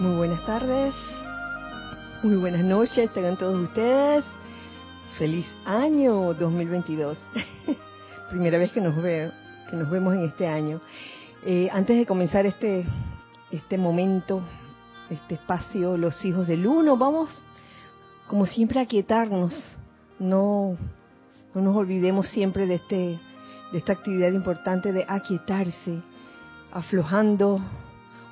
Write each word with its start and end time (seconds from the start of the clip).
Muy 0.00 0.14
buenas 0.14 0.46
tardes, 0.46 0.94
muy 2.22 2.36
buenas 2.36 2.62
noches, 2.62 3.12
tengan 3.12 3.36
todos 3.36 3.58
ustedes. 3.64 4.24
Feliz 5.18 5.44
año 5.64 6.34
2022. 6.34 7.18
Primera 8.30 8.58
vez 8.58 8.70
que 8.70 8.80
nos 8.80 8.94
veo, 8.94 9.32
que 9.68 9.74
nos 9.74 9.90
vemos 9.90 10.14
en 10.14 10.22
este 10.22 10.46
año. 10.46 10.80
Eh, 11.44 11.68
antes 11.72 11.98
de 11.98 12.06
comenzar 12.06 12.46
este 12.46 12.86
este 13.50 13.76
momento, 13.76 14.40
este 15.10 15.34
espacio, 15.34 15.96
los 15.96 16.24
hijos 16.24 16.46
del 16.46 16.68
uno, 16.68 16.96
vamos, 16.96 17.30
como 18.28 18.46
siempre, 18.46 18.78
a 18.78 18.86
quietarnos. 18.86 19.52
No, 20.20 20.76
no 21.54 21.60
nos 21.60 21.74
olvidemos 21.74 22.28
siempre 22.28 22.68
de 22.68 22.76
este 22.76 23.18
de 23.72 23.78
esta 23.78 23.94
actividad 23.94 24.30
importante 24.30 24.92
de 24.92 25.04
aquietarse, 25.08 25.98
aflojando 26.72 27.60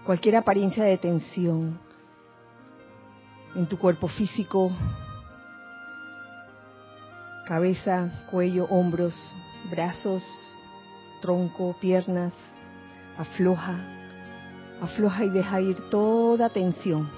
cualquier 0.06 0.36
apariencia 0.36 0.84
de 0.84 0.98
tensión 0.98 1.80
en 3.56 3.66
tu 3.66 3.76
cuerpo 3.76 4.06
físico, 4.06 4.70
cabeza, 7.44 8.26
cuello, 8.30 8.66
hombros, 8.66 9.14
brazos, 9.68 10.22
tronco, 11.20 11.74
piernas, 11.80 12.32
afloja, 13.18 13.74
afloja 14.80 15.24
y 15.24 15.30
deja 15.30 15.60
ir 15.60 15.76
toda 15.90 16.50
tensión. 16.50 17.10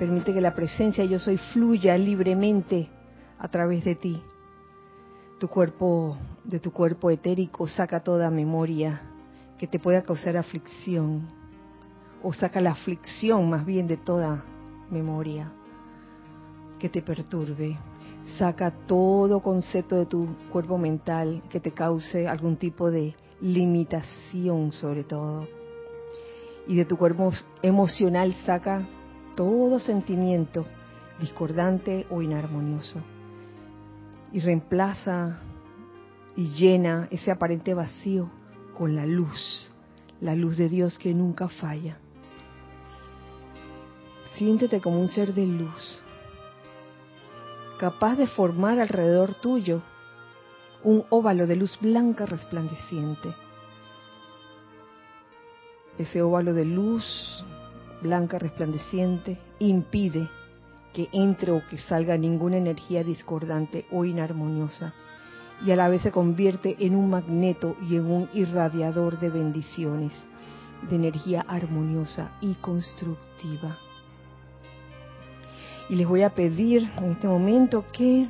Permite 0.00 0.34
que 0.34 0.40
la 0.40 0.54
presencia 0.54 1.04
yo 1.04 1.20
soy 1.20 1.38
fluya 1.38 1.96
libremente 1.96 2.88
a 3.38 3.46
través 3.48 3.84
de 3.84 3.94
ti. 3.94 4.20
Tu 5.38 5.46
cuerpo, 5.46 6.18
de 6.42 6.58
tu 6.58 6.72
cuerpo 6.72 7.10
etérico, 7.10 7.68
saca 7.68 8.00
toda 8.00 8.28
memoria 8.28 9.02
que 9.56 9.68
te 9.68 9.78
pueda 9.78 10.02
causar 10.02 10.36
aflicción, 10.36 11.45
o 12.22 12.32
saca 12.32 12.60
la 12.60 12.72
aflicción 12.72 13.48
más 13.48 13.64
bien 13.64 13.86
de 13.86 13.96
toda 13.96 14.44
memoria 14.90 15.52
que 16.78 16.88
te 16.88 17.02
perturbe. 17.02 17.76
Saca 18.38 18.70
todo 18.70 19.40
concepto 19.40 19.96
de 19.96 20.06
tu 20.06 20.28
cuerpo 20.50 20.78
mental 20.78 21.42
que 21.48 21.60
te 21.60 21.70
cause 21.70 22.26
algún 22.26 22.56
tipo 22.56 22.90
de 22.90 23.14
limitación 23.40 24.72
sobre 24.72 25.04
todo. 25.04 25.46
Y 26.66 26.76
de 26.76 26.84
tu 26.84 26.96
cuerpo 26.96 27.32
emocional 27.62 28.34
saca 28.44 28.86
todo 29.36 29.78
sentimiento 29.78 30.66
discordante 31.20 32.06
o 32.10 32.22
inarmonioso. 32.22 33.00
Y 34.32 34.40
reemplaza 34.40 35.38
y 36.36 36.50
llena 36.50 37.08
ese 37.10 37.30
aparente 37.30 37.72
vacío 37.74 38.28
con 38.76 38.94
la 38.94 39.06
luz, 39.06 39.72
la 40.20 40.34
luz 40.34 40.58
de 40.58 40.68
Dios 40.68 40.98
que 40.98 41.14
nunca 41.14 41.48
falla. 41.48 41.98
Siéntete 44.36 44.82
como 44.82 45.00
un 45.00 45.08
ser 45.08 45.32
de 45.32 45.46
luz, 45.46 46.02
capaz 47.78 48.16
de 48.16 48.26
formar 48.26 48.78
alrededor 48.80 49.34
tuyo 49.34 49.80
un 50.84 51.04
óvalo 51.08 51.46
de 51.46 51.56
luz 51.56 51.78
blanca 51.80 52.26
resplandeciente. 52.26 53.34
Ese 55.96 56.20
óvalo 56.20 56.52
de 56.52 56.66
luz 56.66 57.44
blanca 58.02 58.38
resplandeciente 58.38 59.38
impide 59.58 60.28
que 60.92 61.08
entre 61.12 61.52
o 61.52 61.66
que 61.66 61.78
salga 61.78 62.18
ninguna 62.18 62.58
energía 62.58 63.02
discordante 63.02 63.86
o 63.90 64.04
inarmoniosa 64.04 64.92
y 65.64 65.70
a 65.70 65.76
la 65.76 65.88
vez 65.88 66.02
se 66.02 66.12
convierte 66.12 66.76
en 66.80 66.94
un 66.94 67.08
magneto 67.08 67.74
y 67.88 67.96
en 67.96 68.04
un 68.04 68.28
irradiador 68.34 69.18
de 69.18 69.30
bendiciones, 69.30 70.12
de 70.90 70.96
energía 70.96 71.40
armoniosa 71.48 72.32
y 72.42 72.54
constructiva. 72.56 73.78
Y 75.88 75.94
les 75.94 76.06
voy 76.06 76.22
a 76.22 76.30
pedir 76.30 76.90
en 76.96 77.12
este 77.12 77.28
momento 77.28 77.84
que 77.92 78.26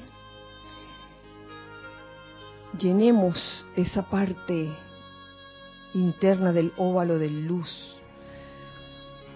llenemos 2.79 3.67
esa 3.77 4.03
parte 4.03 4.69
interna 5.95 6.53
del 6.53 6.73
óvalo 6.77 7.19
de 7.19 7.31
luz 7.31 7.97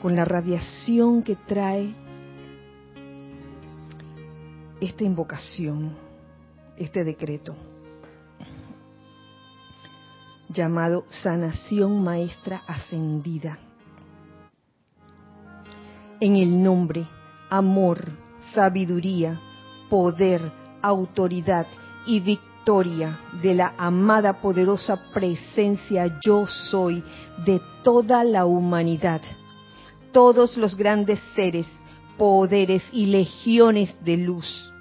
con 0.02 0.14
la 0.14 0.25
radiación 0.25 1.22
que 1.22 1.37
trae 1.37 1.94
esta 4.81 5.05
invocación, 5.05 5.96
este 6.76 7.05
decreto, 7.05 7.55
llamado 10.49 11.05
sanación 11.08 12.02
maestra 12.02 12.62
ascendida. 12.67 13.58
En 16.19 16.37
el 16.37 16.62
nombre 16.62 17.06
amor, 17.50 18.00
sabiduría, 18.55 19.38
poder, 19.91 20.41
autoridad 20.81 21.67
y 22.06 22.20
victoria 22.20 23.19
de 23.43 23.55
la 23.55 23.75
amada 23.76 24.35
poderosa 24.35 24.97
presencia 25.12 26.19
yo 26.25 26.47
soy 26.47 27.02
de 27.44 27.61
toda 27.82 28.23
la 28.25 28.47
humanidad. 28.47 29.20
Todos 30.12 30.56
los 30.56 30.76
grandes 30.76 31.20
seres, 31.35 31.67
poderes 32.17 32.82
y 32.93 33.06
legiones 33.06 33.94
de 34.05 34.17
luz. 34.17 34.73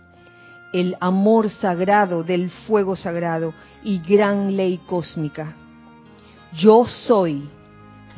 El 0.71 0.95
amor 0.99 1.49
sagrado 1.49 2.23
del 2.23 2.51
fuego 2.51 2.95
sagrado 2.95 3.53
y 3.83 3.99
gran 3.99 4.55
ley 4.55 4.79
cósmica. 4.85 5.55
Yo 6.53 6.85
soy, 6.85 7.47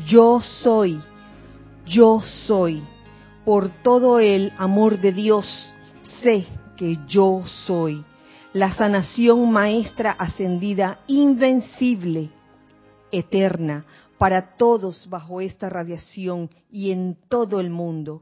yo 0.05 0.41
soy, 0.41 0.99
yo 1.85 2.19
soy 2.21 2.83
por 3.45 3.69
todo 3.83 4.19
el 4.19 4.53
amor 4.57 4.99
de 4.99 5.11
Dios, 5.11 5.73
sé 6.21 6.45
que 6.77 6.97
yo 7.07 7.43
soy 7.65 8.03
la 8.53 8.73
sanación 8.73 9.49
maestra 9.51 10.11
ascendida, 10.11 10.99
invencible, 11.07 12.29
eterna, 13.11 13.85
para 14.17 14.55
todos 14.55 15.09
bajo 15.09 15.41
esta 15.41 15.69
radiación 15.69 16.49
y 16.69 16.91
en 16.91 17.17
todo 17.29 17.59
el 17.59 17.69
mundo, 17.69 18.21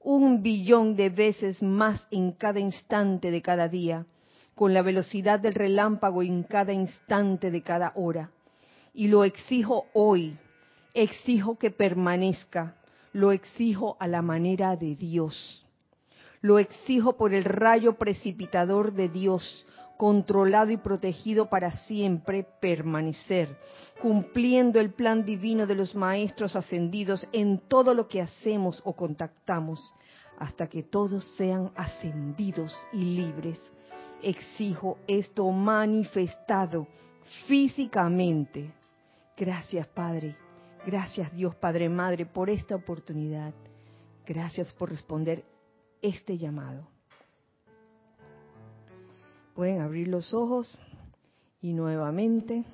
un 0.00 0.42
billón 0.42 0.96
de 0.96 1.10
veces 1.10 1.62
más 1.62 2.06
en 2.10 2.32
cada 2.32 2.60
instante 2.60 3.30
de 3.30 3.42
cada 3.42 3.68
día, 3.68 4.06
con 4.54 4.72
la 4.72 4.82
velocidad 4.82 5.40
del 5.40 5.54
relámpago 5.54 6.22
en 6.22 6.44
cada 6.44 6.72
instante 6.72 7.50
de 7.50 7.62
cada 7.62 7.92
hora. 7.96 8.30
Y 8.94 9.08
lo 9.08 9.24
exijo 9.24 9.86
hoy, 9.92 10.36
exijo 10.94 11.58
que 11.58 11.72
permanezca, 11.72 12.76
lo 13.14 13.30
exijo 13.30 13.96
a 14.00 14.08
la 14.08 14.22
manera 14.22 14.76
de 14.76 14.96
Dios. 14.96 15.64
Lo 16.40 16.58
exijo 16.58 17.16
por 17.16 17.32
el 17.32 17.44
rayo 17.44 17.94
precipitador 17.94 18.92
de 18.92 19.08
Dios, 19.08 19.64
controlado 19.96 20.72
y 20.72 20.76
protegido 20.76 21.48
para 21.48 21.70
siempre 21.86 22.44
permanecer, 22.60 23.56
cumpliendo 24.02 24.80
el 24.80 24.90
plan 24.90 25.24
divino 25.24 25.66
de 25.66 25.76
los 25.76 25.94
maestros 25.94 26.56
ascendidos 26.56 27.26
en 27.32 27.60
todo 27.68 27.94
lo 27.94 28.08
que 28.08 28.20
hacemos 28.20 28.82
o 28.84 28.94
contactamos, 28.94 29.94
hasta 30.38 30.66
que 30.66 30.82
todos 30.82 31.24
sean 31.36 31.70
ascendidos 31.76 32.74
y 32.92 33.16
libres. 33.16 33.60
Exijo 34.22 34.98
esto 35.06 35.48
manifestado 35.52 36.88
físicamente. 37.46 38.72
Gracias, 39.36 39.86
Padre 39.86 40.43
Gracias 40.86 41.34
Dios 41.34 41.54
Padre 41.54 41.88
Madre 41.88 42.26
por 42.26 42.50
esta 42.50 42.74
oportunidad. 42.74 43.54
Gracias 44.26 44.72
por 44.74 44.90
responder 44.90 45.42
este 46.02 46.36
llamado. 46.36 46.86
Pueden 49.54 49.80
abrir 49.80 50.08
los 50.08 50.34
ojos 50.34 50.78
y 51.62 51.72
nuevamente. 51.72 52.64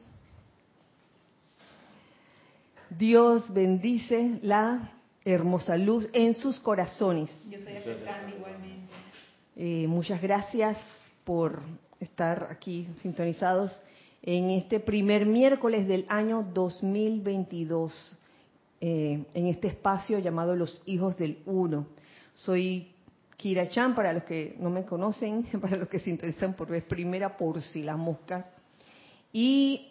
Dios 2.89 3.53
bendice 3.55 4.41
la 4.43 4.93
hermosa 5.25 5.77
luz 5.77 6.09
en 6.13 6.35
sus 6.35 6.59
corazones. 6.59 7.31
Yo 7.49 7.63
soy 7.63 7.75
igualmente. 7.75 8.93
Eh, 9.55 9.87
muchas 9.87 10.21
gracias 10.21 10.83
por 11.23 11.63
estar 12.01 12.49
aquí 12.51 12.89
sintonizados 13.03 13.81
en 14.23 14.51
este 14.51 14.81
primer 14.81 15.27
miércoles 15.27 15.87
del 15.89 16.05
año 16.09 16.47
2022, 16.53 18.19
eh, 18.81 19.25
en 19.35 19.47
este 19.47 19.69
espacio 19.69 20.19
llamado 20.19 20.55
Los 20.55 20.83
Hijos 20.87 21.17
del 21.17 21.39
Uno. 21.47 21.87
Soy 22.35 22.93
Kira 23.37 23.69
Chan, 23.71 23.95
para 23.95 24.13
los 24.13 24.25
que 24.25 24.57
no 24.59 24.71
me 24.71 24.85
conocen, 24.85 25.45
para 25.61 25.77
los 25.77 25.89
que 25.89 25.99
sintonizan 25.99 26.55
por 26.55 26.69
vez 26.69 26.85
primera, 26.85 27.37
por 27.37 27.61
si 27.63 27.83
las 27.83 27.97
moscas. 27.97 28.45
Y 29.33 29.89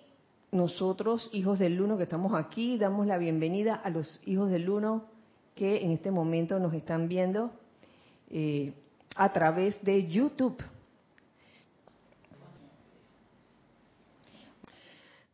nosotros, 0.51 1.29
Hijos 1.31 1.59
del 1.59 1.81
Uno, 1.81 1.97
que 1.97 2.03
estamos 2.03 2.33
aquí, 2.33 2.77
damos 2.77 3.07
la 3.07 3.17
bienvenida 3.17 3.75
a 3.75 3.89
los 3.89 4.21
Hijos 4.27 4.49
del 4.49 4.69
Uno 4.69 5.05
que 5.55 5.83
en 5.83 5.91
este 5.91 6.09
momento 6.09 6.57
nos 6.57 6.73
están 6.73 7.09
viendo 7.09 7.51
eh, 8.29 8.71
a 9.15 9.33
través 9.33 9.81
de 9.83 10.07
YouTube. 10.07 10.55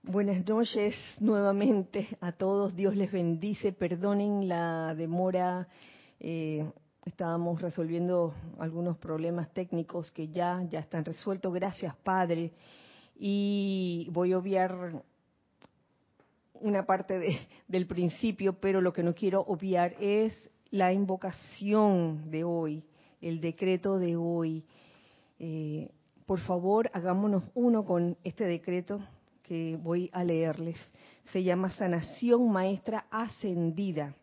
Buenas 0.08 0.48
noches 0.48 0.94
nuevamente 1.20 2.08
a 2.22 2.32
todos. 2.32 2.76
Dios 2.76 2.96
les 2.96 3.12
bendice. 3.12 3.72
Perdonen 3.72 4.48
la 4.48 4.94
demora 4.94 5.68
Eh, 6.20 6.64
estábamos 7.06 7.60
resolviendo 7.60 8.36
algunos 8.60 8.98
problemas 9.00 9.52
técnicos 9.52 10.12
que 10.12 10.28
ya, 10.28 10.64
ya 10.70 10.80
están 10.80 11.06
resueltos. 11.06 11.52
Gracias, 11.52 11.96
Padre. 12.04 12.52
Y 13.18 14.08
voy 14.12 14.34
a 14.34 14.38
obviar 14.38 15.04
una 16.54 16.86
parte 16.86 17.18
de, 17.18 17.40
del 17.68 17.88
principio, 17.88 18.60
pero 18.60 18.82
lo 18.82 18.94
que 18.94 19.02
no 19.02 19.16
quiero 19.16 19.42
obviar 19.42 19.96
es 20.00 20.34
la 20.70 20.94
invocación 20.94 22.30
de 22.30 22.44
hoy, 22.44 22.84
el 23.22 23.42
decreto 23.42 23.98
de 23.98 24.16
hoy. 24.16 24.64
Eh, 25.40 25.90
por 26.28 26.40
favor, 26.42 26.92
hagámonos 26.94 27.44
uno 27.56 27.84
con 27.84 28.18
este 28.24 28.46
decreto 28.46 29.02
que 29.48 29.78
voy 29.82 30.10
a 30.14 30.24
leerles. 30.24 30.78
Se 31.32 31.44
llama 31.44 31.70
Sanación 31.72 32.52
Maestra 32.52 33.06
Ascendida. 33.12 34.14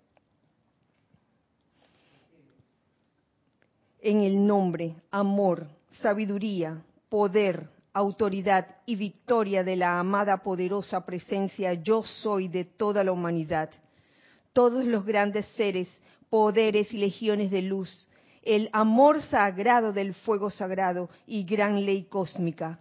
En 4.01 4.21
el 4.21 4.45
nombre, 4.47 4.97
amor, 5.11 5.67
sabiduría, 6.01 6.83
poder, 7.09 7.69
autoridad 7.93 8.67
y 8.87 8.97
victoria 8.97 9.63
de 9.63 9.77
la 9.77 10.01
amada 10.01 10.39
poderosa 10.39 11.05
presencia 11.05 11.75
yo 11.75 12.03
soy 12.03 12.49
de 12.49 12.65
toda 12.65 13.05
la 13.05 13.13
humanidad. 13.13 13.71
Todos 14.53 14.85
los 14.85 15.05
grandes 15.05 15.47
seres, 15.57 15.89
poderes 16.29 16.93
y 16.93 16.99
legiones 16.99 17.51
de 17.51 17.63
luz, 17.63 18.09
el 18.43 18.69
amor 18.73 19.23
sagrado 19.23 19.93
del 19.93 20.15
fuego 20.15 20.51
sagrado 20.51 21.09
y 21.27 21.45
gran 21.45 21.85
ley 21.85 22.05
cósmica. 22.05 22.81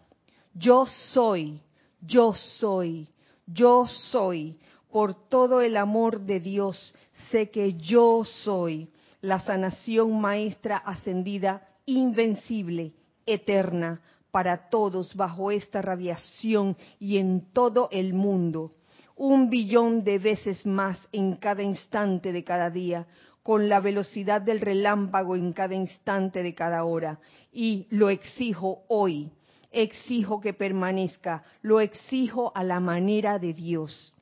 Yo 0.53 0.85
soy, 1.13 1.61
yo 2.01 2.33
soy, 2.33 3.07
yo 3.47 3.87
soy, 3.87 4.57
por 4.91 5.13
todo 5.29 5.61
el 5.61 5.77
amor 5.77 6.21
de 6.21 6.39
Dios, 6.39 6.93
sé 7.29 7.49
que 7.49 7.75
yo 7.75 8.23
soy 8.25 8.89
la 9.21 9.39
sanación 9.39 10.19
maestra 10.19 10.77
ascendida, 10.77 11.67
invencible, 11.85 12.93
eterna, 13.25 14.01
para 14.31 14.69
todos 14.69 15.15
bajo 15.15 15.51
esta 15.51 15.81
radiación 15.81 16.77
y 16.99 17.17
en 17.17 17.51
todo 17.51 17.89
el 17.91 18.13
mundo, 18.13 18.73
un 19.15 19.49
billón 19.49 20.03
de 20.03 20.19
veces 20.19 20.65
más 20.65 20.97
en 21.11 21.35
cada 21.35 21.61
instante 21.61 22.31
de 22.31 22.43
cada 22.43 22.69
día, 22.69 23.07
con 23.43 23.69
la 23.69 23.79
velocidad 23.79 24.41
del 24.41 24.61
relámpago 24.61 25.35
en 25.35 25.51
cada 25.51 25.75
instante 25.75 26.43
de 26.43 26.53
cada 26.53 26.83
hora. 26.83 27.19
Y 27.51 27.87
lo 27.89 28.09
exijo 28.09 28.83
hoy, 28.87 29.31
exijo 29.71 30.41
que 30.41 30.53
permanezca, 30.53 31.43
lo 31.61 31.79
exijo 31.79 32.51
a 32.55 32.63
la 32.63 32.79
manera 32.79 33.39
de 33.39 33.53
Dios. 33.53 34.13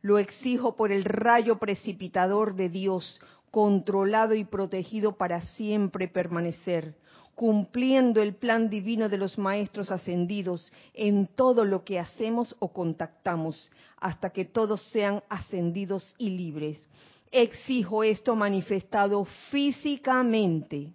Lo 0.00 0.18
exijo 0.18 0.74
por 0.76 0.90
el 0.90 1.04
rayo 1.04 1.58
precipitador 1.58 2.54
de 2.54 2.68
Dios, 2.68 3.20
controlado 3.50 4.34
y 4.34 4.44
protegido 4.44 5.12
para 5.16 5.40
siempre 5.42 6.08
permanecer 6.08 6.96
cumpliendo 7.34 8.20
el 8.20 8.34
plan 8.34 8.68
divino 8.68 9.08
de 9.08 9.18
los 9.18 9.38
maestros 9.38 9.90
ascendidos 9.90 10.70
en 10.94 11.26
todo 11.26 11.64
lo 11.64 11.84
que 11.84 11.98
hacemos 11.98 12.54
o 12.58 12.72
contactamos, 12.72 13.70
hasta 13.96 14.30
que 14.30 14.44
todos 14.44 14.82
sean 14.90 15.22
ascendidos 15.28 16.14
y 16.18 16.30
libres. 16.30 16.86
Exijo 17.30 18.04
esto 18.04 18.36
manifestado 18.36 19.24
físicamente. 19.50 20.92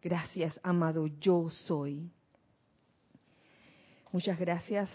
Gracias, 0.00 0.58
amado, 0.62 1.06
yo 1.20 1.50
soy. 1.50 2.10
Muchas 4.12 4.38
gracias 4.38 4.90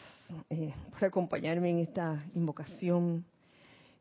eh, 0.48 0.72
por 0.92 1.06
acompañarme 1.06 1.72
en 1.72 1.80
esta 1.80 2.24
invocación 2.36 3.26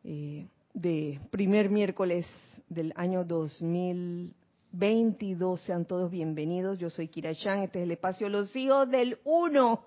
eh, 0.04 0.46
de 0.75 1.18
primer 1.30 1.70
miércoles 1.70 2.26
del 2.68 2.92
año 2.96 3.25
2000. 3.25 4.35
22. 4.73 5.58
Sean 5.62 5.87
todos 5.87 6.11
bienvenidos. 6.11 6.78
Yo 6.78 6.90
soy 6.90 7.08
Kira 7.08 7.35
Chan. 7.35 7.61
Este 7.62 7.78
es 7.78 7.85
el 7.85 7.92
espacio 7.92 8.28
Los 8.28 8.54
Hijos 8.54 8.90
del 8.90 9.18
Uno. 9.25 9.80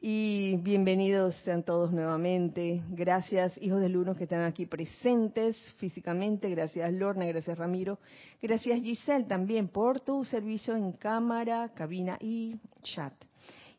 Y 0.00 0.56
bienvenidos 0.62 1.34
sean 1.44 1.62
todos 1.62 1.92
nuevamente. 1.92 2.82
Gracias, 2.90 3.60
hijos 3.60 3.80
del 3.82 3.96
Uno, 3.96 4.14
que 4.14 4.24
están 4.24 4.44
aquí 4.44 4.64
presentes 4.64 5.56
físicamente. 5.76 6.48
Gracias, 6.48 6.90
Lorna. 6.94 7.26
Gracias, 7.26 7.58
Ramiro. 7.58 7.98
Gracias, 8.40 8.80
Giselle, 8.80 9.24
también 9.24 9.68
por 9.68 10.00
tu 10.00 10.24
servicio 10.24 10.76
en 10.76 10.92
cámara, 10.92 11.72
cabina 11.74 12.16
y 12.20 12.56
chat. 12.82 13.12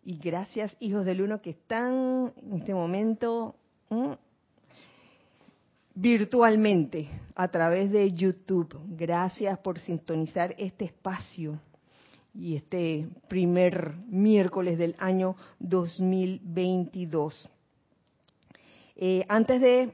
Y 0.04 0.18
gracias, 0.18 0.76
hijos 0.80 1.06
del 1.06 1.22
Uno, 1.22 1.42
que 1.42 1.52
están 1.52 2.34
en 2.38 2.60
este 2.60 2.74
momento 2.74 3.56
virtualmente 5.94 7.10
a 7.36 7.50
través 7.50 7.92
de 7.92 8.12
YouTube. 8.14 8.80
Gracias 8.88 9.60
por 9.60 9.80
sintonizar 9.80 10.56
este 10.58 10.86
espacio 10.86 11.60
y 12.34 12.56
este 12.56 13.08
primer 13.28 13.96
miércoles 14.08 14.78
del 14.78 14.96
año 15.00 15.36
2022. 15.60 17.50
Eh, 18.96 19.26
antes 19.28 19.60
de 19.60 19.94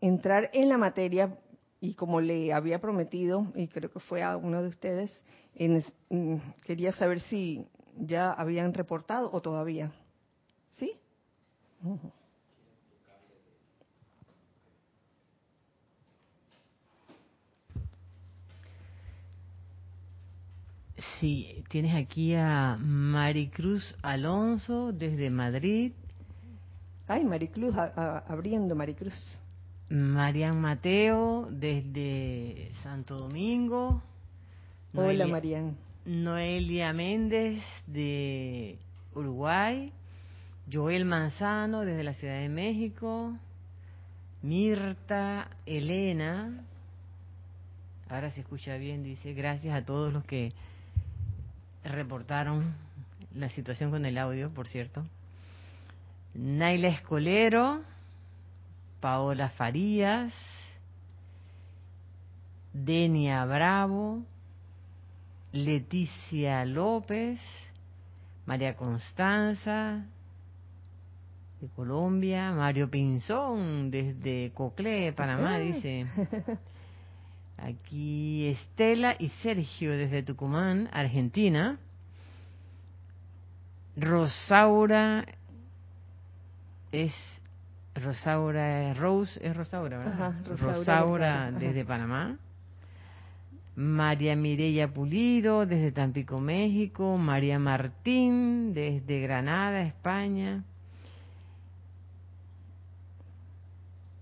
entrar 0.00 0.50
en 0.52 0.68
la 0.68 0.78
materia, 0.78 1.38
y 1.80 1.94
como 1.94 2.20
le 2.20 2.52
había 2.52 2.80
prometido, 2.80 3.46
y 3.54 3.68
creo 3.68 3.90
que 3.90 4.00
fue 4.00 4.22
a 4.24 4.36
uno 4.36 4.62
de 4.62 4.68
ustedes, 4.68 5.14
mm, 5.56 6.36
quería 6.64 6.90
saber 6.92 7.20
si 7.20 7.64
ya 8.00 8.32
habían 8.32 8.74
reportado 8.74 9.30
o 9.32 9.40
todavía. 9.40 9.90
¿Sí? 10.78 10.92
Sí, 21.18 21.64
tienes 21.68 21.94
aquí 21.94 22.34
a 22.34 22.76
Maricruz 22.80 23.94
Alonso 24.02 24.92
desde 24.92 25.30
Madrid. 25.30 25.92
Ay, 27.06 27.24
Maricruz, 27.24 27.74
abriendo 27.76 28.74
Maricruz. 28.74 29.14
Marian 29.88 30.60
Mateo 30.60 31.48
desde 31.50 32.70
Santo 32.82 33.16
Domingo. 33.16 34.02
Hola, 34.94 35.26
Marian. 35.26 35.76
Noelia 36.08 36.94
Méndez 36.94 37.62
de 37.86 38.78
Uruguay. 39.14 39.92
Joel 40.72 41.04
Manzano 41.04 41.82
desde 41.82 42.02
la 42.02 42.14
Ciudad 42.14 42.38
de 42.38 42.48
México. 42.48 43.36
Mirta 44.40 45.50
Elena. 45.66 46.64
Ahora 48.08 48.30
se 48.30 48.40
escucha 48.40 48.78
bien, 48.78 49.04
dice, 49.04 49.34
gracias 49.34 49.76
a 49.76 49.84
todos 49.84 50.10
los 50.10 50.24
que 50.24 50.54
reportaron 51.84 52.74
la 53.34 53.50
situación 53.50 53.90
con 53.90 54.06
el 54.06 54.16
audio, 54.16 54.48
por 54.48 54.66
cierto. 54.66 55.04
Naila 56.32 56.88
Escolero, 56.88 57.82
Paola 59.00 59.50
Farías, 59.50 60.32
Denia 62.72 63.44
Bravo, 63.44 64.22
Leticia 65.52 66.64
López, 66.64 67.40
María 68.46 68.76
Constanza 68.76 70.04
de 71.60 71.68
Colombia, 71.68 72.52
Mario 72.52 72.90
Pinzón 72.90 73.90
desde 73.90 74.52
Coclé, 74.54 75.12
Panamá, 75.12 75.58
dice. 75.58 76.06
Aquí 77.56 78.46
Estela 78.46 79.16
y 79.18 79.30
Sergio 79.42 79.90
desde 79.90 80.22
Tucumán, 80.22 80.88
Argentina. 80.92 81.78
Rosaura 83.96 85.24
es 86.92 87.12
Rosaura 87.96 88.94
Rose, 88.94 89.40
es 89.42 89.56
Rosaura, 89.56 89.98
¿verdad? 89.98 90.34
Rosaura, 90.46 91.50
desde 91.50 91.84
Panamá. 91.84 92.38
María 93.78 94.34
Mireya 94.34 94.92
Pulido 94.92 95.64
desde 95.64 95.92
Tampico, 95.92 96.40
México. 96.40 97.16
María 97.16 97.60
Martín 97.60 98.74
desde 98.74 99.20
Granada, 99.20 99.82
España. 99.82 100.64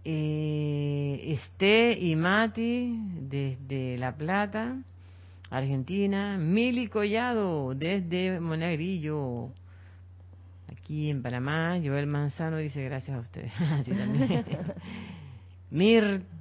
eh, 0.04 1.32
Esté 1.32 1.98
y 1.98 2.14
Mati 2.16 2.96
desde 3.22 3.96
La 3.96 4.14
Plata, 4.14 4.76
Argentina, 5.50 6.36
Mili 6.38 6.86
Collado 6.88 7.74
desde 7.74 8.38
Monagrillo, 8.38 9.48
aquí 10.70 11.10
en 11.10 11.22
Panamá, 11.22 11.80
Joel 11.82 12.06
Manzano 12.06 12.58
dice 12.58 12.84
gracias 12.84 13.16
a 13.16 13.20
ustedes. 13.20 13.52
Mirta 15.70 16.35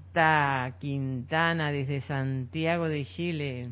Quintana 0.80 1.72
desde 1.72 2.02
Santiago 2.02 2.88
de 2.88 3.04
Chile, 3.04 3.70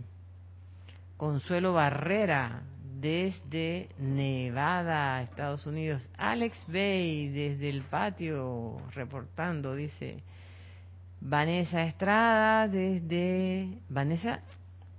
Consuelo 1.15 1.73
Barrera 1.73 2.63
desde 2.99 3.87
Nevada, 3.97 5.21
Estados 5.21 5.65
Unidos. 5.65 6.09
Alex 6.17 6.57
Bay 6.67 7.29
desde 7.29 7.69
el 7.69 7.83
patio 7.83 8.77
reportando, 8.93 9.73
dice 9.75 10.21
Vanessa 11.21 11.83
Estrada 11.83 12.67
desde 12.67 13.77
Vanessa 13.87 14.41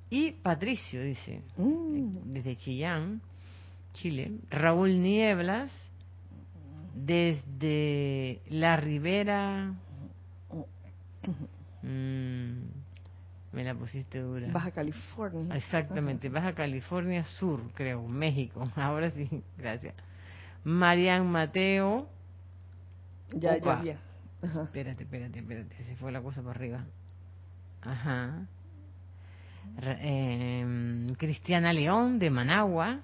y 0.08 0.32
Patricio 0.32 1.02
dice 1.02 1.42
Mm. 1.58 2.32
desde 2.32 2.56
Chillán, 2.56 3.20
Chile. 3.92 4.32
Raúl 4.48 5.02
Nieblas 5.02 5.70
desde 6.94 8.40
La 8.48 8.76
Ribera. 8.76 9.74
Mm, 11.82 12.62
me 13.52 13.64
la 13.64 13.74
pusiste 13.74 14.18
dura. 14.20 14.48
Baja 14.50 14.70
California. 14.70 15.54
Exactamente, 15.56 16.28
Baja 16.28 16.54
California 16.54 17.24
Sur, 17.38 17.60
creo, 17.74 18.06
México. 18.08 18.70
Ahora 18.76 19.10
sí, 19.10 19.28
gracias. 19.58 19.94
Marian 20.64 21.30
Mateo. 21.30 22.08
Ya, 23.32 23.54
Opa. 23.56 23.82
ya, 23.84 23.92
ya. 23.94 23.98
Ajá. 24.42 24.62
Espérate, 24.64 25.04
espérate, 25.04 25.38
espérate, 25.38 25.84
se 25.84 25.96
fue 25.96 26.12
la 26.12 26.20
cosa 26.20 26.42
para 26.42 26.58
arriba. 26.58 26.84
Ajá. 27.82 28.46
Em, 30.00 31.14
Cristiana 31.14 31.72
León 31.72 32.18
de 32.18 32.30
Managua, 32.30 33.00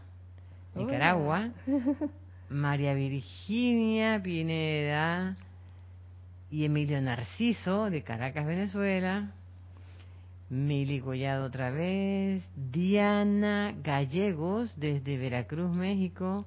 Nicaragua. 0.75 1.51
María 2.51 2.95
Virginia 2.95 4.21
Pineda 4.21 5.37
y 6.51 6.65
Emilio 6.65 7.01
Narciso 7.01 7.91
de 7.91 8.03
Caracas, 8.03 8.45
Venezuela. 8.45 9.33
Mili 10.49 11.01
Collado 11.01 11.47
otra 11.47 11.71
vez. 11.71 12.43
Diana 12.57 13.73
Gallegos 13.83 14.75
desde 14.77 15.17
Veracruz, 15.17 15.71
México. 15.75 16.45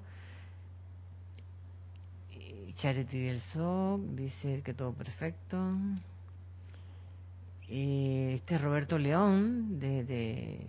Charity 2.75 3.17
del 3.17 3.39
SOC 3.39 4.01
dice 4.15 4.61
que 4.63 4.73
todo 4.73 4.91
perfecto. 4.93 5.57
Este 7.69 8.55
es 8.55 8.61
Roberto 8.61 8.97
León 8.97 9.79
desde 9.79 10.67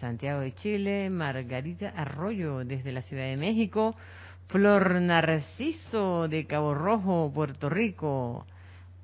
Santiago 0.00 0.40
de 0.40 0.54
Chile. 0.54 1.10
Margarita 1.10 1.90
Arroyo 1.90 2.64
desde 2.64 2.90
la 2.92 3.02
Ciudad 3.02 3.24
de 3.24 3.36
México. 3.36 3.94
Flor 4.48 5.00
Narciso 5.00 6.28
de 6.28 6.46
Cabo 6.46 6.74
Rojo, 6.74 7.30
Puerto 7.34 7.68
Rico. 7.68 8.46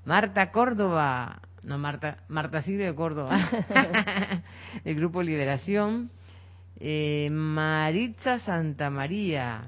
Marta 0.04 0.50
Córdoba, 0.50 1.40
no 1.62 1.78
Marta, 1.78 2.18
Marta 2.28 2.62
Silvia 2.62 2.86
de 2.86 2.94
Córdoba, 2.94 3.38
el 4.84 4.94
Grupo 4.96 5.22
Liberación. 5.22 6.10
Eh, 6.80 7.28
Maritza 7.30 8.40
Santa 8.40 8.90
María, 8.90 9.64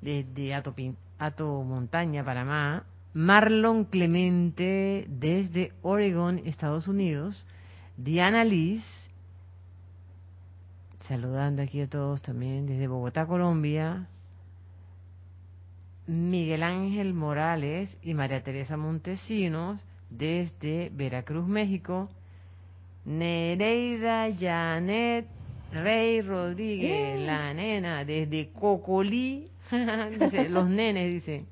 desde 0.00 0.54
Ato, 0.54 0.74
Ato 1.18 1.62
Montaña, 1.62 2.24
Panamá. 2.24 2.84
Marlon 3.12 3.86
Clemente, 3.86 5.04
desde 5.08 5.72
Oregon, 5.82 6.40
Estados 6.44 6.86
Unidos. 6.86 7.44
Diana 7.96 8.44
Liz, 8.44 8.84
saludando 11.08 11.62
aquí 11.62 11.80
a 11.80 11.88
todos 11.88 12.22
también, 12.22 12.66
desde 12.66 12.86
Bogotá, 12.86 13.26
Colombia. 13.26 14.06
Miguel 16.06 16.62
Ángel 16.62 17.14
Morales 17.14 17.90
y 18.02 18.14
María 18.14 18.42
Teresa 18.42 18.76
Montesinos 18.76 19.80
desde 20.08 20.90
Veracruz, 20.92 21.46
México. 21.46 22.08
Nereida 23.04 24.28
Janet 24.38 25.26
Rey 25.72 26.20
Rodríguez, 26.20 27.20
la 27.20 27.54
nena, 27.54 28.04
desde 28.04 28.50
Cocolí, 28.50 29.48
dice, 29.70 30.48
los 30.48 30.68
nenes, 30.68 31.12
dice. 31.12 31.44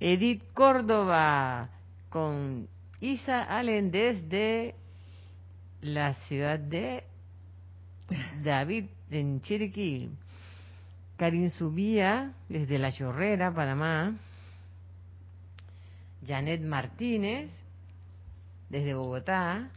Edith 0.00 0.42
Córdoba 0.52 1.70
con 2.10 2.68
Isa 3.00 3.44
Allen 3.44 3.90
desde 3.90 4.74
la 5.80 6.14
ciudad 6.26 6.58
de 6.58 7.04
David 8.42 8.86
en 9.10 9.40
Chiriquí. 9.40 10.10
Karin 11.16 11.50
Subía, 11.50 12.32
desde 12.48 12.78
La 12.78 12.92
Chorrera, 12.92 13.52
Panamá. 13.52 14.14
Janet 16.26 16.60
Martínez, 16.62 17.50
desde 18.68 18.94
Bogotá. 18.94 19.70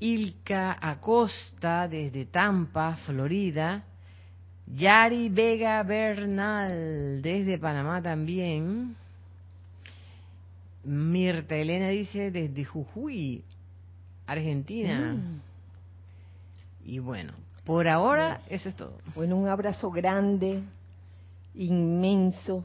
Ilka 0.00 0.76
Acosta, 0.80 1.88
desde 1.88 2.24
Tampa, 2.26 2.96
Florida. 3.04 3.84
Yari 4.66 5.28
Vega 5.28 5.82
Bernal, 5.82 7.20
desde 7.20 7.58
Panamá 7.58 8.00
también. 8.00 8.96
Mirta 10.84 11.54
Elena 11.54 11.88
dice 11.88 12.30
desde 12.30 12.64
Jujuy, 12.64 13.42
Argentina. 14.26 15.14
Mm. 15.14 15.40
Y 16.86 16.98
bueno, 16.98 17.32
por 17.64 17.88
ahora 17.88 18.42
eso 18.48 18.68
es 18.68 18.76
todo. 18.76 18.98
Bueno, 19.14 19.36
un 19.36 19.48
abrazo 19.48 19.90
grande, 19.90 20.62
inmenso, 21.54 22.64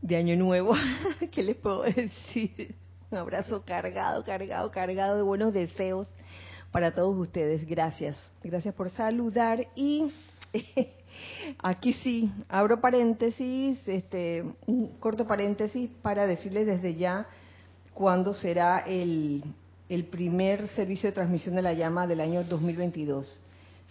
de 0.00 0.16
Año 0.16 0.36
Nuevo. 0.36 0.74
¿Qué 1.32 1.42
les 1.42 1.56
puedo 1.56 1.82
decir? 1.82 2.74
Un 3.10 3.18
abrazo 3.18 3.62
cargado, 3.64 4.24
cargado, 4.24 4.70
cargado 4.70 5.16
de 5.16 5.22
buenos 5.22 5.52
deseos 5.52 6.08
para 6.72 6.94
todos 6.94 7.16
ustedes. 7.16 7.66
Gracias. 7.66 8.18
Gracias 8.42 8.74
por 8.74 8.90
saludar 8.90 9.66
y 9.74 10.12
aquí 11.62 11.92
sí, 11.92 12.30
abro 12.48 12.80
paréntesis, 12.80 13.86
este, 13.86 14.44
un 14.66 14.98
corto 14.98 15.26
paréntesis 15.26 15.90
para 16.02 16.26
decirles 16.26 16.66
desde 16.66 16.96
ya 16.96 17.26
cuándo 17.94 18.34
será 18.34 18.80
el, 18.80 19.44
el 19.88 20.04
primer 20.04 20.68
servicio 20.68 21.08
de 21.08 21.14
transmisión 21.14 21.54
de 21.54 21.62
la 21.62 21.72
llama 21.72 22.06
del 22.06 22.20
año 22.20 22.44
2022. 22.44 23.43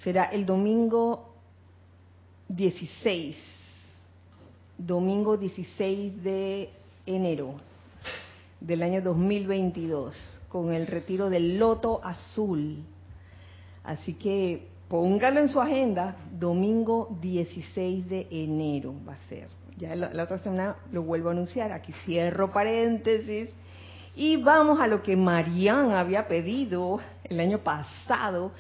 Será 0.04 0.26
el 0.26 0.46
domingo 0.46 1.34
16, 2.50 3.38
domingo 4.78 5.38
16 5.38 6.22
de 6.22 6.70
enero 7.06 7.56
del 8.60 8.84
año 8.84 9.02
2022, 9.02 10.42
con 10.50 10.74
el 10.74 10.88
retiro 10.88 11.30
del 11.30 11.58
loto 11.58 12.02
azul. 12.04 12.84
Así 13.86 14.16
que 14.16 14.68
póngalo 14.90 15.40
en 15.40 15.48
su 15.48 15.62
agenda, 15.62 16.18
domingo 16.38 17.18
16 17.22 18.10
de 18.10 18.28
enero 18.30 18.94
va 19.08 19.14
a 19.14 19.28
ser. 19.30 19.48
Ya 19.78 19.96
la, 19.96 20.24
otra 20.24 20.38
semana 20.40 20.76
lo 20.92 21.04
vuelvo 21.04 21.30
a 21.30 21.32
anunciar, 21.32 21.72
aquí 21.72 21.94
cierro 22.06 22.52
paréntesis. 22.52 23.50
Y 24.16 24.36
vamos 24.36 24.80
a 24.80 24.88
lo 24.88 25.02
que 25.02 25.16
Marian 25.16 25.92
había 25.92 26.28
pedido 26.28 27.00
el 27.24 27.40
año 27.40 27.60
pasado, 27.60 28.52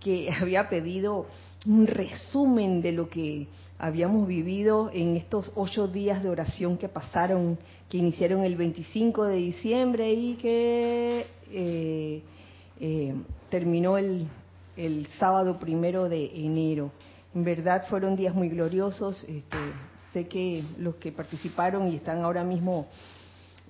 que 0.00 0.30
había 0.40 0.68
pedido 0.68 1.26
un 1.66 1.86
resumen 1.86 2.80
de 2.80 2.92
lo 2.92 3.08
que 3.08 3.46
habíamos 3.78 4.26
vivido 4.26 4.90
en 4.92 5.16
estos 5.16 5.52
ocho 5.54 5.86
días 5.88 6.22
de 6.22 6.30
oración 6.30 6.78
que 6.78 6.88
pasaron, 6.88 7.58
que 7.88 7.98
iniciaron 7.98 8.42
el 8.44 8.56
25 8.56 9.24
de 9.24 9.36
diciembre 9.36 10.12
y 10.12 10.34
que 10.34 11.26
eh, 11.50 12.22
eh, 12.80 13.14
terminó 13.50 13.98
el, 13.98 14.26
el 14.76 15.06
sábado 15.18 15.58
primero 15.58 16.08
de 16.08 16.26
enero. 16.44 16.90
En 17.34 17.44
verdad 17.44 17.84
fueron 17.88 18.16
días 18.16 18.34
muy 18.34 18.48
gloriosos. 18.48 19.22
Este, 19.24 19.56
sé 20.12 20.26
que 20.26 20.64
los 20.78 20.96
que 20.96 21.12
participaron 21.12 21.88
y 21.88 21.96
están 21.96 22.22
ahora 22.22 22.42
mismo 22.42 22.86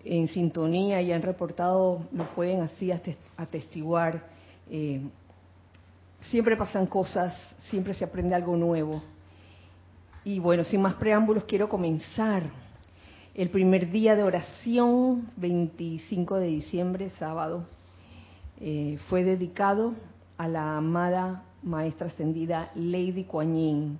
en 0.04 0.28
sintonía 0.28 1.02
y 1.02 1.12
han 1.12 1.22
reportado 1.22 2.06
lo 2.12 2.34
pueden 2.34 2.62
así 2.62 2.88
ates- 2.90 3.16
atestiguar. 3.36 4.26
Eh, 4.70 5.00
siempre 6.30 6.56
pasan 6.56 6.86
cosas, 6.86 7.34
siempre 7.70 7.94
se 7.94 8.04
aprende 8.04 8.34
algo 8.34 8.56
nuevo. 8.56 9.02
Y 10.24 10.38
bueno, 10.38 10.64
sin 10.64 10.82
más 10.82 10.94
preámbulos, 10.94 11.44
quiero 11.44 11.68
comenzar. 11.68 12.42
El 13.34 13.50
primer 13.50 13.90
día 13.90 14.16
de 14.16 14.22
oración, 14.24 15.30
25 15.36 16.36
de 16.36 16.46
diciembre, 16.48 17.10
sábado, 17.10 17.66
eh, 18.60 18.98
fue 19.08 19.22
dedicado 19.22 19.94
a 20.36 20.48
la 20.48 20.76
amada 20.76 21.44
maestra 21.62 22.08
ascendida 22.08 22.70
Lady 22.74 23.24
Kuan 23.24 23.54
Yin. 23.54 23.98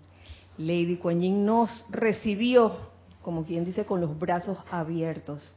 Lady 0.59 0.97
Kuan 0.97 1.21
Yin 1.21 1.47
nos 1.47 1.87
recibió, 1.89 2.77
como 3.23 3.45
quien 3.45 3.65
dice, 3.65 3.85
con 3.85 4.01
los 4.01 4.19
brazos 4.19 4.59
abiertos. 4.71 5.57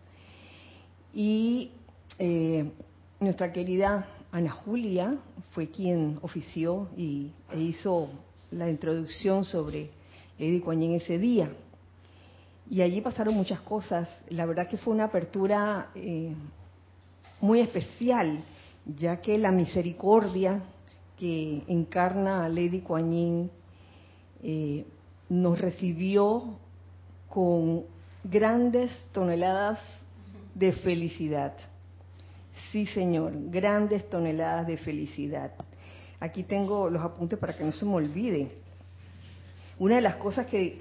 Y 1.14 1.72
eh, 2.20 2.72
nuestra 3.20 3.52
querida 3.52 4.06
Ana 4.32 4.52
Julia 4.52 5.18
fue 5.52 5.70
quien 5.70 6.20
ofició 6.22 6.90
y, 6.98 7.32
e 7.52 7.60
hizo 7.60 8.10
la 8.52 8.70
introducción 8.70 9.46
sobre 9.46 9.90
Lady 10.40 10.60
Kuan 10.60 10.82
ese 10.82 11.18
día. 11.18 11.52
Y 12.70 12.82
allí 12.82 13.02
pasaron 13.02 13.36
muchas 13.36 13.60
cosas. 13.62 14.10
La 14.30 14.46
verdad 14.46 14.68
que 14.68 14.78
fue 14.78 14.94
una 14.94 15.06
apertura 15.06 15.90
eh, 15.94 16.34
muy 17.42 17.60
especial, 17.60 18.44
ya 18.86 19.22
que 19.22 19.38
la 19.38 19.52
misericordia 19.52 20.62
que 21.18 21.64
encarna 21.68 22.46
a 22.46 22.50
Lady 22.50 22.80
Kuan 22.80 23.50
eh, 24.44 24.86
nos 25.30 25.60
recibió 25.60 26.58
con 27.30 27.84
grandes 28.24 28.92
toneladas 29.12 29.80
de 30.56 30.72
felicidad. 30.74 31.54
Sí, 32.72 32.86
Señor, 32.86 33.34
grandes 33.50 34.10
toneladas 34.10 34.66
de 34.66 34.78
felicidad. 34.78 35.52
Aquí 36.22 36.44
tengo 36.44 36.90
los 36.90 37.02
apuntes 37.04 37.38
para 37.38 37.54
que 37.54 37.66
no 37.66 37.74
se 37.74 37.84
me 37.84 37.96
olvide. 37.96 38.50
Una 39.78 39.96
de 39.96 40.02
las 40.02 40.16
cosas 40.16 40.48
que, 40.48 40.78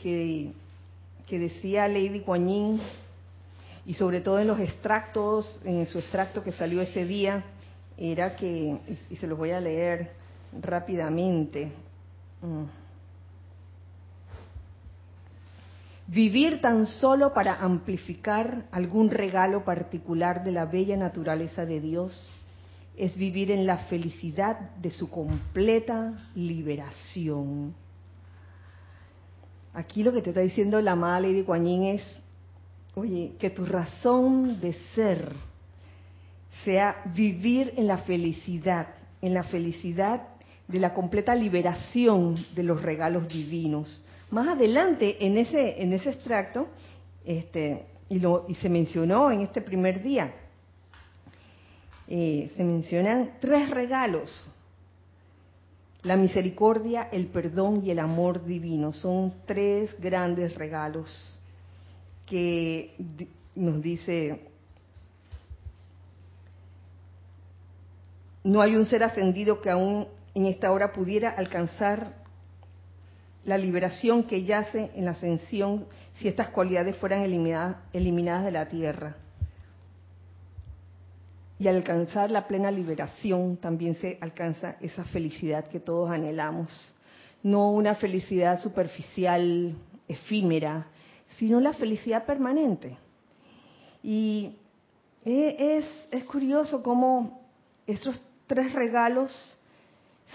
que, 1.27 1.39
decía 1.39 1.89
Lady 1.89 2.21
Kuan 2.21 2.81
y 3.87 3.95
sobre 3.95 4.21
todo 4.21 4.39
en 4.39 4.47
los 4.47 4.61
extractos, 4.61 5.61
en 5.65 5.85
su 5.87 5.99
extracto 5.99 6.45
que 6.45 6.53
salió 6.53 6.81
ese 6.81 7.05
día, 7.05 7.45
era 7.99 8.37
que, 8.37 8.77
y 9.11 9.17
se 9.17 9.27
los 9.27 9.37
voy 9.37 9.51
a 9.51 9.61
leer 9.61 10.13
rápidamente, 10.61 11.73
mm. 12.41 12.80
Vivir 16.11 16.61
tan 16.61 16.87
solo 16.87 17.33
para 17.33 17.61
amplificar 17.61 18.67
algún 18.73 19.13
regalo 19.13 19.65
particular 19.65 20.43
de 20.43 20.51
la 20.51 20.65
bella 20.65 20.97
naturaleza 20.97 21.65
de 21.65 21.81
Dios 21.81 22.37
es 22.97 23.17
vivir 23.17 23.53
en 23.53 23.65
la 23.65 23.79
felicidad 23.79 24.59
de 24.75 24.91
su 24.91 25.09
completa 25.09 26.29
liberación. 26.35 27.77
Aquí 29.73 30.03
lo 30.03 30.13
que 30.13 30.21
te 30.21 30.31
está 30.31 30.41
diciendo 30.41 30.81
la 30.81 30.93
amada 30.93 31.21
Lady 31.21 31.45
Kuan 31.45 31.65
es, 31.65 32.21
oye, 32.97 33.35
que 33.39 33.51
tu 33.51 33.65
razón 33.65 34.61
de 34.61 34.73
ser 34.97 35.33
sea 36.65 37.03
vivir 37.15 37.73
en 37.77 37.87
la 37.87 37.99
felicidad, 37.99 38.89
en 39.23 39.33
la 39.33 39.45
felicidad 39.45 40.23
de 40.67 40.81
la 40.81 40.93
completa 40.93 41.37
liberación 41.37 42.35
de 42.57 42.65
los 42.65 42.83
regalos 42.83 43.29
divinos 43.29 44.05
más 44.31 44.49
adelante, 44.49 45.25
en 45.25 45.39
ese, 45.39 45.83
en 45.83 45.93
ese 45.93 46.11
extracto, 46.11 46.69
este, 47.25 47.87
y, 48.09 48.21
lo, 48.21 48.47
y 48.49 48.55
se 48.57 48.69
mencionó 48.69 49.31
en 49.31 49.41
este 49.41 49.61
primer 49.61 50.03
día, 50.03 50.33
eh, 52.09 52.51
se 52.57 52.65
mencionan 52.65 53.33
tres 53.41 53.71
regalos. 53.71 54.51
La 56.03 56.17
misericordia, 56.17 57.09
el 57.13 57.27
perdón 57.27 57.83
y 57.85 57.91
el 57.91 57.99
amor 57.99 58.45
divino. 58.45 58.91
Son 58.91 59.35
tres 59.47 59.95
grandes 60.01 60.55
regalos 60.55 61.41
que 62.27 62.95
nos 63.55 63.83
dice, 63.83 64.41
no 68.43 68.61
hay 68.61 68.77
un 68.77 68.87
ser 68.87 69.05
ascendido 69.05 69.61
que 69.61 69.71
aún 69.71 70.09
en 70.35 70.47
esta 70.47 70.73
hora 70.73 70.93
pudiera 70.93 71.31
alcanzar 71.31 72.20
la 73.45 73.57
liberación 73.57 74.25
que 74.25 74.45
yace 74.45 74.91
en 74.95 75.07
la 75.07 75.13
ascensión 75.13 75.87
si 76.15 76.29
estas 76.29 76.51
cualidades 76.51 76.97
fueran 76.97 77.23
eliminadas, 77.23 78.45
de 78.45 78.51
la 78.51 78.69
tierra. 78.69 79.17
Y 81.59 81.69
al 81.69 81.77
alcanzar 81.77 82.31
la 82.31 82.47
plena 82.47 82.71
liberación 82.71 83.57
también 83.57 83.95
se 83.97 84.19
alcanza 84.21 84.77
esa 84.81 85.05
felicidad 85.05 85.67
que 85.69 85.81
todos 85.81 86.11
anhelamos. 86.11 86.95
No 87.43 87.71
una 87.71 87.95
felicidad 87.95 88.59
superficial, 88.59 89.75
efímera, 90.09 90.87
sino 91.39 91.61
la 91.61 91.73
felicidad 91.73 92.25
permanente. 92.25 92.97
Y 94.03 94.57
es, 95.25 95.85
es 96.11 96.25
curioso 96.25 96.83
cómo 96.83 97.43
estos 97.87 98.21
tres 98.47 98.73
regalos 98.73 99.59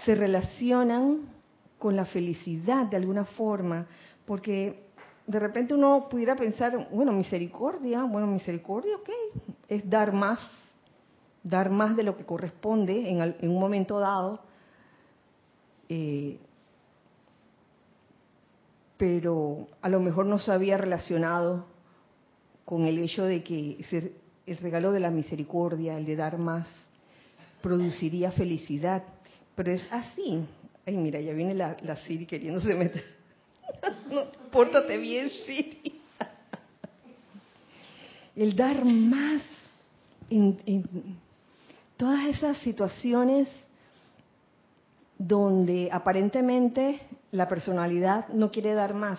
se 0.04 0.14
relacionan 0.14 1.35
con 1.78 1.96
la 1.96 2.04
felicidad 2.04 2.86
de 2.86 2.96
alguna 2.96 3.24
forma, 3.24 3.86
porque 4.24 4.86
de 5.26 5.38
repente 5.38 5.74
uno 5.74 6.08
pudiera 6.08 6.36
pensar, 6.36 6.88
bueno, 6.90 7.12
misericordia, 7.12 8.04
bueno, 8.04 8.26
misericordia, 8.26 8.96
ok, 8.96 9.10
es 9.68 9.88
dar 9.88 10.12
más, 10.12 10.40
dar 11.42 11.70
más 11.70 11.96
de 11.96 12.04
lo 12.04 12.16
que 12.16 12.24
corresponde 12.24 13.10
en, 13.10 13.50
un 13.50 13.60
momento 13.60 13.98
dado, 13.98 14.40
eh, 15.88 16.38
pero 18.96 19.68
a 19.82 19.88
lo 19.88 20.00
mejor 20.00 20.26
no 20.26 20.38
se 20.38 20.52
había 20.52 20.78
relacionado 20.78 21.66
con 22.64 22.84
el 22.84 22.98
hecho 22.98 23.24
de 23.24 23.42
que 23.42 24.12
el 24.46 24.56
regalo 24.58 24.92
de 24.92 25.00
la 25.00 25.10
misericordia, 25.10 25.98
el 25.98 26.06
de 26.06 26.16
dar 26.16 26.38
más, 26.38 26.66
produciría 27.62 28.30
felicidad. 28.32 29.02
Pero 29.54 29.72
es 29.72 29.82
así, 29.90 30.44
Ay, 30.86 30.96
mira, 30.96 31.20
ya 31.20 31.32
viene 31.32 31.52
la, 31.52 31.96
Siri 32.06 32.26
queriéndose 32.26 32.72
meter. 32.74 33.02
no, 34.10 34.20
pórtate 34.52 34.96
bien, 34.98 35.28
Siri. 35.30 36.00
El 38.36 38.54
dar 38.54 38.84
más 38.84 39.42
en, 40.30 40.62
en 40.64 40.84
todas 41.96 42.26
esas 42.26 42.58
situaciones 42.58 43.48
donde 45.18 45.88
aparentemente 45.90 47.00
la 47.32 47.48
personalidad 47.48 48.28
no 48.28 48.52
quiere 48.52 48.74
dar 48.74 48.94
más, 48.94 49.18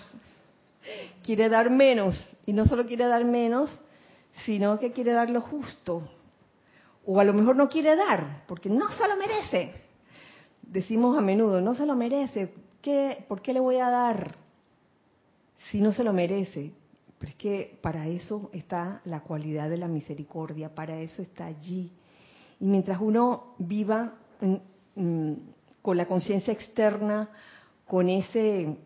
quiere 1.21 1.49
dar 1.49 1.69
menos, 1.69 2.15
y 2.45 2.53
no 2.53 2.65
solo 2.65 2.86
quiere 2.86 3.08
dar 3.08 3.25
menos, 3.25 3.69
sino 4.45 4.80
que 4.80 4.93
quiere 4.93 5.12
dar 5.12 5.30
lo 5.30 5.41
justo, 5.41 6.08
o 7.06 7.19
a 7.19 7.25
lo 7.25 7.34
mejor 7.34 7.58
no 7.58 7.67
quiere 7.67 7.95
dar, 7.97 8.43
porque 8.47 8.69
no 8.69 8.88
se 8.89 9.06
lo 9.06 9.17
merece 9.17 9.87
decimos 10.69 11.17
a 11.17 11.21
menudo, 11.21 11.62
no 11.62 11.73
se 11.73 11.86
lo 11.86 11.95
merece, 11.95 12.53
¿qué, 12.82 13.25
¿por 13.27 13.41
qué 13.41 13.53
le 13.53 13.60
voy 13.60 13.77
a 13.77 13.89
dar 13.89 14.36
si 15.71 15.82
no 15.82 15.93
se 15.93 16.03
lo 16.03 16.13
merece? 16.13 16.71
Pero 17.17 17.30
es 17.32 17.36
que 17.36 17.80
para 17.82 18.08
eso 18.08 18.49
está 18.53 19.01
la 19.06 19.21
cualidad 19.21 19.69
de 19.69 19.77
la 19.77 19.88
misericordia, 19.88 20.73
para 20.73 20.99
eso 20.99 21.21
está 21.21 21.45
allí. 21.45 21.91
Y 22.60 22.65
mientras 22.65 22.99
uno 23.01 23.56
viva 23.58 24.13
mm, 24.95 25.34
con 25.82 25.97
la 25.97 26.06
conciencia 26.06 26.53
externa, 26.53 27.30
con 27.88 28.10
ese 28.10 28.77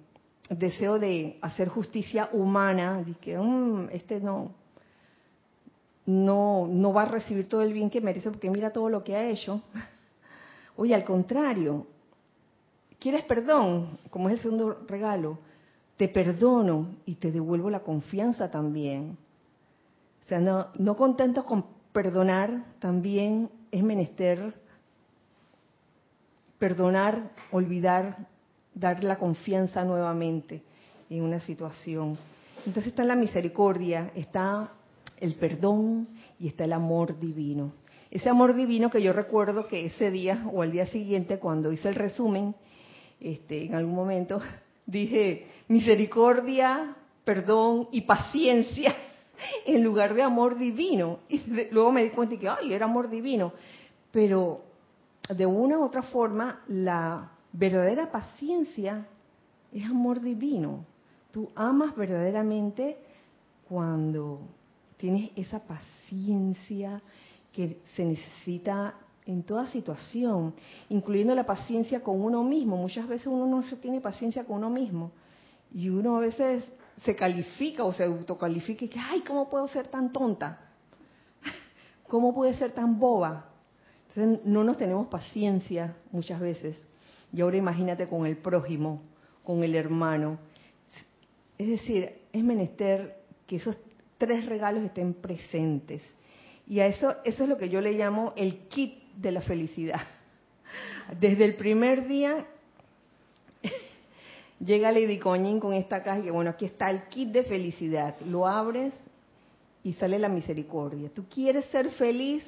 deseo 0.50 1.00
de 1.00 1.38
hacer 1.41 1.67
justicia 1.67 2.30
humana, 2.32 3.04
de 3.04 3.15
que 3.15 3.38
mm, 3.38 3.89
este 3.91 4.22
no, 4.22 4.54
no, 6.06 6.67
no 6.67 6.94
va 6.94 7.04
a 7.04 7.06
recibir 7.06 7.48
todo 7.48 7.62
el 7.63 7.74
bien 7.74 7.89
que 7.89 8.02
merece 8.02 8.30
porque 8.30 8.50
mira 8.50 8.72
todo 8.72 8.89
lo 8.89 9.04
que 9.04 9.15
ha 9.15 9.28
hecho, 9.30 9.62
Oye, 10.76 10.96
al 10.96 11.04
contrario, 11.04 11.88
¿quieres 13.00 13.24
perdón? 13.24 14.00
Como 14.10 14.30
es 14.30 14.36
el 14.36 14.42
segundo 14.42 14.80
regalo, 14.88 15.40
te 15.98 16.08
perdono 16.08 16.96
y 17.06 17.16
te 17.16 17.32
devuelvo 17.32 17.70
la 17.70 17.82
confianza 17.82 18.50
también. 18.50 19.18
O 20.26 20.28
sea, 20.28 20.40
no, 20.40 20.68
no 20.78 20.96
contentos 20.96 21.44
con 21.44 21.66
perdonar, 21.92 22.64
también 22.80 23.50
es 23.72 23.84
menester 23.84 24.54
perdonar, 26.62 27.32
olvidar, 27.52 28.28
dar 28.76 29.04
la 29.04 29.18
confianza 29.18 29.84
nuevamente 29.84 30.62
en 31.10 31.24
una 31.24 31.40
situación. 31.40 32.16
Entonces 32.68 32.92
está 32.92 33.04
la 33.04 33.16
misericordia, 33.16 34.12
está 34.14 34.72
el 35.20 35.34
perdón 35.34 36.08
y 36.38 36.48
está 36.48 36.66
el 36.66 36.74
amor 36.74 37.20
divino. 37.20 37.72
Ese 38.12 38.30
amor 38.30 38.54
divino 38.54 38.89
que 38.89 39.02
yo 39.02 39.13
recuerdo 39.13 39.67
que 39.67 39.86
ese 39.86 40.12
día 40.12 40.45
o 40.52 40.62
al 40.62 40.71
día 40.71 40.86
siguiente, 40.88 41.39
cuando 41.39 41.71
hice 41.71 41.88
el 41.88 41.95
resumen, 41.95 42.54
este, 43.21 43.65
en 43.65 43.76
algún 43.76 43.95
momento 43.95 44.41
dije 44.86 45.47
misericordia, 45.69 46.97
perdón 47.24 47.88
y 47.93 48.02
paciencia 48.02 48.93
en 49.65 49.82
lugar 49.82 50.13
de 50.13 50.24
amor 50.24 50.58
divino. 50.58 51.19
Y 51.30 51.39
luego 51.71 51.93
me 51.93 52.04
di 52.04 52.10
cuenta 52.10 52.38
que, 52.38 52.50
ay, 52.50 52.74
era 52.74 52.86
amor 52.86 53.10
divino. 53.10 53.54
Pero 54.12 54.62
de 55.30 55.45
una 55.45 55.80
u 55.80 55.84
otra 55.84 56.02
forma, 56.02 56.63
la 56.67 57.32
verdadera 57.54 58.12
paciencia 58.12 59.08
es 59.71 59.86
amor 59.86 60.19
divino. 60.19 60.86
Tú 61.32 61.50
amas 61.56 61.95
verdaderamente 61.95 62.97
cuando 63.69 64.41
tienes 64.97 65.32
esa 65.38 65.60
paciencia, 65.60 67.02
que 67.52 67.82
se 67.96 68.06
necesita 68.06 68.96
en 69.26 69.44
toda 69.44 69.68
situación, 69.68 70.54
incluyendo 70.90 71.36
la 71.36 71.46
paciencia 71.46 72.02
con 72.02 72.22
uno 72.22 72.44
mismo. 72.44 72.78
Muchas 72.78 73.08
veces 73.08 73.28
uno 73.28 73.46
no 73.46 73.62
se 73.62 73.76
tiene 73.76 74.02
paciencia 74.02 74.44
con 74.46 74.58
uno 74.58 74.70
mismo 74.70 75.12
y 75.74 75.90
uno 75.90 76.18
a 76.18 76.20
veces 76.20 76.64
se 77.04 77.16
califica 77.16 77.84
o 77.84 77.94
se 77.94 78.04
autocalifica 78.04 78.86
y 78.86 78.90
que, 78.90 79.00
ay, 79.00 79.22
¿cómo 79.22 79.50
puedo 79.50 79.68
ser 79.68 79.88
tan 79.88 80.12
tonta? 80.12 80.60
¿Cómo 82.08 82.34
puede 82.34 82.56
ser 82.56 82.72
tan 82.72 83.00
boba? 83.00 83.50
Entonces 84.10 84.46
no 84.46 84.64
nos 84.64 84.78
tenemos 84.78 85.08
paciencia 85.08 85.96
muchas 86.12 86.40
veces. 86.40 86.76
Y 87.32 87.42
ahora 87.42 87.58
imagínate 87.58 88.08
con 88.08 88.26
el 88.26 88.38
prójimo, 88.38 89.02
con 89.44 89.64
el 89.64 89.76
hermano. 89.76 90.38
Es 91.58 91.68
decir, 91.68 92.20
es 92.34 92.44
menester 92.44 93.24
que 93.48 93.56
esos 93.58 93.78
tres 94.18 94.46
regalos 94.46 94.84
estén 94.84 95.14
presentes 95.14 96.04
y 96.72 96.80
a 96.80 96.88
eso, 96.88 97.16
eso 97.26 97.44
es 97.44 97.50
lo 97.50 97.58
que 97.58 97.68
yo 97.68 97.82
le 97.82 97.92
llamo 97.92 98.32
el 98.38 98.70
kit 98.70 98.94
de 99.18 99.34
la 99.34 99.42
felicidad. 99.42 100.00
Desde 101.20 101.44
el 101.44 101.58
primer 101.58 102.08
día 102.08 102.48
llega 104.62 104.94
Lady 104.94 105.20
Coñín 105.20 105.60
con 105.60 105.74
esta 105.74 106.02
caja 106.02 106.32
bueno, 106.32 106.52
aquí 106.52 106.64
está 106.64 106.90
el 106.90 107.10
kit 107.10 107.28
de 107.28 107.44
felicidad. 107.44 108.16
Lo 108.22 108.48
abres 108.48 108.94
y 109.84 109.92
sale 109.92 110.18
la 110.18 110.30
misericordia. 110.30 111.10
¿Tú 111.14 111.26
quieres 111.28 111.66
ser 111.66 111.92
feliz? 111.92 112.48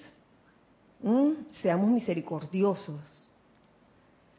¿Mm? 1.02 1.32
Seamos 1.62 1.90
misericordiosos. 1.90 3.30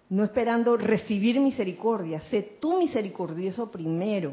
No 0.09 0.25
esperando 0.25 0.79
recibir 0.79 1.39
misericordia. 1.41 2.21
Sé 2.31 2.57
tú 2.59 2.79
misericordioso 2.79 3.71
primero. 3.71 4.33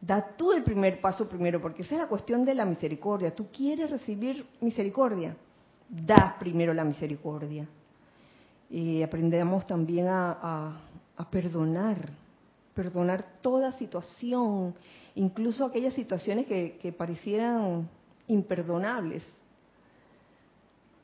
Da 0.00 0.34
tú 0.34 0.52
el 0.52 0.62
primer 0.62 1.00
paso 1.00 1.28
primero, 1.28 1.60
porque 1.60 1.82
esa 1.82 1.94
es 1.94 2.00
la 2.00 2.08
cuestión 2.08 2.44
de 2.44 2.54
la 2.54 2.64
misericordia. 2.64 3.34
¿Tú 3.34 3.48
quieres 3.50 3.90
recibir 3.90 4.46
misericordia? 4.60 5.36
Da 5.88 6.36
primero 6.38 6.72
la 6.72 6.84
misericordia. 6.84 7.68
Y 8.70 9.02
aprendemos 9.02 9.66
también 9.66 10.06
a, 10.08 10.80
perdonar, 11.30 12.08
perdonar 12.72 13.34
toda 13.42 13.72
situación, 13.72 14.74
incluso 15.16 15.66
aquellas 15.66 15.92
situaciones 15.92 16.46
que, 16.46 16.94
parecieran 16.96 17.86
imperdonables. 18.26 19.22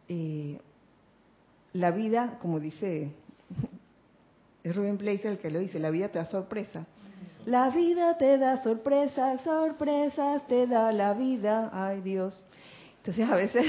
Eh, 0.09 0.59
la 1.75 1.91
vida, 1.91 2.39
como 2.41 2.61
dice, 2.61 3.11
es 4.65 4.75
Rubén 4.77 4.97
Blazer 4.97 5.33
el 5.33 5.39
que 5.39 5.51
lo 5.51 5.59
dice, 5.59 5.79
la 5.79 5.91
vida 5.91 6.09
te 6.09 6.19
da 6.19 6.25
sorpresa. 6.25 6.87
La 7.47 7.71
vida 7.71 8.19
te 8.19 8.39
da 8.39 8.61
sorpresas, 8.61 9.41
sorpresas 9.43 10.45
te 10.49 10.67
da 10.67 10.91
la 10.91 11.15
vida, 11.15 11.71
ay 11.73 12.01
Dios. 12.01 12.45
Entonces 12.97 13.31
a 13.31 13.37
veces 13.37 13.65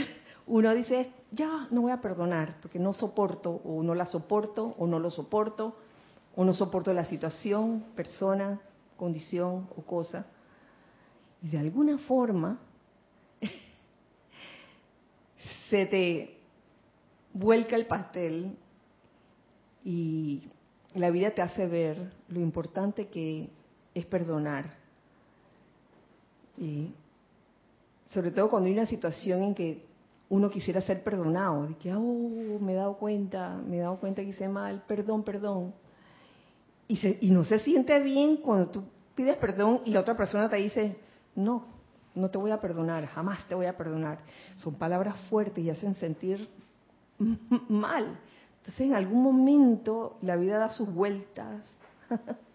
uno 0.48 0.74
dice, 0.74 1.12
ya 1.30 1.68
no 1.70 1.82
voy 1.82 1.92
a 1.92 2.02
perdonar 2.02 2.60
porque 2.60 2.80
no 2.80 2.94
soporto 2.94 3.62
o 3.64 3.84
no 3.84 3.94
la 3.94 4.08
soporto 4.08 4.74
o 4.80 4.88
no 4.88 4.98
lo 4.98 5.12
soporto 5.12 5.78
o 6.36 6.44
no 6.44 6.56
soporto 6.56 6.92
la 6.92 7.06
situación, 7.06 7.86
persona, 7.96 8.60
condición 8.96 9.70
o 9.78 9.84
cosa. 9.84 10.26
Y 11.44 11.50
de 11.50 11.60
alguna 11.60 12.00
forma 12.00 12.58
se 15.70 15.86
te 15.86 16.40
vuelca 17.32 17.76
el 17.76 17.86
pastel 17.86 18.58
y 19.86 20.50
la 20.96 21.12
vida 21.12 21.30
te 21.30 21.44
hace 21.44 21.68
ver 21.68 22.12
lo 22.28 22.40
importante 22.40 23.10
que 23.10 23.52
es 24.00 24.06
perdonar. 24.06 24.76
Y 26.58 26.92
sobre 28.12 28.32
todo 28.32 28.50
cuando 28.50 28.68
hay 28.68 28.74
una 28.74 28.86
situación 28.86 29.44
en 29.44 29.56
que 29.56 29.86
uno 30.30 30.50
quisiera 30.50 30.82
ser 30.82 31.04
perdonado, 31.04 31.68
de 31.68 31.76
que, 31.76 31.94
oh, 31.94 32.60
me 32.60 32.74
he 32.74 32.76
dado 32.76 32.98
cuenta, 32.98 33.56
me 33.56 33.78
he 33.78 33.82
dado 33.82 33.98
cuenta 33.98 34.22
que 34.22 34.30
hice 34.30 34.50
mal, 34.50 34.84
perdón, 34.88 35.24
perdón 35.24 35.74
y, 36.88 37.32
no 37.32 37.44
se 37.44 37.60
siente 37.60 38.00
bien 38.02 38.38
cuando 38.38 38.70
tú 38.70 38.84
pides 39.16 39.38
perdón 39.38 39.82
y 39.86 39.92
la 39.92 40.02
otra 40.02 40.16
persona 40.16 40.50
te 40.50 40.56
dice, 40.58 40.98
no, 41.36 41.66
no 42.16 42.30
te 42.30 42.38
voy 42.38 42.52
a 42.52 42.62
perdonar, 42.62 43.06
jamás 43.08 43.46
te 43.48 43.56
voy 43.56 43.66
a 43.66 43.76
perdonar. 43.76 44.20
Son 44.58 44.76
palabras 44.76 45.18
fuertes 45.30 45.64
y 45.64 45.70
hacen 45.70 45.96
sentir 45.96 46.48
mal. 47.68 48.18
Entonces 48.60 48.88
en 48.88 48.96
algún 48.96 49.22
momento 49.22 50.18
la 50.22 50.36
vida 50.36 50.60
da 50.60 50.70
sus 50.70 50.90
vueltas, 50.90 51.62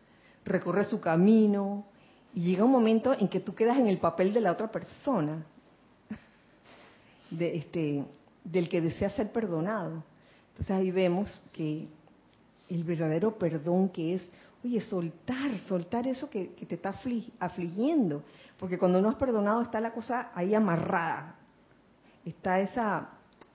recorre 0.45 0.85
su 0.85 1.01
camino 1.01 1.85
y 2.35 2.41
llega 2.41 2.65
un 2.65 2.73
momento 2.73 3.13
en 3.19 3.29
que 3.29 3.41
tú 3.41 3.55
quedas 3.55 3.79
en 3.79 3.87
el 3.87 3.99
papel 3.99 4.33
de 4.33 4.41
la 4.41 4.53
otra 4.53 4.71
persona, 4.71 5.45
de 7.31 7.57
este, 7.57 8.05
del 8.45 8.69
que 8.69 8.81
desea 8.81 9.11
ser 9.11 9.33
perdonado. 9.33 10.03
Entonces 10.51 10.77
ahí 10.77 10.91
vemos 10.91 11.29
que 11.53 11.89
el 12.69 12.85
verdadero 12.85 13.39
perdón 13.39 13.89
que 13.89 14.15
es, 14.15 14.29
oye, 14.65 14.81
soltar, 14.81 15.57
soltar 15.69 16.07
eso 16.07 16.29
que, 16.31 16.47
te 16.47 16.75
está 16.75 16.95
afligiendo. 17.39 18.23
Porque 18.59 18.79
cuando 18.79 19.01
no 19.01 19.09
has 19.09 19.17
perdonado 19.17 19.63
está 19.63 19.81
la 19.81 19.93
cosa 19.93 20.31
ahí 20.35 20.55
amarrada. 20.55 21.37
Está 22.25 22.61
esa, 22.61 23.11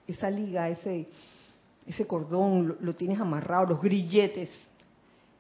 esa 0.06 0.30
liga, 0.30 0.70
ese, 0.70 1.08
ese 1.86 2.06
cordón, 2.06 2.68
lo, 2.68 2.78
lo 2.80 2.94
tienes 2.94 3.20
amarrado, 3.20 3.68
los 3.68 3.82
grilletes, 3.82 4.52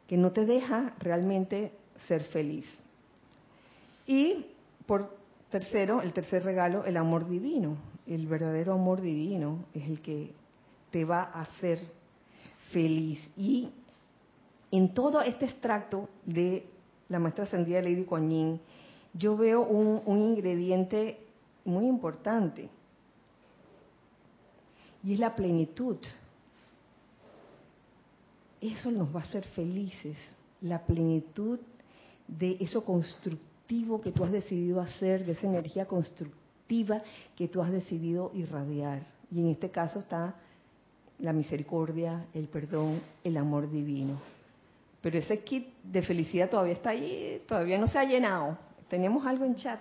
que 0.07 0.17
no 0.17 0.31
te 0.31 0.45
deja 0.45 0.93
realmente 0.99 1.71
ser 2.07 2.23
feliz. 2.23 2.65
Y 4.05 4.45
por 4.85 5.15
tercero, 5.49 6.01
el 6.01 6.13
tercer 6.13 6.43
regalo, 6.43 6.85
el 6.85 6.97
amor 6.97 7.27
divino. 7.27 7.77
El 8.07 8.25
verdadero 8.27 8.73
amor 8.73 9.01
divino 9.01 9.65
es 9.73 9.83
el 9.83 10.01
que 10.01 10.31
te 10.91 11.03
va 11.03 11.23
a 11.23 11.41
hacer 11.41 11.79
feliz. 12.71 13.19
Y 13.35 13.69
en 14.71 14.93
todo 14.93 15.21
este 15.21 15.45
extracto 15.45 16.07
de 16.25 16.65
la 17.09 17.19
maestra 17.19 17.43
ascendida 17.43 17.81
Lady 17.81 18.03
Kuan 18.03 18.29
Yin, 18.29 18.61
yo 19.13 19.35
veo 19.35 19.61
un, 19.61 20.01
un 20.05 20.21
ingrediente 20.21 21.19
muy 21.65 21.85
importante. 21.85 22.69
Y 25.03 25.13
es 25.13 25.19
la 25.19 25.35
plenitud. 25.35 25.97
Eso 28.61 28.91
nos 28.91 29.13
va 29.15 29.21
a 29.21 29.23
hacer 29.23 29.43
felices. 29.43 30.17
La 30.61 30.85
plenitud 30.85 31.59
de 32.27 32.57
eso 32.59 32.83
constructivo 32.83 34.01
que 34.01 34.11
tú 34.11 34.23
has 34.23 34.31
decidido 34.31 34.81
hacer, 34.81 35.25
de 35.25 35.33
esa 35.33 35.47
energía 35.47 35.85
constructiva 35.85 37.01
que 37.35 37.47
tú 37.47 37.61
has 37.61 37.71
decidido 37.71 38.31
irradiar. 38.33 39.05
Y 39.31 39.39
en 39.39 39.49
este 39.49 39.69
caso 39.69 39.99
está 39.99 40.35
la 41.19 41.33
misericordia, 41.33 42.25
el 42.33 42.47
perdón, 42.47 43.01
el 43.23 43.37
amor 43.37 43.69
divino. 43.69 44.19
Pero 45.01 45.19
ese 45.19 45.39
kit 45.43 45.67
de 45.83 46.01
felicidad 46.01 46.49
todavía 46.49 46.73
está 46.73 46.89
ahí, 46.91 47.41
todavía 47.47 47.77
no 47.77 47.87
se 47.87 47.97
ha 47.97 48.03
llenado. 48.03 48.57
Tenemos 48.89 49.25
algo 49.25 49.45
en 49.45 49.55
chat. 49.55 49.79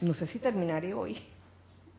No 0.00 0.14
sé 0.14 0.26
si 0.26 0.38
terminaré 0.38 0.94
hoy. 0.94 1.18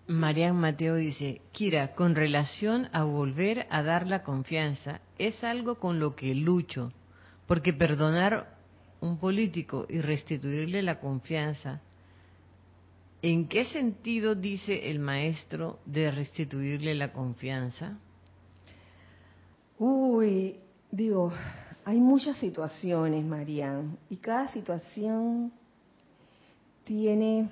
Marian 0.08 0.58
Mateo 0.58 0.96
dice, 0.96 1.42
Kira, 1.52 1.94
con 1.94 2.16
relación 2.16 2.90
a 2.92 3.04
volver 3.04 3.68
a 3.70 3.84
dar 3.84 4.08
la 4.08 4.24
confianza, 4.24 5.02
es 5.18 5.44
algo 5.44 5.76
con 5.76 6.00
lo 6.00 6.16
que 6.16 6.36
lucho, 6.36 6.92
porque 7.48 7.74
perdonar 7.74 8.58
un 9.00 9.18
político 9.18 9.86
y 9.90 10.02
restituirle 10.02 10.82
la 10.82 11.00
confianza 11.00 11.82
¿En 13.24 13.48
qué 13.48 13.66
sentido 13.66 14.34
dice 14.34 14.90
el 14.90 14.98
maestro 14.98 15.80
de 15.86 16.10
restituirle 16.10 16.96
la 16.96 17.14
confianza? 17.14 18.00
Uy, 19.78 20.56
digo, 20.92 21.32
hay 21.86 22.00
muchas 22.00 22.38
situaciones, 22.38 23.24
Marian, 23.24 24.00
y 24.10 24.18
cada 24.18 24.52
situación 24.52 25.52
tiene 26.84 27.52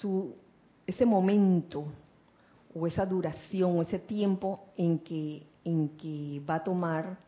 su 0.00 0.34
ese 0.86 1.06
momento 1.06 1.86
o 2.74 2.86
esa 2.86 3.06
duración 3.06 3.78
o 3.78 3.82
ese 3.82 3.98
tiempo 3.98 4.66
en 4.76 4.98
que 4.98 5.46
en 5.64 5.90
que 5.96 6.42
va 6.48 6.56
a 6.56 6.64
tomar 6.64 7.18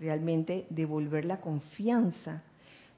realmente 0.00 0.66
devolver 0.68 1.24
la 1.24 1.40
confianza. 1.40 2.42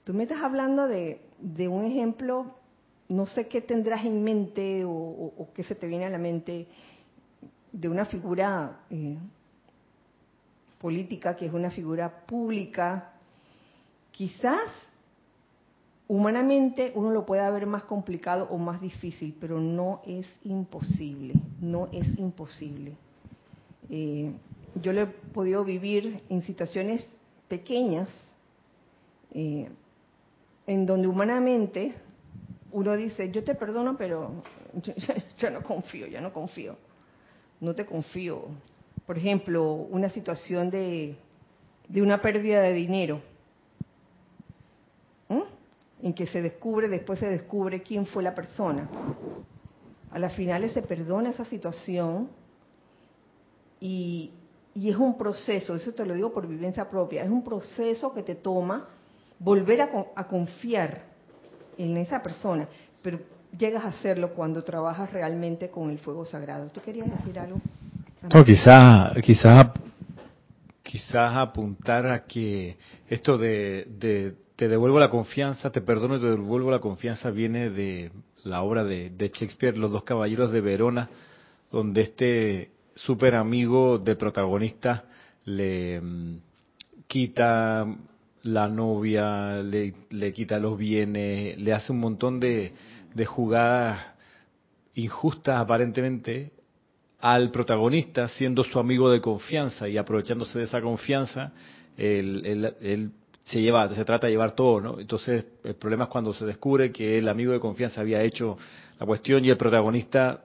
Tú 0.04 0.14
me 0.14 0.22
estás 0.22 0.40
hablando 0.42 0.88
de, 0.88 1.20
de 1.38 1.68
un 1.68 1.84
ejemplo 1.84 2.54
no 3.08 3.26
sé 3.26 3.46
qué 3.46 3.60
tendrás 3.60 4.04
en 4.04 4.22
mente 4.22 4.84
o, 4.84 5.48
qué 5.54 5.62
se 5.62 5.74
te 5.74 5.86
viene 5.86 6.06
a 6.06 6.10
la 6.10 6.18
mente 6.18 6.66
de 7.72 7.88
una 7.88 8.04
figura 8.04 8.80
eh, 8.90 9.16
política 10.78 11.36
que 11.36 11.46
es 11.46 11.52
una 11.52 11.70
figura 11.70 12.26
pública, 12.26 13.12
quizás 14.10 14.68
humanamente 16.08 16.92
uno 16.94 17.10
lo 17.10 17.26
pueda 17.26 17.50
ver 17.50 17.66
más 17.66 17.84
complicado 17.84 18.46
o 18.50 18.58
más 18.58 18.80
difícil, 18.80 19.36
pero 19.40 19.60
no 19.60 20.02
es 20.06 20.26
imposible, 20.44 21.34
no 21.60 21.88
es 21.92 22.06
imposible. 22.18 22.96
Eh, 23.90 24.32
yo 24.82 24.92
lo 24.92 25.02
he 25.02 25.06
podido 25.06 25.64
vivir 25.64 26.22
en 26.28 26.42
situaciones 26.42 27.06
pequeñas, 27.48 28.08
eh, 29.32 29.68
en 30.66 30.86
donde 30.86 31.08
humanamente 31.08 31.94
uno 32.72 32.94
dice, 32.96 33.30
yo 33.30 33.42
te 33.42 33.54
perdono, 33.54 33.96
pero 33.96 34.42
yo, 35.38 35.50
no 35.50 35.62
confío, 35.62 36.06
yo 36.06 36.20
no 36.20 36.32
confío. 36.32 36.76
No 37.60 37.74
te 37.74 37.86
confío. 37.86 38.44
Por 39.06 39.16
ejemplo, 39.16 39.72
una 39.72 40.08
situación 40.10 40.70
de, 40.70 41.16
de 41.88 42.02
una 42.02 42.20
pérdida 42.20 42.60
de 42.60 42.72
dinero, 42.72 43.22
en 46.06 46.14
que 46.14 46.28
se 46.28 46.40
descubre, 46.40 46.88
después 46.88 47.18
se 47.18 47.26
descubre 47.26 47.82
quién 47.82 48.06
fue 48.06 48.22
la 48.22 48.32
persona. 48.32 48.88
A 50.12 50.18
las 50.20 50.32
finales 50.34 50.70
se 50.70 50.82
perdona 50.82 51.30
esa 51.30 51.44
situación 51.44 52.28
y, 53.80 54.30
y 54.72 54.88
es 54.88 54.96
un 54.96 55.18
proceso, 55.18 55.74
eso 55.74 55.92
te 55.92 56.06
lo 56.06 56.14
digo 56.14 56.32
por 56.32 56.46
vivencia 56.46 56.88
propia, 56.88 57.24
es 57.24 57.28
un 57.28 57.42
proceso 57.42 58.14
que 58.14 58.22
te 58.22 58.36
toma 58.36 58.86
volver 59.40 59.82
a, 59.82 59.88
a 60.14 60.28
confiar 60.28 61.02
en 61.76 61.96
esa 61.96 62.22
persona, 62.22 62.68
pero 63.02 63.18
llegas 63.58 63.84
a 63.84 63.88
hacerlo 63.88 64.32
cuando 64.32 64.62
trabajas 64.62 65.12
realmente 65.12 65.70
con 65.70 65.90
el 65.90 65.98
fuego 65.98 66.24
sagrado. 66.24 66.68
¿Tú 66.68 66.80
querías 66.82 67.10
decir 67.10 67.36
algo? 67.36 67.60
No, 68.32 68.44
quizás, 68.44 69.12
quizás, 69.24 69.72
quizás 70.84 71.36
apuntar 71.36 72.06
a 72.06 72.24
que 72.24 72.76
esto 73.08 73.36
de, 73.36 74.36
te 74.56 74.68
devuelvo 74.68 74.98
la 74.98 75.10
confianza, 75.10 75.70
te 75.70 75.82
perdono 75.82 76.16
y 76.16 76.20
te 76.20 76.30
devuelvo 76.30 76.70
la 76.70 76.78
confianza 76.78 77.30
viene 77.30 77.70
de 77.70 78.10
la 78.44 78.62
obra 78.62 78.84
de, 78.84 79.12
Shakespeare, 79.18 79.76
Los 79.76 79.92
dos 79.92 80.04
caballeros 80.04 80.50
de 80.50 80.60
Verona, 80.60 81.10
donde 81.70 82.00
este 82.00 82.70
súper 82.94 83.34
amigo 83.34 83.98
de 83.98 84.16
protagonista 84.16 85.04
le 85.44 86.00
mm, 86.00 86.36
quita 87.06 87.86
la 88.44 88.68
novia, 88.68 89.62
le, 89.62 90.32
quita 90.32 90.58
los 90.58 90.78
bienes, 90.78 91.58
le 91.58 91.72
hace 91.74 91.92
un 91.92 92.00
montón 92.00 92.40
de, 92.40 92.72
de 93.14 93.24
jugadas 93.26 94.14
injustas 94.94 95.60
aparentemente 95.60 96.52
al 97.20 97.50
protagonista 97.50 98.28
siendo 98.28 98.62
su 98.64 98.78
amigo 98.78 99.10
de 99.10 99.20
confianza 99.20 99.88
y 99.88 99.98
aprovechándose 99.98 100.58
de 100.58 100.64
esa 100.64 100.80
confianza, 100.80 101.52
él, 101.96 103.10
se 103.46 103.62
lleva, 103.62 103.88
se 103.88 104.04
trata 104.04 104.26
de 104.26 104.32
llevar 104.32 104.52
todo, 104.52 104.80
¿no? 104.80 105.00
Entonces 105.00 105.46
el 105.62 105.74
problema 105.76 106.04
es 106.04 106.10
cuando 106.10 106.34
se 106.34 106.44
descubre 106.44 106.90
que 106.90 107.16
el 107.16 107.28
amigo 107.28 107.52
de 107.52 107.60
confianza 107.60 108.00
había 108.00 108.20
hecho 108.22 108.58
la 108.98 109.06
cuestión 109.06 109.44
y 109.44 109.50
el 109.50 109.56
protagonista 109.56 110.42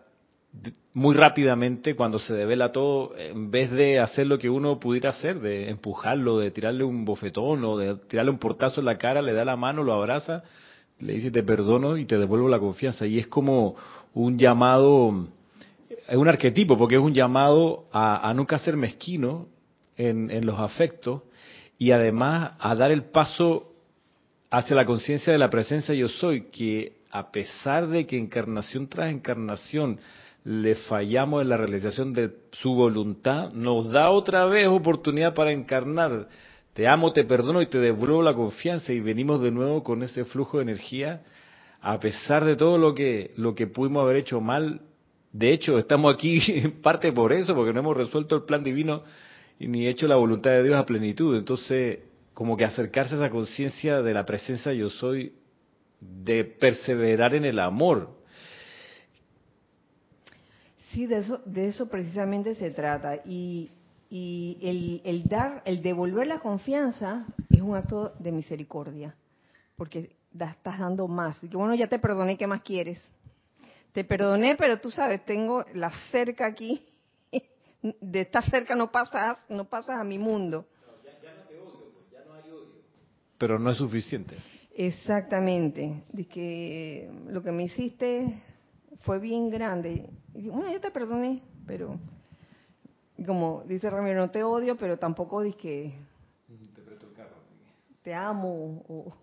muy 0.94 1.16
rápidamente 1.16 1.96
cuando 1.96 2.20
se 2.20 2.36
devela 2.36 2.72
todo, 2.72 3.16
en 3.18 3.50
vez 3.50 3.72
de 3.72 4.00
hacer 4.00 4.28
lo 4.28 4.38
que 4.38 4.50
uno 4.50 4.80
pudiera 4.80 5.10
hacer, 5.12 5.40
de 5.40 5.70
empujarlo, 5.70 6.38
de 6.38 6.52
tirarle 6.52 6.84
un 6.84 7.04
bofetón 7.04 7.64
o 7.64 7.78
de 7.78 7.96
tirarle 7.96 8.32
un 8.32 8.38
portazo 8.38 8.82
en 8.82 8.86
la 8.86 8.98
cara, 8.98 9.22
le 9.22 9.34
da 9.34 9.46
la 9.46 9.56
mano, 9.56 9.84
lo 9.84 9.94
abraza, 9.94 10.44
le 11.00 11.14
dice 11.14 11.32
te 11.32 11.42
perdono 11.42 11.98
y 11.98 12.06
te 12.06 12.18
devuelvo 12.18 12.50
la 12.50 12.60
confianza. 12.60 13.08
Y 13.08 13.18
es 13.18 13.28
como 13.28 13.76
un 14.14 14.38
llamado, 14.38 15.26
es 16.08 16.18
un 16.18 16.28
arquetipo, 16.28 16.78
porque 16.78 16.96
es 16.96 17.02
un 17.02 17.14
llamado 17.14 17.86
a, 17.92 18.32
nunca 18.36 18.60
ser 18.60 18.76
mezquino 18.78 19.48
en, 19.96 20.46
los 20.46 20.60
afectos 20.60 21.22
y 21.82 21.94
además 21.94 22.52
a 22.60 22.76
dar 22.76 22.92
el 22.92 23.06
paso 23.06 23.74
hacia 24.52 24.76
la 24.76 24.86
conciencia 24.86 25.34
de 25.34 25.40
la 25.40 25.50
presencia 25.50 25.96
yo 25.96 26.10
soy, 26.10 26.44
que 26.52 26.98
a 27.10 27.32
pesar 27.32 27.88
de 27.88 28.06
que 28.06 28.20
encarnación 28.20 28.88
tras 28.88 29.10
encarnación 29.10 29.98
le 30.44 30.76
fallamos 30.76 31.42
en 31.42 31.50
la 31.50 31.58
realización 31.58 32.14
de 32.14 32.36
su 32.52 32.76
voluntad, 32.76 33.52
nos 33.54 33.90
da 33.90 34.12
otra 34.12 34.46
vez 34.46 34.68
oportunidad 34.68 35.34
para 35.34 35.54
encarnar. 35.54 36.28
Te 36.74 36.88
amo, 36.88 37.14
te 37.14 37.24
perdono 37.24 37.64
y 37.64 37.66
te 37.66 37.80
devuelvo 37.80 38.22
la 38.22 38.36
confianza 38.36 38.94
y 38.94 39.00
venimos 39.00 39.42
de 39.42 39.50
nuevo 39.50 39.84
con 39.84 40.04
ese 40.04 40.24
flujo 40.26 40.58
de 40.58 40.64
energía 40.66 41.24
a 41.82 42.00
pesar 42.00 42.46
de 42.46 42.58
todo 42.58 42.78
lo 42.78 42.94
que, 42.94 43.32
lo 43.38 43.56
que 43.56 43.66
pudimos 43.66 44.04
haber 44.04 44.18
hecho 44.18 44.40
mal, 44.40 44.82
de 45.34 45.52
hecho 45.52 45.80
estamos 45.80 46.14
aquí 46.14 46.40
en 46.48 46.80
parte 46.80 47.12
por 47.12 47.34
eso, 47.34 47.56
porque 47.56 47.74
no 47.74 47.80
hemos 47.80 47.98
resuelto 47.98 48.36
el 48.36 48.44
plan 48.44 48.64
divino 48.64 49.02
ni 49.68 49.88
hecho 49.88 50.08
la 50.08 50.16
voluntad 50.16 50.52
de 50.52 50.64
Dios 50.64 50.76
a 50.76 50.86
plenitud. 50.86 51.38
Entonces, 51.38 52.00
como 52.34 52.58
que 52.58 52.66
acercarse 52.66 53.16
a 53.16 53.18
esa 53.18 53.30
conciencia 53.30 54.02
de 54.02 54.14
la 54.14 54.26
presencia 54.26 54.74
yo 54.74 54.90
soy, 54.90 55.34
de 56.00 56.44
perseverar 56.44 57.36
en 57.36 57.46
el 57.46 57.60
amor. 57.60 58.10
Sí, 60.90 61.06
de 61.06 61.20
eso, 61.20 61.42
de 61.46 61.68
eso 61.68 61.90
precisamente 61.90 62.56
se 62.56 62.72
trata. 62.72 63.20
Y, 63.26 63.70
y 64.10 64.58
el, 64.62 65.02
el 65.06 65.24
dar, 65.24 65.62
el 65.66 65.82
devolver 65.82 66.28
la 66.28 66.40
confianza 66.40 67.26
es 67.50 67.62
un 67.62 67.76
acto 67.76 68.14
de 68.20 68.32
misericordia. 68.32 69.16
Porque 69.76 70.12
estás 70.34 70.80
dando 70.80 71.08
más. 71.08 71.44
Y 71.44 71.50
que 71.50 71.58
bueno, 71.58 71.76
ya 71.76 71.88
te 71.88 72.00
perdoné, 72.00 72.38
¿qué 72.38 72.48
más 72.48 72.62
quieres? 72.62 73.06
Te 73.94 74.04
perdoné, 74.04 74.56
pero 74.56 74.80
tú 74.80 74.90
sabes, 74.90 75.24
tengo 75.26 75.66
la 75.74 75.92
cerca 76.12 76.46
aquí. 76.46 76.86
De 77.82 78.22
esta 78.22 78.42
cerca 78.42 78.76
no 78.76 78.92
pasas, 78.92 79.38
no 79.50 79.66
pasas 79.66 80.00
a 80.00 80.04
mi 80.04 80.18
mundo. 80.18 80.66
ya, 81.04 81.34
no 81.34 81.44
te 81.44 81.60
odio, 81.60 81.92
pues, 81.94 82.12
ya 82.12 82.24
no 82.26 82.34
hay 82.34 82.52
odio. 82.52 82.82
Pero 83.38 83.60
no 83.60 83.72
es 83.72 83.78
suficiente. 83.78 84.36
Exactamente. 84.76 86.04
De 86.10 86.28
que 86.28 87.10
lo 87.28 87.42
que 87.42 87.52
me 87.52 87.64
hiciste 87.64 88.28
fue 89.00 89.20
bien 89.20 89.50
grande. 89.50 90.10
Y 90.34 90.50
bueno, 90.50 90.72
ya 90.72 90.80
te 90.80 90.92
perdoné, 90.92 91.42
pero 91.66 92.00
como 93.26 93.64
dice 93.66 93.90
Ramiro, 93.90 94.20
no 94.20 94.32
te 94.32 94.44
odio, 94.44 94.78
pero 94.78 94.98
tampoco 94.98 95.42
dije 95.42 95.58
que 95.58 95.94
te, 96.76 96.82
te 98.04 98.14
amo 98.14 98.84
o 98.88 99.14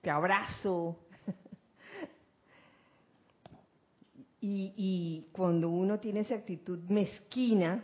te 0.00 0.10
abrazo. 0.10 0.96
y, 4.40 5.26
cuando 5.32 5.70
uno 5.70 5.98
tiene 5.98 6.20
esa 6.20 6.36
actitud 6.36 6.78
mezquina, 6.88 7.82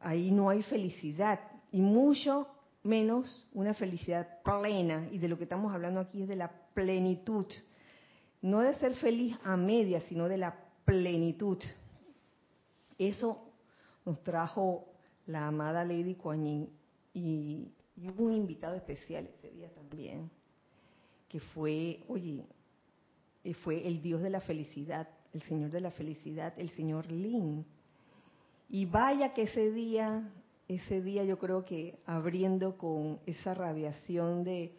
ahí 0.00 0.30
no 0.30 0.50
hay 0.50 0.62
felicidad. 0.62 1.40
Y 1.72 1.80
mucho 1.80 2.48
menos 2.82 3.48
una 3.52 3.74
felicidad 3.74 4.42
plena. 4.42 5.08
Y 5.12 5.18
de 5.18 5.28
lo 5.28 5.36
que 5.38 5.44
estamos 5.44 5.72
hablando 5.72 6.00
aquí 6.00 6.22
es 6.22 6.28
de 6.28 6.36
la 6.36 6.50
plenitud. 6.74 7.46
No 8.42 8.60
de 8.60 8.74
ser 8.74 8.94
feliz 8.94 9.36
a 9.44 9.56
media, 9.56 10.00
sino 10.02 10.28
de 10.28 10.38
la 10.38 10.56
plenitud. 10.84 11.58
Eso 12.98 13.38
nos 14.04 14.22
trajo 14.22 14.86
la 15.26 15.46
amada 15.46 15.84
Lady 15.84 16.14
Kuan 16.14 16.46
y, 16.46 16.68
y 17.14 18.08
hubo 18.08 18.24
un 18.24 18.32
invitado 18.32 18.74
especial 18.74 19.28
ese 19.38 19.50
día 19.50 19.70
también 19.74 20.30
que 21.30 21.38
fue, 21.38 22.02
oye, 22.08 22.44
eh, 23.44 23.54
fue 23.54 23.86
el 23.86 24.02
Dios 24.02 24.20
de 24.20 24.30
la 24.30 24.40
felicidad, 24.40 25.08
el 25.32 25.40
Señor 25.42 25.70
de 25.70 25.80
la 25.80 25.92
felicidad, 25.92 26.52
el 26.58 26.70
Señor 26.70 27.10
Lin. 27.10 27.64
Y 28.72 28.86
vaya 28.86 29.34
que 29.34 29.42
ese 29.42 29.72
día, 29.72 30.30
ese 30.68 31.02
día 31.02 31.24
yo 31.24 31.40
creo 31.40 31.64
que 31.64 31.98
abriendo 32.06 32.78
con 32.78 33.18
esa 33.26 33.52
radiación 33.52 34.44
de, 34.44 34.72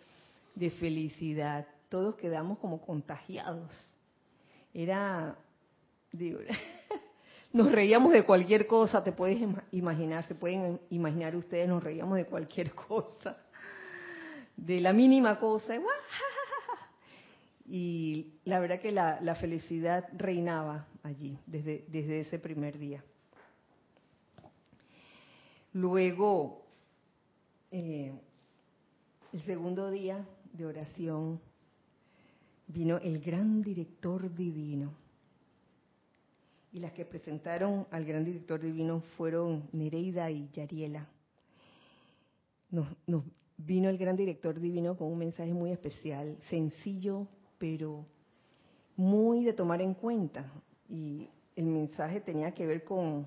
felicidad, 0.80 1.68
todos 1.90 2.16
quedamos 2.16 2.58
como 2.60 2.80
contagiados. 2.82 3.70
Era, 4.74 5.38
digo, 6.14 6.40
nos 7.54 7.70
reíamos 7.70 8.14
de 8.14 8.26
cualquier 8.26 8.66
cosa, 8.66 9.04
te 9.04 9.12
puedes 9.12 9.38
imaginar, 9.72 10.26
se 10.26 10.36
pueden 10.36 10.80
imaginar 10.90 11.36
ustedes, 11.36 11.68
nos 11.68 11.84
reíamos 11.84 12.16
de 12.16 12.26
cualquier 12.26 12.72
cosa, 12.88 13.38
de 14.56 14.80
la 14.80 14.94
mínima 14.94 15.38
cosa, 15.38 15.76
y 17.66 18.36
la 18.46 18.62
verdad 18.62 18.80
que 18.80 18.94
la, 18.94 19.36
felicidad 19.36 20.08
reinaba 20.14 20.88
allí 21.04 21.38
desde 21.46 22.22
ese 22.22 22.40
primer 22.40 22.80
día. 22.80 23.04
Luego, 25.74 26.66
eh, 27.72 28.12
el 29.32 29.42
segundo 29.44 29.90
día 29.90 30.28
de 30.52 30.66
oración, 30.66 31.40
vino 32.68 32.98
el 32.98 33.22
gran 33.22 33.62
director 33.62 34.34
divino. 34.34 34.94
Y 36.74 36.80
las 36.80 36.92
que 36.92 37.06
presentaron 37.06 37.88
al 37.92 38.06
gran 38.06 38.26
director 38.26 38.60
divino 38.60 39.02
fueron 39.18 39.70
Nereida 39.72 40.30
y 40.30 40.50
Yariela. 40.52 41.08
nos 42.70 43.24
vino 43.58 43.90
el 43.90 43.98
gran 43.98 44.16
director 44.16 44.60
divino 44.60 44.98
con 44.98 45.12
un 45.12 45.18
mensaje 45.18 45.54
muy 45.54 45.72
especial, 45.72 46.38
sencillo, 46.50 47.28
pero 47.58 48.06
muy 48.98 49.44
de 49.44 49.54
tomar 49.54 49.82
en 49.82 49.94
cuenta. 49.94 50.52
Y 50.90 51.30
el 51.56 51.66
mensaje 51.66 52.22
tenía 52.22 52.54
que 52.54 52.66
ver 52.66 52.84
con 52.84 53.26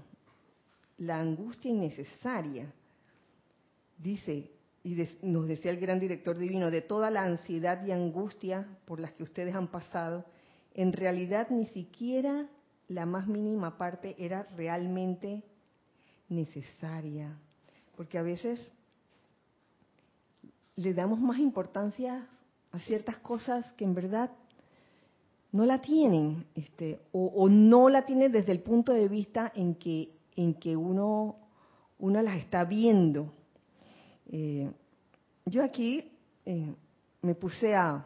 la 0.99 1.19
angustia 1.19 1.71
innecesaria. 1.71 2.73
Dice, 3.99 4.51
y 4.83 4.97
nos 5.23 5.47
decía 5.47 5.71
el 5.71 5.81
gran 5.81 5.99
director 5.99 6.37
divino, 6.37 6.71
de 6.71 6.83
toda 6.83 7.11
la 7.11 7.23
ansiedad 7.23 7.85
y 7.87 7.93
angustia 7.93 8.67
por 8.85 9.01
las 9.01 9.13
que 9.13 9.23
ustedes 9.23 9.55
han 9.55 9.69
pasado, 9.69 10.25
en 10.75 10.93
realidad 10.93 11.49
ni 11.51 11.67
siquiera 11.67 12.49
la 12.89 13.07
más 13.07 13.27
mínima 13.27 13.79
parte 13.79 14.15
era 14.19 14.49
realmente 14.57 15.43
necesaria. 16.29 17.39
Porque 17.97 18.19
a 18.19 18.23
veces 18.23 18.61
le 20.77 20.93
damos 20.93 21.21
más 21.21 21.39
importancia 21.39 22.27
a 22.73 22.79
ciertas 22.81 23.17
cosas 23.19 23.71
que 23.73 23.85
en 23.85 23.95
verdad 23.95 24.31
no 25.53 25.65
la 25.65 25.81
tienen, 25.81 26.47
este, 26.57 27.01
o, 27.13 27.49
no 27.49 27.89
la 27.89 28.05
tienen 28.05 28.33
desde 28.33 28.51
el 28.51 28.61
punto 28.61 28.93
de 28.93 29.07
vista 29.07 29.53
en 29.55 29.77
que, 29.77 30.11
en 30.37 30.55
que 30.55 30.77
uno, 30.77 31.37
uno 31.99 32.23
las 32.23 32.37
está 32.39 32.65
viendo. 32.65 33.33
Eh, 34.31 34.71
yo 35.47 35.63
aquí 35.63 36.13
eh, 36.45 36.75
me 37.23 37.35
puse 37.35 37.75
a, 37.75 38.05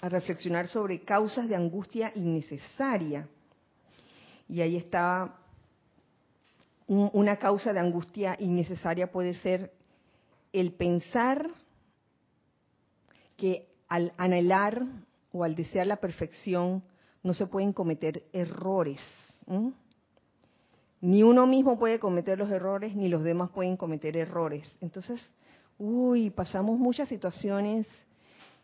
a 0.00 0.08
reflexionar 0.08 0.68
sobre 0.68 1.02
causas 1.02 1.48
de 1.48 1.56
angustia 1.56 2.12
innecesaria. 2.14 3.28
Y 4.48 4.60
ahí 4.60 4.76
está, 4.76 5.34
una 6.86 7.36
causa 7.36 7.72
de 7.72 7.80
angustia 7.80 8.36
innecesaria 8.38 9.10
puede 9.10 9.34
ser 9.34 9.72
el 10.52 10.72
pensar 10.72 11.50
que 13.36 13.68
al 13.88 14.12
anhelar 14.16 14.86
o 15.32 15.44
al 15.44 15.54
desear 15.54 15.86
la 15.86 15.96
perfección 15.96 16.82
no 17.22 17.34
se 17.34 17.46
pueden 17.46 17.72
cometer 17.72 18.24
errores. 18.32 19.00
Ni 21.00 21.22
uno 21.22 21.46
mismo 21.46 21.78
puede 21.78 21.98
cometer 21.98 22.38
los 22.38 22.50
errores, 22.50 22.96
ni 22.96 23.08
los 23.08 23.22
demás 23.22 23.50
pueden 23.50 23.76
cometer 23.76 24.16
errores. 24.16 24.70
Entonces, 24.80 25.20
uy, 25.78 26.30
pasamos 26.30 26.78
muchas 26.78 27.08
situaciones 27.08 27.86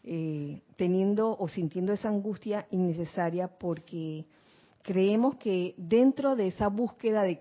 eh, 0.02 0.60
teniendo 0.76 1.36
o 1.38 1.48
sintiendo 1.48 1.92
esa 1.92 2.08
angustia 2.08 2.66
innecesaria 2.70 3.48
porque 3.48 4.26
creemos 4.82 5.36
que 5.36 5.74
dentro 5.78 6.36
de 6.36 6.48
esa 6.48 6.68
búsqueda 6.68 7.22
de, 7.22 7.40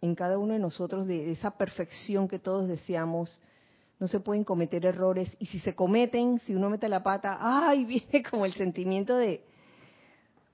en 0.00 0.14
cada 0.14 0.38
uno 0.38 0.52
de 0.52 0.60
nosotros 0.60 1.06
de 1.06 1.32
esa 1.32 1.52
perfección 1.52 2.28
que 2.28 2.38
todos 2.38 2.68
deseamos, 2.68 3.40
no 3.98 4.08
se 4.08 4.20
pueden 4.20 4.44
cometer 4.44 4.84
errores 4.84 5.34
y 5.38 5.46
si 5.46 5.58
se 5.60 5.74
cometen, 5.74 6.38
si 6.40 6.54
uno 6.54 6.68
mete 6.68 6.88
la 6.88 7.02
pata, 7.02 7.38
ay, 7.40 7.84
viene 7.86 8.22
como 8.30 8.44
el 8.44 8.52
sentimiento 8.52 9.16
de 9.16 9.42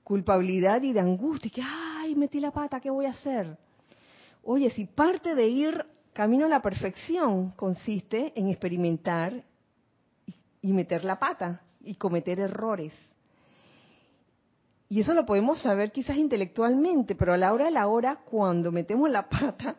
culpabilidad 0.03 0.81
y 0.81 0.93
de 0.93 1.01
angustia, 1.01 1.51
que 1.53 1.61
ay, 1.61 2.15
metí 2.15 2.39
la 2.39 2.51
pata, 2.51 2.79
¿qué 2.79 2.89
voy 2.89 3.05
a 3.05 3.11
hacer? 3.11 3.57
Oye, 4.43 4.69
si 4.71 4.85
parte 4.85 5.35
de 5.35 5.47
ir 5.47 5.85
camino 6.13 6.45
a 6.45 6.49
la 6.49 6.61
perfección 6.61 7.51
consiste 7.51 8.33
en 8.35 8.49
experimentar 8.49 9.43
y 10.61 10.73
meter 10.73 11.03
la 11.03 11.19
pata 11.19 11.61
y 11.81 11.95
cometer 11.95 12.39
errores. 12.39 12.93
Y 14.89 14.99
eso 14.99 15.13
lo 15.13 15.25
podemos 15.25 15.61
saber 15.61 15.91
quizás 15.91 16.17
intelectualmente, 16.17 17.15
pero 17.15 17.33
a 17.33 17.37
la 17.37 17.53
hora 17.53 17.65
de 17.65 17.71
la 17.71 17.87
hora, 17.87 18.19
cuando 18.29 18.71
metemos 18.71 19.09
la 19.09 19.29
pata 19.29 19.77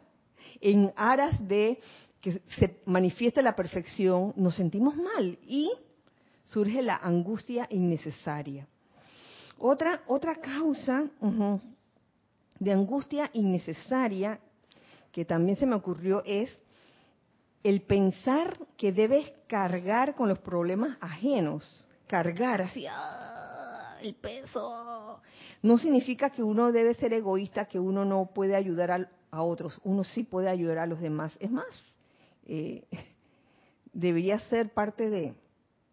en 0.60 0.92
aras 0.96 1.46
de 1.46 1.78
que 2.20 2.40
se 2.58 2.80
manifieste 2.86 3.42
la 3.42 3.54
perfección, 3.54 4.32
nos 4.36 4.54
sentimos 4.54 4.96
mal 4.96 5.38
y 5.46 5.70
surge 6.44 6.80
la 6.82 6.96
angustia 6.96 7.66
innecesaria. 7.68 8.66
Otra, 9.58 10.02
otra 10.06 10.36
causa 10.36 11.04
de 12.58 12.72
angustia 12.72 13.28
innecesaria 13.32 14.40
que 15.12 15.24
también 15.24 15.56
se 15.58 15.66
me 15.66 15.76
ocurrió 15.76 16.22
es 16.24 16.50
el 17.62 17.82
pensar 17.82 18.58
que 18.76 18.92
debes 18.92 19.30
cargar 19.46 20.16
con 20.16 20.28
los 20.28 20.38
problemas 20.40 20.96
ajenos, 21.00 21.88
cargar 22.08 22.62
así, 22.62 22.86
¡ah! 22.88 23.96
el 24.02 24.14
peso. 24.14 25.20
No 25.62 25.78
significa 25.78 26.30
que 26.30 26.42
uno 26.42 26.72
debe 26.72 26.94
ser 26.94 27.12
egoísta, 27.12 27.66
que 27.66 27.78
uno 27.78 28.04
no 28.04 28.30
puede 28.34 28.56
ayudar 28.56 28.90
a, 28.90 29.10
a 29.30 29.42
otros, 29.42 29.80
uno 29.84 30.02
sí 30.02 30.24
puede 30.24 30.48
ayudar 30.48 30.78
a 30.78 30.86
los 30.86 31.00
demás. 31.00 31.36
Es 31.38 31.50
más, 31.50 31.68
eh, 32.46 32.84
debería 33.92 34.40
ser 34.40 34.70
parte 34.70 35.08
de, 35.08 35.34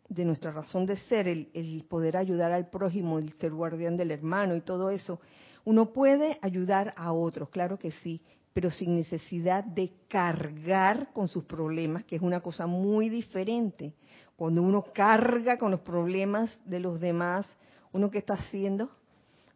de, 0.08 0.26
nuestra 0.26 0.52
razón 0.52 0.88
de 0.88 0.96
ser, 0.96 1.28
el, 1.28 1.50
el 1.54 1.86
poder 1.88 2.18
ayudar 2.18 2.52
al 2.52 2.70
prójimo, 2.70 3.20
el 3.20 3.34
ser 3.34 3.52
guardián 3.52 3.96
del 3.96 4.12
hermano 4.12 4.56
y 4.56 4.62
todo 4.62 4.90
eso. 4.90 5.20
Uno 5.66 5.92
puede 5.94 6.40
ayudar 6.42 6.96
a 6.98 7.12
otros, 7.12 7.50
claro 7.50 7.78
que 7.78 7.92
sí, 7.92 8.24
pero 8.60 8.72
sin 8.72 8.94
necesidad 8.94 9.64
de 9.64 9.90
cargar 10.10 11.14
con 11.14 11.30
sus 11.30 11.46
problemas, 11.46 12.04
que 12.04 12.18
es 12.18 12.22
una 12.22 12.42
cosa 12.42 12.68
muy 12.68 13.08
diferente. 13.08 13.94
Cuando 14.36 14.62
uno 14.62 14.84
carga 14.94 15.58
con 15.58 15.72
los 15.72 15.80
problemas 15.80 16.60
de 16.66 16.82
los 16.82 17.00
demás, 17.00 17.48
uno 17.94 18.12
que 18.12 18.18
está 18.18 18.34
haciendo, 18.34 18.90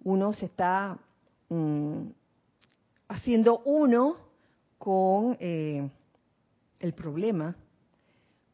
uno 0.06 0.32
se 0.32 0.46
está 0.46 0.98
mm, 1.50 2.12
haciendo 3.10 3.60
uno 3.66 4.16
con 4.78 5.36
eh, 5.42 5.86
el 6.80 6.94
problema, 6.94 7.58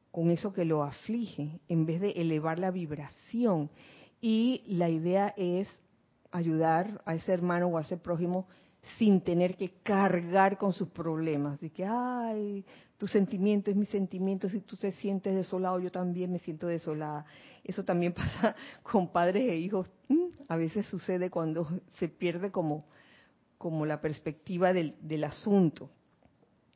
con 0.10 0.32
eso 0.32 0.52
que 0.52 0.66
lo 0.66 0.82
aflige, 0.82 1.60
en 1.68 1.86
vez 1.86 2.02
de 2.02 2.10
elevar 2.14 2.58
la 2.58 2.72
vibración. 2.72 3.70
Y 4.20 4.64
la 4.66 4.90
idea 4.90 5.32
es 5.38 5.70
ayudar 6.32 7.04
a 7.06 7.14
ese 7.14 7.34
hermano 7.34 7.68
o 7.68 7.78
a 7.78 7.82
ese 7.82 7.98
prójimo 7.98 8.48
sin 8.98 9.22
tener 9.22 9.56
que 9.56 9.72
cargar 9.84 10.58
con 10.58 10.74
sus 10.74 10.90
problemas. 10.90 11.60
De 11.60 11.70
que, 11.70 11.86
ay, 11.86 12.66
tu 12.98 13.08
sentimiento 13.08 13.72
es 13.72 13.78
mi 13.78 13.86
sentimiento, 13.86 14.50
si 14.50 14.62
tú 14.62 14.76
te 14.76 14.92
sientes 14.92 15.36
desolado, 15.36 15.80
yo 15.80 15.92
también 15.92 16.32
me 16.32 16.40
siento 16.40 16.68
desolada. 16.68 17.26
Eso 17.64 17.84
también 17.84 18.14
pasa 18.14 18.56
con 18.84 19.12
padres 19.12 19.50
e 19.50 19.56
hijos. 19.58 19.88
Mm, 20.08 20.28
a 20.48 20.58
veces 20.58 20.86
sucede 20.88 21.30
cuando 21.30 21.68
se 21.98 22.10
pierde 22.10 22.52
como, 22.52 22.86
como 23.58 23.86
la 23.86 24.02
perspectiva 24.02 24.74
del, 24.74 24.96
del 25.02 25.24
asunto. 25.24 25.90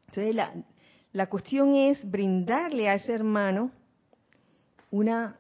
Entonces, 0.08 0.36
la, 0.36 0.54
la 1.12 1.28
cuestión 1.28 1.74
es 1.76 2.10
brindarle 2.10 2.90
a 2.90 2.96
ese 2.96 3.14
hermano 3.14 3.72
una 4.92 5.40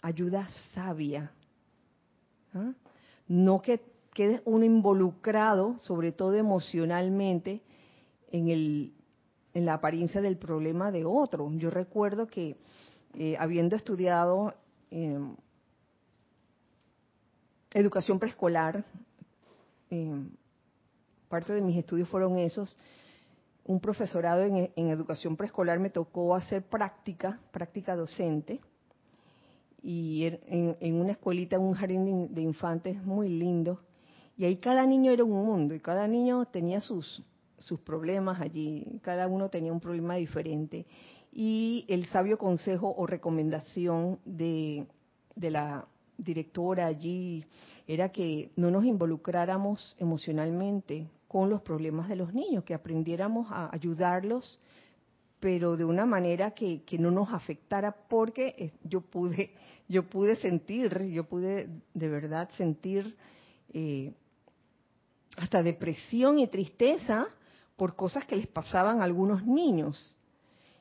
ayuda 0.00 0.48
sabia. 0.72 1.32
¿ah? 2.54 2.72
No 3.26 3.60
que 3.60 3.80
quede 4.18 4.42
uno 4.46 4.64
involucrado, 4.64 5.78
sobre 5.78 6.10
todo 6.10 6.34
emocionalmente, 6.34 7.62
en, 8.32 8.48
el, 8.48 8.92
en 9.54 9.64
la 9.64 9.74
apariencia 9.74 10.20
del 10.20 10.36
problema 10.36 10.90
de 10.90 11.04
otro. 11.04 11.48
Yo 11.52 11.70
recuerdo 11.70 12.26
que 12.26 12.56
eh, 13.14 13.36
habiendo 13.38 13.76
estudiado 13.76 14.54
eh, 14.90 15.20
educación 17.72 18.18
preescolar, 18.18 18.84
eh, 19.88 20.26
parte 21.28 21.52
de 21.52 21.62
mis 21.62 21.76
estudios 21.76 22.08
fueron 22.08 22.38
esos, 22.38 22.76
un 23.66 23.78
profesorado 23.78 24.42
en, 24.42 24.72
en, 24.74 24.88
educación 24.88 25.36
preescolar 25.36 25.78
me 25.78 25.90
tocó 25.90 26.34
hacer 26.34 26.64
práctica, 26.64 27.38
práctica 27.52 27.94
docente, 27.94 28.60
y 29.80 30.24
er, 30.24 30.40
en, 30.48 30.74
en 30.80 30.96
una 30.96 31.12
escuelita, 31.12 31.54
en 31.54 31.62
un 31.62 31.74
jardín 31.74 32.34
de 32.34 32.42
infantes 32.42 33.00
muy 33.04 33.28
lindo, 33.28 33.78
y 34.38 34.44
ahí 34.44 34.58
cada 34.58 34.86
niño 34.86 35.10
era 35.10 35.24
un 35.24 35.44
mundo 35.44 35.74
y 35.74 35.80
cada 35.80 36.06
niño 36.06 36.46
tenía 36.46 36.80
sus, 36.80 37.24
sus 37.58 37.80
problemas 37.80 38.40
allí, 38.40 38.86
cada 39.02 39.26
uno 39.26 39.48
tenía 39.48 39.72
un 39.72 39.80
problema 39.80 40.14
diferente. 40.14 40.86
Y 41.32 41.84
el 41.88 42.06
sabio 42.06 42.38
consejo 42.38 42.94
o 42.96 43.04
recomendación 43.04 44.20
de, 44.24 44.86
de 45.34 45.50
la 45.50 45.86
directora 46.16 46.86
allí 46.86 47.44
era 47.88 48.10
que 48.10 48.52
no 48.54 48.70
nos 48.70 48.84
involucráramos 48.84 49.96
emocionalmente 49.98 51.08
con 51.26 51.50
los 51.50 51.60
problemas 51.60 52.08
de 52.08 52.16
los 52.16 52.32
niños, 52.32 52.62
que 52.62 52.74
aprendiéramos 52.74 53.48
a 53.50 53.74
ayudarlos, 53.74 54.60
pero 55.40 55.76
de 55.76 55.84
una 55.84 56.06
manera 56.06 56.52
que, 56.52 56.84
que 56.84 56.96
no 56.96 57.10
nos 57.10 57.32
afectara, 57.32 57.90
porque 58.08 58.54
eh, 58.56 58.72
yo 58.84 59.00
pude, 59.00 59.50
yo 59.88 60.08
pude 60.08 60.36
sentir, 60.36 61.06
yo 61.06 61.24
pude 61.24 61.68
de 61.92 62.08
verdad 62.08 62.48
sentir 62.56 63.16
eh, 63.72 64.12
hasta 65.38 65.62
depresión 65.62 66.38
y 66.38 66.46
tristeza 66.48 67.28
por 67.76 67.94
cosas 67.94 68.24
que 68.26 68.36
les 68.36 68.48
pasaban 68.48 69.00
a 69.00 69.04
algunos 69.04 69.46
niños. 69.46 70.16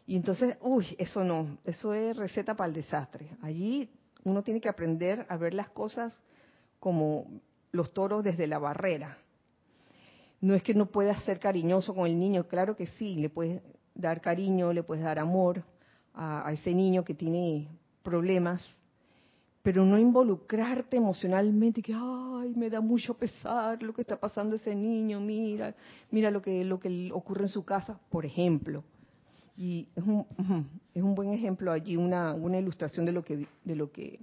Y 0.08 0.16
entonces, 0.16 0.58
uy, 0.62 0.95
eso 0.97 1.24
no, 1.24 1.58
eso 1.64 1.93
es 1.93 2.18
receta 2.18 2.55
para 2.55 2.70
el 2.70 2.74
desastre. 2.74 3.30
Allí 3.41 3.89
uno 4.24 4.41
tiene 4.41 4.60
que 4.60 4.70
aprender 4.70 5.26
a 5.30 5.38
ver 5.38 5.53
las 5.53 5.70
cosas 5.70 6.18
como 6.80 7.28
los 7.72 7.93
toros 7.93 8.24
desde 8.24 8.47
la 8.47 8.58
barrera. 8.58 9.18
No 10.41 10.53
es 10.55 10.64
que 10.64 10.74
no 10.74 10.88
puedas 10.88 11.24
ser 11.24 11.39
cariñoso 11.39 11.93
con 11.93 12.08
el 12.08 12.18
niño, 12.18 12.47
claro 12.47 12.76
que 12.76 12.88
sí, 12.88 13.16
le 13.16 13.30
puedes 13.30 13.62
dar 13.93 14.22
cariño, 14.22 14.74
le 14.74 14.84
puedes 14.84 15.03
dar 15.03 15.20
amor 15.20 15.64
a, 16.14 16.47
a 16.47 16.53
ese 16.53 16.74
niño 16.74 17.03
que 17.03 17.16
tiene 17.16 17.68
problemas, 18.01 18.62
pero 19.68 19.84
no 19.84 19.99
involucrarte 19.99 20.95
emocionalmente 20.95 21.82
que 21.82 21.93
ay 21.93 22.53
me 22.55 22.70
da 22.70 22.80
mucho 22.80 23.15
pesar 23.15 23.84
lo 23.84 23.93
que 23.93 23.99
está 23.99 24.18
pasando 24.18 24.55
ese 24.55 24.74
niño 24.74 25.20
mira 25.20 25.76
mira 26.09 26.32
lo 26.32 26.41
que 26.41 26.63
lo 26.63 26.80
que 26.80 27.09
ocurre 27.11 27.41
en 27.41 27.49
su 27.49 27.65
casa 27.65 27.99
por 28.09 28.26
ejemplo. 28.26 28.86
Y 29.57 29.89
es 29.93 30.05
un, 30.05 30.26
es 30.93 31.03
un 31.03 31.13
buen 31.15 31.34
ejemplo 31.34 31.74
allí 31.74 31.97
una 31.97 32.34
una 32.34 32.57
ilustración 32.57 33.05
de 33.05 33.11
lo 33.11 33.26
que 33.26 33.45
de 33.65 33.76
lo 33.76 33.91
que 33.91 34.22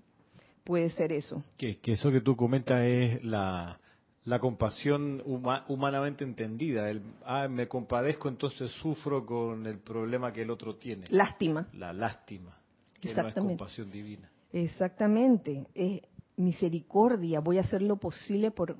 puede 0.64 0.88
ser 0.88 1.12
eso. 1.12 1.44
Que, 1.58 1.76
que 1.76 1.92
eso 1.92 2.10
que 2.10 2.22
tú 2.22 2.36
comentas 2.36 2.80
es 2.82 3.22
la 3.22 3.78
la 4.24 4.38
compasión 4.38 5.20
huma, 5.26 5.66
humanamente 5.68 6.24
entendida. 6.24 6.88
El 6.88 7.02
ah 7.26 7.48
me 7.48 7.68
compadezco 7.68 8.30
entonces 8.30 8.70
sufro 8.80 9.26
con 9.26 9.66
el 9.66 9.76
problema 9.76 10.32
que 10.32 10.40
el 10.40 10.50
otro 10.50 10.76
tiene 10.76 11.06
lástima. 11.10 11.68
La 11.74 11.92
lástima 11.92 12.56
que 12.98 13.12
no 13.12 13.28
es 13.28 13.34
compasión 13.34 13.92
divina 13.92 14.30
Exactamente, 14.54 15.66
es 15.74 16.00
misericordia. 16.36 17.40
Voy 17.40 17.58
a 17.58 17.62
hacer 17.62 17.82
lo 17.82 17.96
posible 17.96 18.52
por 18.52 18.76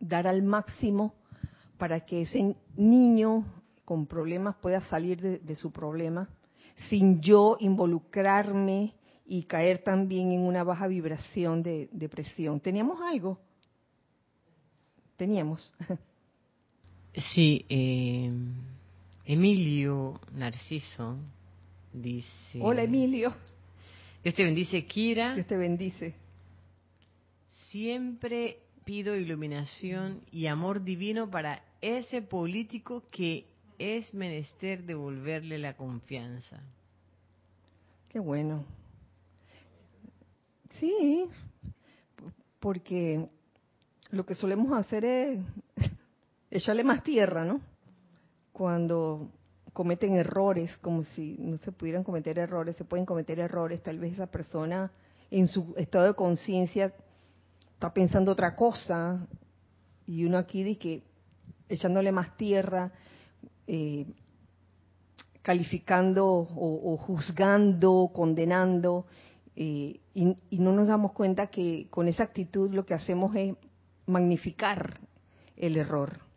dar 0.00 0.26
al 0.26 0.42
máximo 0.42 1.14
para 1.76 2.00
que 2.06 2.22
ese 2.22 2.56
niño 2.74 3.44
con 3.84 4.06
problemas 4.06 4.56
pueda 4.56 4.80
salir 4.80 5.20
de, 5.20 5.38
de, 5.40 5.54
su 5.56 5.70
problema 5.70 6.28
sin 6.88 7.20
yo 7.20 7.58
involucrarme 7.60 8.94
y 9.26 9.42
caer 9.42 9.84
también 9.84 10.32
en 10.32 10.40
una 10.40 10.64
baja 10.64 10.86
vibración 10.86 11.62
de 11.62 11.90
depresión. 11.92 12.58
¿Teníamos 12.58 12.98
algo? 13.02 13.38
Teníamos. 15.18 15.74
Sí, 17.34 17.64
eh, 17.68 18.30
Emilio 19.24 20.20
Narciso 20.32 21.16
dice... 21.92 22.60
Hola 22.62 22.82
Emilio. 22.82 23.34
Dios 24.22 24.34
te 24.34 24.44
bendice, 24.44 24.84
Kira. 24.84 25.34
Dios 25.34 25.46
te 25.46 25.56
bendice. 25.56 26.14
Siempre 27.70 28.58
pido 28.84 29.16
iluminación 29.16 30.22
y 30.32 30.46
amor 30.46 30.82
divino 30.82 31.30
para 31.30 31.62
ese 31.80 32.22
político 32.22 33.04
que 33.10 33.46
es 33.78 34.12
menester 34.12 34.82
devolverle 34.84 35.58
la 35.58 35.76
confianza. 35.76 36.60
Qué 38.08 38.18
bueno. 38.18 38.64
Sí, 40.80 41.26
porque 42.58 43.28
lo 44.10 44.24
que 44.24 44.34
solemos 44.34 44.72
hacer 44.72 45.04
es 45.04 45.38
echarle 46.50 46.84
más 46.84 47.02
tierra, 47.02 47.44
¿no? 47.44 47.60
Cuando 48.52 49.30
cometen 49.72 50.16
errores, 50.16 50.76
como 50.78 51.04
si 51.04 51.36
no 51.38 51.58
se 51.58 51.72
pudieran 51.72 52.04
cometer 52.04 52.38
errores, 52.38 52.76
se 52.76 52.84
pueden 52.84 53.06
cometer 53.06 53.38
errores, 53.38 53.82
tal 53.82 53.98
vez 53.98 54.14
esa 54.14 54.26
persona 54.26 54.90
en 55.30 55.48
su 55.48 55.74
estado 55.76 56.06
de 56.06 56.14
conciencia 56.14 56.92
está 57.74 57.92
pensando 57.92 58.32
otra 58.32 58.56
cosa 58.56 59.26
y 60.06 60.24
uno 60.24 60.38
aquí 60.38 60.62
dice 60.62 60.78
que 60.78 61.02
echándole 61.68 62.12
más 62.12 62.36
tierra, 62.36 62.90
eh, 63.66 64.06
calificando 65.42 66.26
o, 66.26 66.96
juzgando, 66.96 68.10
condenando, 68.12 69.06
eh, 69.54 70.00
y, 70.14 70.36
y, 70.50 70.58
no 70.58 70.72
nos 70.72 70.88
damos 70.88 71.12
cuenta 71.12 71.48
que 71.48 71.88
con 71.90 72.08
esa 72.08 72.22
actitud 72.22 72.72
lo 72.72 72.84
que 72.84 72.94
hacemos 72.94 73.34
es 73.34 73.54
magnificar 74.06 75.00
el 75.56 75.76
error. 75.76 76.27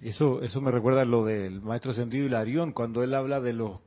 Eso, 0.00 0.42
eso 0.42 0.60
me 0.60 0.70
recuerda 0.70 1.02
a 1.02 1.06
lo 1.06 1.24
del 1.24 1.62
maestro 1.62 1.92
Sentido 1.92 2.26
Hilarión, 2.26 2.72
cuando 2.72 3.02
él 3.02 3.14
habla 3.14 3.40
de 3.40 3.52
los 3.52 3.80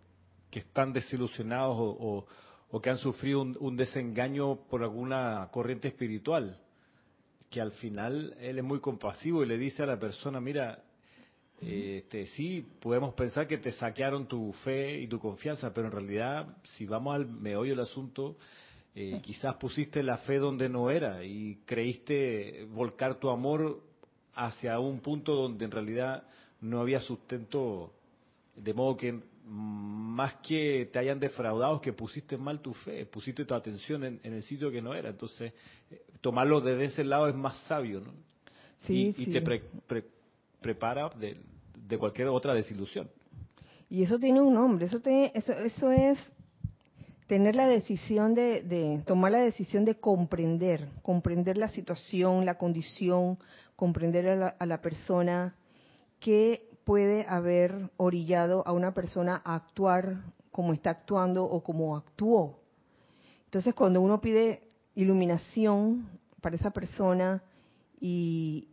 que 0.49 0.59
están 0.59 0.93
desilusionados 0.93 1.75
o, 1.77 2.25
o, 2.69 2.81
que 2.81 2.89
han 2.89 2.97
sufrido 2.97 3.41
un, 3.41 3.77
desengaño 3.77 4.55
por 4.69 4.81
alguna 4.83 5.49
corriente 5.51 5.87
espiritual, 5.89 6.59
que 7.49 7.61
al 7.61 7.71
final 7.73 8.35
él 8.39 8.57
es 8.57 8.63
muy 8.63 8.79
compasivo 8.79 9.43
y 9.43 9.47
le 9.47 9.57
dice 9.57 9.83
a 9.83 9.85
la 9.85 9.99
persona, 9.99 10.39
mira, 10.39 10.83
este, 11.61 12.25
sí, 12.27 12.65
podemos 12.79 13.13
pensar 13.13 13.47
que 13.47 13.57
te 13.57 13.71
saquearon 13.71 14.27
tu 14.27 14.53
fe 14.63 14.99
y 14.99 15.07
tu 15.07 15.19
confianza, 15.19 15.73
pero 15.73 15.87
en 15.87 15.93
realidad, 15.93 16.57
si 16.63 16.85
vamos 16.85 17.15
al 17.15 17.27
meollo 17.27 17.71
del 17.71 17.81
asunto, 17.81 18.37
eh, 18.95 19.19
quizás 19.21 19.55
pusiste 19.55 20.01
la 20.01 20.17
fe 20.17 20.37
donde 20.37 20.69
no 20.69 20.89
era 20.89 21.23
y 21.23 21.59
creíste 21.65 22.65
volcar 22.71 23.19
tu 23.19 23.29
amor 23.29 23.81
hacia 24.37 24.79
un 24.79 24.99
punto 24.99 25.33
donde 25.33 25.65
en 25.65 25.71
realidad 25.71 26.23
no 26.61 26.79
había 26.79 27.01
sustento, 27.01 27.91
de 28.55 28.73
modo 28.73 28.95
que 28.95 29.19
más 29.45 30.35
que 30.35 30.89
te 30.91 30.99
hayan 30.99 31.19
defraudado, 31.19 31.81
que 31.81 31.93
pusiste 31.93 32.37
mal 32.37 32.59
tu 32.59 32.73
fe, 32.73 33.05
pusiste 33.05 33.45
tu 33.45 33.53
atención 33.53 34.03
en, 34.03 34.19
el 34.23 34.43
sitio 34.43 34.69
que 34.69 34.81
no 34.81 34.93
era. 34.93 35.09
Entonces, 35.09 35.53
eh, 35.89 36.01
tomarlo 36.21 36.61
desde 36.61 36.85
ese 36.85 37.03
lado 37.03 37.27
es 37.27 37.35
más 37.35 37.57
sabio, 37.67 38.01
¿no? 38.01 38.11
Sí, 38.79 39.13
y, 39.17 39.25
te 39.27 39.41
prepara 40.61 41.09
de, 41.09 41.37
de, 41.87 41.97
cualquier 41.97 42.27
otra 42.27 42.53
desilusión. 42.53 43.09
Y 43.89 44.03
eso 44.03 44.19
tiene 44.19 44.39
un 44.39 44.53
nombre, 44.53 44.85
eso, 44.85 45.01
eso, 45.03 45.53
eso 45.53 45.91
es 45.91 46.19
tener 47.27 47.55
la 47.55 47.67
decisión 47.67 48.33
de, 48.33 48.61
de, 48.61 49.01
tomar 49.05 49.31
la 49.31 49.39
decisión 49.39 49.83
de 49.83 49.95
comprender, 49.95 50.87
comprender 51.01 51.57
la 51.57 51.67
situación, 51.67 52.45
la 52.45 52.57
condición, 52.57 53.37
comprender 53.77 54.27
a 54.27 54.65
la, 54.65 54.81
persona 54.81 55.55
que 56.19 56.67
puede 56.83 57.27
haber 57.29 57.91
orillado 57.97 58.63
a 58.65 58.73
una 58.73 58.93
persona 58.93 59.41
a 59.45 59.55
actuar 59.55 60.23
como 60.51 60.73
está 60.73 60.89
actuando 60.89 61.45
o 61.45 61.63
como 61.63 61.95
actuó. 61.95 62.59
Entonces, 63.45 63.75
cuando 63.75 64.01
uno 64.01 64.19
pide 64.19 64.67
iluminación 64.95 66.09
para 66.41 66.55
esa 66.55 66.71
persona 66.71 67.43
y, 68.01 68.67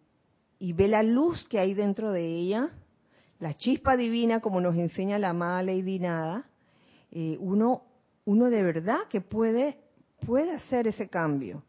ve 0.58 0.88
la 0.88 1.02
luz 1.02 1.46
que 1.48 1.58
hay 1.58 1.74
dentro 1.74 2.10
de 2.10 2.26
ella, 2.26 2.70
la 3.40 3.52
chispa 3.54 3.98
divina, 3.98 4.40
como 4.40 4.62
nos 4.62 4.74
enseña 4.74 5.18
la 5.18 5.30
amada 5.30 5.62
Lady 5.62 5.98
Nada, 5.98 6.48
eh, 7.12 7.36
uno, 7.40 7.82
uno 8.24 8.48
de 8.48 8.62
verdad 8.62 9.00
que 9.10 9.20
puede, 9.20 9.76
puede 10.24 10.52
hacer 10.52 10.88
ese 10.88 11.08
cambio. 11.08 11.62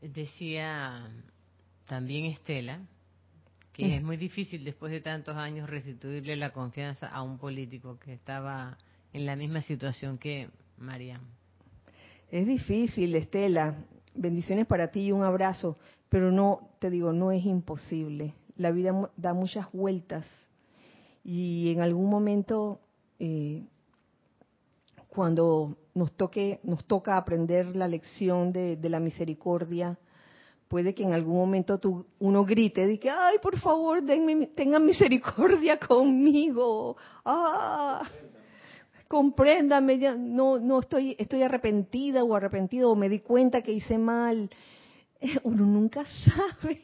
Decía 0.00 1.06
también 1.86 2.26
Estela, 2.26 2.80
que 3.72 3.96
es 3.96 4.02
muy 4.02 4.16
difícil 4.16 4.64
después 4.64 4.92
de 4.92 5.00
tantos 5.00 5.36
años 5.36 5.68
restituirle 5.68 6.36
la 6.36 6.52
confianza 6.52 7.08
a 7.08 7.22
un 7.22 7.38
político 7.38 7.98
que 7.98 8.12
estaba 8.12 8.76
en 9.12 9.26
la 9.26 9.36
misma 9.36 9.62
situación 9.62 10.18
que 10.18 10.50
María. 10.76 11.20
Es 12.30 12.46
difícil, 12.46 13.14
Estela. 13.14 13.76
Bendiciones 14.14 14.66
para 14.66 14.88
ti 14.88 15.06
y 15.06 15.12
un 15.12 15.22
abrazo, 15.22 15.78
pero 16.08 16.30
no, 16.30 16.70
te 16.78 16.90
digo, 16.90 17.12
no 17.12 17.32
es 17.32 17.44
imposible. 17.44 18.34
La 18.56 18.70
vida 18.70 19.10
da 19.16 19.32
muchas 19.32 19.72
vueltas 19.72 20.26
y 21.24 21.70
en 21.72 21.80
algún 21.80 22.10
momento, 22.10 22.80
eh, 23.18 23.64
cuando 25.08 25.78
nos 25.94 26.12
toque, 26.12 26.60
nos 26.62 26.84
toca 26.84 27.16
aprender 27.16 27.74
la 27.74 27.88
lección 27.88 28.52
de 28.52 28.88
la 28.88 29.00
misericordia, 29.00 29.98
puede 30.72 30.94
que 30.94 31.02
en 31.02 31.12
algún 31.12 31.36
momento 31.36 31.76
tú, 31.76 32.06
uno 32.18 32.46
grite, 32.46 32.86
de 32.86 32.98
que, 32.98 33.10
ay, 33.10 33.36
por 33.42 33.58
favor, 33.60 34.02
denme, 34.02 34.46
tengan 34.56 34.82
misericordia 34.86 35.78
conmigo. 35.86 36.96
Ah, 37.26 38.00
compréndame, 39.06 39.98
no, 40.16 40.58
no 40.58 40.80
estoy, 40.80 41.14
estoy 41.18 41.42
arrepentida 41.42 42.24
o 42.24 42.34
arrepentido 42.34 42.90
o 42.90 42.96
me 42.96 43.10
di 43.10 43.20
cuenta 43.20 43.60
que 43.60 43.70
hice 43.70 43.98
mal. 43.98 44.48
Uno 45.42 45.66
nunca 45.66 46.06
sabe. 46.24 46.80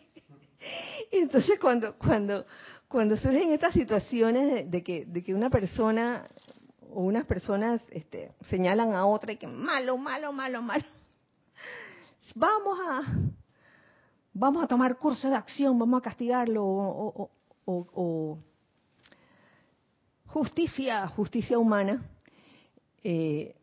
Entonces 1.11 1.59
cuando, 1.59 1.97
cuando, 1.97 2.45
cuando 2.89 3.17
surgen 3.17 3.53
estas 3.53 3.73
situaciones 3.73 4.71
de, 4.71 4.83
que, 4.83 5.07
de 5.07 5.25
que 5.25 5.33
una 5.33 5.49
persona 5.49 6.29
o 6.91 7.05
unas 7.05 7.25
personas 7.25 7.83
este, 7.89 8.33
señalan 8.51 8.93
a 8.93 9.07
otra 9.07 9.33
y 9.33 9.37
que 9.39 9.47
malo, 9.47 9.97
malo, 9.97 10.31
malo, 10.31 10.61
malo, 10.61 10.85
vamos 12.35 12.79
a, 12.87 13.03
vamos 14.39 14.63
a 14.63 14.69
tomar 14.69 14.99
curso 14.99 15.29
de 15.29 15.35
acción, 15.35 15.79
vamos 15.79 15.99
a 15.99 16.03
castigarlo, 16.03 16.65
o, 16.65 18.39
justicia, 20.27 21.07
justicia 21.09 21.59
humana, 21.59 22.03
eh, 23.03 23.55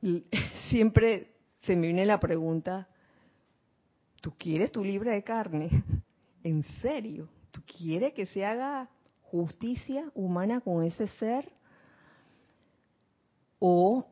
siempre 0.68 1.28
se 1.62 1.76
me 1.76 1.88
viene 1.88 2.06
la 2.06 2.18
pregunta, 2.18 2.88
¿tú 4.20 4.32
quieres 4.38 4.72
tu 4.72 4.82
libre 4.82 5.12
de 5.12 5.22
carne? 5.22 5.68
¿En 6.42 6.62
serio? 6.80 7.28
¿Tú 7.50 7.60
quieres 7.62 8.14
que 8.14 8.26
se 8.26 8.44
haga 8.44 8.88
justicia 9.22 10.10
humana 10.14 10.60
con 10.60 10.82
ese 10.82 11.08
ser? 11.18 11.52
¿O 13.58 14.06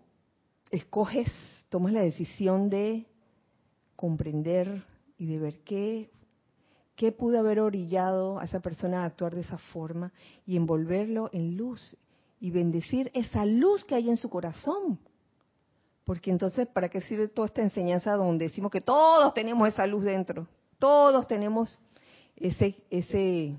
escoges, 0.70 1.32
tomas 1.70 1.92
la 1.92 2.02
decisión 2.02 2.68
de 2.68 3.06
comprender 3.96 4.84
y 5.18 5.26
de 5.26 5.38
ver 5.38 5.58
qué, 5.64 6.10
qué 6.96 7.12
pudo 7.12 7.38
haber 7.38 7.60
orillado 7.60 8.38
a 8.38 8.44
esa 8.44 8.60
persona 8.60 9.02
a 9.02 9.06
actuar 9.06 9.34
de 9.34 9.42
esa 9.42 9.58
forma 9.58 10.12
y 10.46 10.56
envolverlo 10.56 11.28
en 11.32 11.56
luz 11.56 11.96
y 12.40 12.50
bendecir 12.50 13.10
esa 13.14 13.44
luz 13.44 13.84
que 13.84 13.96
hay 13.96 14.08
en 14.08 14.16
su 14.16 14.30
corazón. 14.30 14.98
Porque 16.04 16.30
entonces, 16.30 16.66
¿para 16.68 16.88
qué 16.88 17.00
sirve 17.00 17.28
toda 17.28 17.48
esta 17.48 17.62
enseñanza 17.62 18.14
donde 18.14 18.46
decimos 18.46 18.70
que 18.70 18.80
todos 18.80 19.34
tenemos 19.34 19.68
esa 19.68 19.86
luz 19.86 20.04
dentro? 20.04 20.48
Todos 20.78 21.26
tenemos 21.26 21.80
ese, 22.36 22.76
ese 22.88 23.56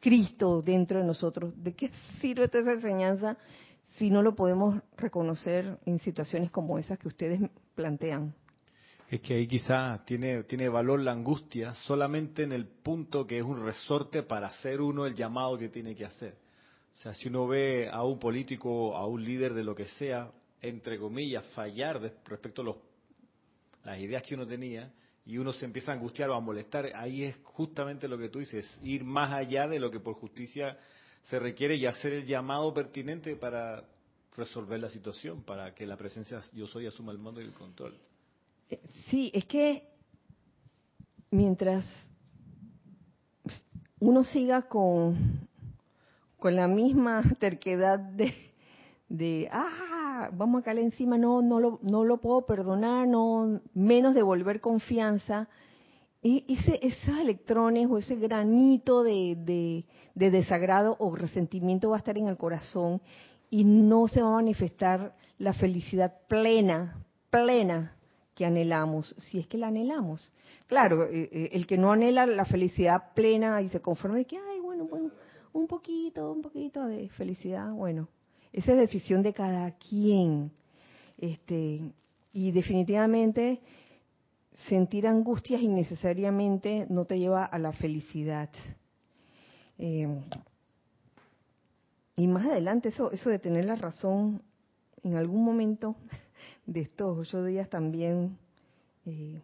Cristo 0.00 0.62
dentro 0.62 0.98
de 0.98 1.04
nosotros. 1.04 1.52
¿De 1.62 1.74
qué 1.74 1.92
sirve 2.20 2.48
toda 2.48 2.64
esa 2.64 2.72
enseñanza 2.72 3.36
si 3.98 4.10
no 4.10 4.22
lo 4.22 4.34
podemos 4.34 4.82
reconocer 4.96 5.78
en 5.86 5.98
situaciones 6.00 6.50
como 6.50 6.78
esas 6.78 6.98
que 6.98 7.08
ustedes 7.08 7.40
plantean? 7.76 8.34
Es 9.12 9.20
que 9.20 9.34
ahí 9.34 9.46
quizá 9.46 10.02
tiene, 10.06 10.44
tiene 10.44 10.70
valor 10.70 10.98
la 10.98 11.12
angustia 11.12 11.74
solamente 11.74 12.44
en 12.44 12.52
el 12.52 12.64
punto 12.66 13.26
que 13.26 13.36
es 13.36 13.44
un 13.44 13.62
resorte 13.62 14.22
para 14.22 14.46
hacer 14.46 14.80
uno 14.80 15.04
el 15.04 15.12
llamado 15.12 15.58
que 15.58 15.68
tiene 15.68 15.94
que 15.94 16.06
hacer. 16.06 16.34
O 16.94 16.96
sea, 16.96 17.12
si 17.12 17.28
uno 17.28 17.46
ve 17.46 17.90
a 17.90 18.02
un 18.04 18.18
político, 18.18 18.96
a 18.96 19.06
un 19.06 19.22
líder 19.22 19.52
de 19.52 19.64
lo 19.64 19.74
que 19.74 19.86
sea, 19.86 20.32
entre 20.62 20.98
comillas, 20.98 21.44
fallar 21.48 22.00
respecto 22.24 22.62
a 22.62 22.64
los, 22.64 22.76
las 23.84 23.98
ideas 23.98 24.22
que 24.22 24.34
uno 24.34 24.46
tenía, 24.46 24.90
y 25.26 25.36
uno 25.36 25.52
se 25.52 25.66
empieza 25.66 25.92
a 25.92 25.96
angustiar 25.96 26.30
o 26.30 26.34
a 26.34 26.40
molestar, 26.40 26.90
ahí 26.94 27.24
es 27.24 27.36
justamente 27.42 28.08
lo 28.08 28.16
que 28.16 28.30
tú 28.30 28.38
dices, 28.38 28.80
ir 28.82 29.04
más 29.04 29.30
allá 29.30 29.68
de 29.68 29.78
lo 29.78 29.90
que 29.90 30.00
por 30.00 30.14
justicia 30.14 30.78
se 31.24 31.38
requiere 31.38 31.76
y 31.76 31.84
hacer 31.84 32.14
el 32.14 32.24
llamado 32.24 32.72
pertinente 32.72 33.36
para 33.36 33.84
resolver 34.38 34.80
la 34.80 34.88
situación, 34.88 35.42
para 35.42 35.74
que 35.74 35.86
la 35.86 35.98
presencia 35.98 36.40
yo 36.54 36.66
soy 36.66 36.86
asuma 36.86 37.12
el 37.12 37.18
mando 37.18 37.42
y 37.42 37.44
el 37.44 37.52
control. 37.52 37.94
Sí, 39.08 39.30
es 39.34 39.44
que 39.44 39.88
mientras 41.30 41.84
uno 44.00 44.24
siga 44.24 44.62
con, 44.62 45.48
con 46.38 46.56
la 46.56 46.68
misma 46.68 47.22
terquedad 47.38 47.98
de, 49.08 49.48
ah, 49.52 50.30
vamos 50.32 50.60
a 50.60 50.64
caer 50.64 50.78
encima, 50.78 51.18
no, 51.18 51.42
no 51.42 51.60
lo, 51.60 51.78
no 51.82 52.04
lo 52.04 52.18
puedo 52.18 52.46
perdonar, 52.46 53.06
no, 53.06 53.60
menos 53.74 54.14
devolver 54.14 54.60
confianza, 54.60 55.48
y 56.24 56.44
ese, 56.48 56.78
esos 56.86 57.18
electrones 57.18 57.88
o 57.90 57.98
ese 57.98 58.14
granito 58.14 59.02
de, 59.02 59.84
de 60.14 60.30
desagrado 60.30 60.96
o 61.00 61.16
resentimiento 61.16 61.90
va 61.90 61.96
a 61.96 61.98
estar 61.98 62.16
en 62.16 62.28
el 62.28 62.36
corazón 62.36 63.02
y 63.50 63.64
no 63.64 64.06
se 64.06 64.22
va 64.22 64.28
a 64.28 64.36
manifestar 64.36 65.16
la 65.38 65.52
felicidad 65.52 66.14
plena 66.28 67.04
plena 67.28 67.96
que 68.34 68.46
anhelamos, 68.46 69.14
si 69.18 69.38
es 69.38 69.46
que 69.46 69.58
la 69.58 69.68
anhelamos. 69.68 70.32
Claro, 70.66 71.04
eh, 71.04 71.28
eh, 71.32 71.50
el 71.52 71.66
que 71.66 71.76
no 71.76 71.92
anhela 71.92 72.26
la 72.26 72.44
felicidad 72.44 73.12
plena 73.14 73.60
y 73.60 73.68
se 73.68 73.80
conforma 73.80 74.16
de 74.16 74.24
que, 74.24 74.38
ay, 74.38 74.60
bueno, 74.60 74.86
bueno, 74.86 75.10
un 75.52 75.66
poquito, 75.66 76.32
un 76.32 76.42
poquito 76.42 76.86
de 76.86 77.08
felicidad, 77.10 77.70
bueno, 77.72 78.08
esa 78.52 78.72
es 78.72 78.78
decisión 78.78 79.22
de 79.22 79.32
cada 79.32 79.70
quien. 79.72 80.50
Este, 81.18 81.92
y 82.32 82.50
definitivamente 82.52 83.60
sentir 84.68 85.06
angustias 85.06 85.60
innecesariamente 85.60 86.86
no 86.88 87.04
te 87.04 87.18
lleva 87.18 87.44
a 87.44 87.58
la 87.58 87.72
felicidad. 87.72 88.50
Eh, 89.78 90.08
y 92.16 92.26
más 92.28 92.46
adelante, 92.46 92.90
eso, 92.90 93.10
eso 93.10 93.30
de 93.30 93.38
tener 93.38 93.64
la 93.64 93.74
razón, 93.74 94.42
en 95.02 95.16
algún 95.16 95.44
momento 95.44 95.96
de 96.66 96.80
estos 96.80 97.18
ocho 97.18 97.44
días 97.44 97.68
también 97.68 98.38
eh, 99.06 99.40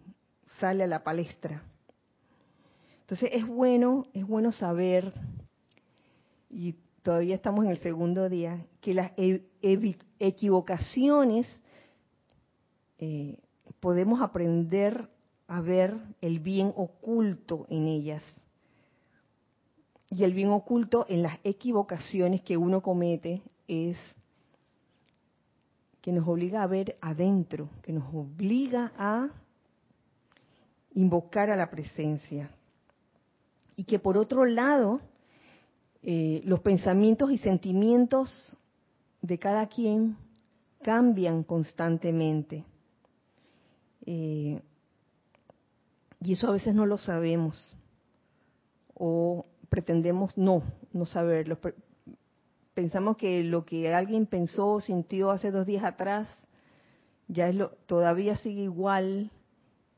sale 0.60 0.84
a 0.84 0.86
la 0.86 1.02
palestra. 1.02 1.62
Entonces 3.00 3.30
es 3.32 3.46
bueno, 3.46 4.06
es 4.12 4.26
bueno 4.26 4.52
saber, 4.52 5.12
y 6.50 6.74
todavía 7.02 7.34
estamos 7.34 7.64
en 7.64 7.70
el 7.70 7.78
segundo 7.78 8.28
día, 8.28 8.64
que 8.80 8.94
las 8.94 9.12
e, 9.16 9.42
equivocaciones 10.18 11.46
eh, 12.98 13.38
podemos 13.80 14.20
aprender 14.20 15.08
a 15.46 15.60
ver 15.60 15.96
el 16.20 16.40
bien 16.40 16.72
oculto 16.76 17.66
en 17.70 17.86
ellas. 17.86 18.22
Y 20.10 20.24
el 20.24 20.34
bien 20.34 20.50
oculto 20.50 21.06
en 21.08 21.22
las 21.22 21.38
equivocaciones 21.44 22.42
que 22.42 22.56
uno 22.56 22.82
comete 22.82 23.42
es 23.66 23.96
que 26.08 26.12
nos 26.14 26.26
obliga 26.26 26.62
a 26.62 26.66
ver 26.66 26.96
adentro, 27.02 27.68
que 27.82 27.92
nos 27.92 28.14
obliga 28.14 28.92
a 28.96 29.28
invocar 30.94 31.50
a 31.50 31.56
la 31.56 31.68
presencia. 31.68 32.48
Y 33.76 33.84
que 33.84 33.98
por 33.98 34.16
otro 34.16 34.46
lado, 34.46 35.02
eh, 36.02 36.40
los 36.46 36.60
pensamientos 36.60 37.30
y 37.30 37.36
sentimientos 37.36 38.56
de 39.20 39.38
cada 39.38 39.66
quien 39.66 40.16
cambian 40.80 41.42
constantemente. 41.42 42.64
Eh, 44.06 44.62
y 46.22 46.32
eso 46.32 46.48
a 46.48 46.52
veces 46.52 46.74
no 46.74 46.86
lo 46.86 46.96
sabemos 46.96 47.76
o 48.94 49.44
pretendemos 49.68 50.38
no, 50.38 50.62
no 50.90 51.04
saberlo. 51.04 51.58
Pensamos 52.78 53.16
que 53.16 53.42
lo 53.42 53.64
que 53.64 53.92
alguien 53.92 54.26
pensó 54.26 54.68
o 54.74 54.80
sintió 54.80 55.32
hace 55.32 55.50
dos 55.50 55.66
días 55.66 55.82
atrás 55.82 56.28
ya 57.26 57.48
es 57.48 57.56
lo, 57.56 57.70
todavía 57.86 58.36
sigue 58.36 58.62
igual 58.62 59.32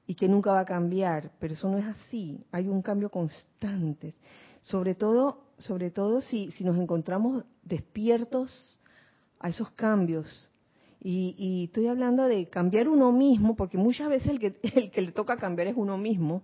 y 0.07 0.15
que 0.15 0.29
nunca 0.29 0.53
va 0.53 0.61
a 0.61 0.65
cambiar, 0.65 1.31
pero 1.39 1.53
eso 1.53 1.69
no 1.69 1.77
es 1.77 1.85
así. 1.85 2.43
Hay 2.53 2.69
un 2.69 2.81
cambio 2.81 3.11
constante, 3.11 4.15
sobre 4.63 4.95
todo, 4.95 5.43
sobre 5.59 5.91
todo 5.91 6.23
si, 6.23 6.53
si 6.53 6.65
nos 6.65 6.79
encontramos 6.79 7.45
despiertos 7.63 8.81
a 9.41 9.51
esos 9.51 9.71
cambios 9.73 10.51
y, 11.01 11.65
estoy 11.67 11.87
hablando 11.87 12.25
de 12.25 12.49
cambiar 12.49 12.89
uno 12.89 13.13
mismo, 13.13 13.57
porque 13.57 13.77
muchas 13.77 14.09
veces 14.09 14.31
el 14.31 14.41
que, 14.41 14.57
el 14.75 14.91
que 14.91 15.03
le 15.03 15.13
toca 15.13 15.37
cambiar 15.37 15.69
es 15.69 15.77
uno 15.77 15.99
mismo, 15.99 16.41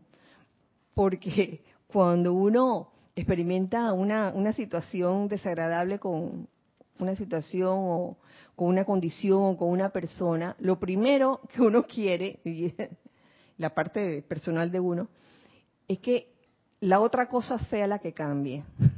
porque 0.93 1.63
cuando 1.87 2.35
uno 2.35 2.91
experimenta 3.17 3.93
una, 3.95 4.31
una 4.35 4.53
situación 4.53 5.27
desagradable 5.27 5.99
con 5.99 6.49
una 6.99 7.17
situación 7.17 7.75
o 7.75 8.17
con 8.55 8.69
una 8.69 8.85
condición 8.85 9.43
o 9.43 9.57
con 9.57 9.71
una 9.71 9.89
persona, 9.89 10.55
lo 10.61 10.79
primero 10.79 11.41
que 11.53 11.63
uno 11.63 11.85
quiere, 11.85 12.41
la 13.59 13.75
parte 13.75 14.23
personal 14.23 14.71
de 14.71 14.81
uno, 14.81 15.09
es 15.89 15.99
que 15.99 16.33
la 16.81 17.01
otra 17.01 17.29
cosa 17.29 17.59
sea 17.59 17.87
la 17.87 17.99
que 17.99 18.13
cambie. 18.13 18.65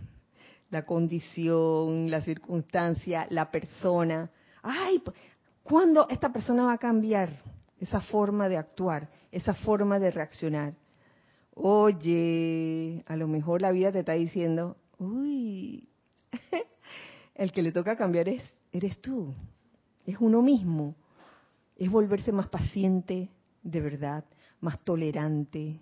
La 0.71 0.85
condición, 0.85 2.11
la 2.11 2.21
circunstancia, 2.21 3.27
la 3.31 3.51
persona. 3.51 4.31
Ay, 4.63 5.03
¿Cuándo 5.63 6.07
esta 6.11 6.31
persona 6.31 6.65
va 6.65 6.75
a 6.75 6.79
cambiar 6.79 7.31
esa 7.81 8.03
forma 8.03 8.51
de 8.51 8.59
actuar, 8.59 9.09
esa 9.33 9.55
forma 9.55 9.99
de 9.99 10.11
reaccionar? 10.11 10.75
Oye, 11.61 13.03
a 13.07 13.17
lo 13.17 13.27
mejor 13.27 13.61
la 13.61 13.73
vida 13.73 13.91
te 13.91 14.01
está 14.01 14.13
diciendo, 14.13 14.77
uy, 14.99 15.89
el 17.35 17.53
que 17.53 17.63
le 17.63 17.73
toca 17.73 17.97
cambiar 17.97 18.29
es, 18.29 18.43
eres 18.73 19.01
tú, 19.01 19.35
es 20.07 20.17
uno 20.21 20.41
mismo, 20.41 20.95
es 21.77 21.91
volverse 21.91 22.31
más 22.31 22.49
paciente 22.49 23.29
de 23.63 23.81
verdad, 23.81 24.25
más 24.61 24.81
tolerante 24.83 25.81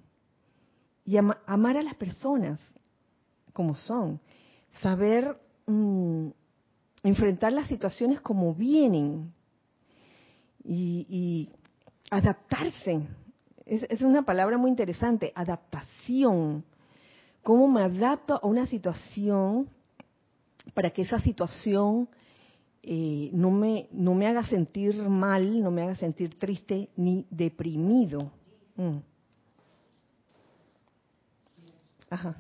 y 1.05 1.17
amar 1.19 1.77
a 1.77 1.83
las 1.83 1.95
personas 1.95 2.61
como 3.53 3.75
son, 3.75 4.21
saber 4.81 5.39
mm, 5.67 6.29
enfrentar 7.03 7.53
las 7.53 7.69
situaciones 7.69 8.21
como 8.21 8.55
vienen, 8.55 9.33
y, 10.69 11.51
adaptarse. 12.11 13.01
Es, 13.67 13.85
es, 13.91 14.01
una 14.03 14.23
palabra 14.23 14.57
muy 14.59 14.71
interesante, 14.71 15.33
adaptación. 15.35 16.65
¿Cómo 17.43 17.67
me 17.69 17.83
adapto 17.83 18.41
a 18.41 18.47
una 18.47 18.65
situación 18.67 19.69
para 20.73 20.91
que 20.91 21.03
esa 21.03 21.21
situación 21.21 22.09
eh, 22.83 23.31
no, 23.33 23.51
me, 23.51 23.89
no 23.91 24.15
me 24.15 24.29
haga 24.29 24.47
sentir 24.47 24.97
mal, 25.09 25.61
no 25.61 25.73
me 25.73 25.83
haga 25.83 25.97
sentir 25.97 26.39
triste 26.39 26.91
ni 26.97 27.27
deprimido? 27.29 28.31
Mm. 28.77 28.99
Ajá. 32.09 32.37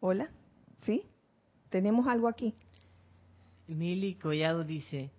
Hola, 0.00 0.30
¿sí? 0.86 1.04
¿Tenemos 1.68 2.06
algo 2.08 2.26
aquí? 2.26 2.54
Mili 3.68 4.14
Collado 4.14 4.64
dice, 4.64 5.10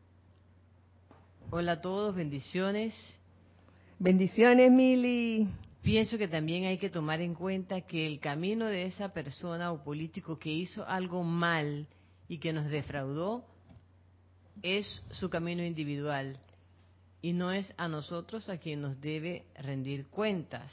Hola 1.51 1.73
a 1.73 1.81
todos, 1.81 2.15
bendiciones. 2.15 2.93
Bendiciones, 4.03 4.69
Mili. 4.69 5.47
Pienso 5.81 6.17
que 6.17 6.27
también 6.27 6.65
hay 6.65 6.77
que 6.77 6.89
tomar 6.89 7.21
en 7.21 7.33
cuenta 7.33 7.79
que 7.79 8.05
el 8.05 8.19
camino 8.19 8.65
de 8.65 8.83
esa 8.85 9.13
persona 9.13 9.71
o 9.71 9.81
político 9.81 10.37
que 10.37 10.51
hizo 10.51 10.85
algo 10.85 11.23
mal 11.23 11.87
y 12.27 12.39
que 12.39 12.51
nos 12.51 12.69
defraudó 12.69 13.45
es 14.61 15.01
su 15.11 15.29
camino 15.29 15.63
individual 15.63 16.37
y 17.21 17.31
no 17.31 17.53
es 17.53 17.73
a 17.77 17.87
nosotros 17.87 18.49
a 18.49 18.57
quien 18.57 18.81
nos 18.81 18.99
debe 18.99 19.45
rendir 19.55 20.07
cuentas. 20.07 20.69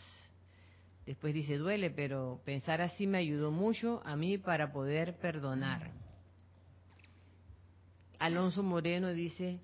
Después 1.07 1.33
dice, 1.33 1.57
duele, 1.57 1.89
pero 1.93 2.41
pensar 2.45 2.81
así 2.81 3.07
me 3.07 3.19
ayudó 3.19 3.53
mucho 3.53 4.03
a 4.05 4.17
mí 4.17 4.39
para 4.39 4.73
poder 4.73 5.19
perdonar. 5.19 5.93
Alonso 8.19 8.65
Moreno 8.65 9.13
dice, 9.13 9.61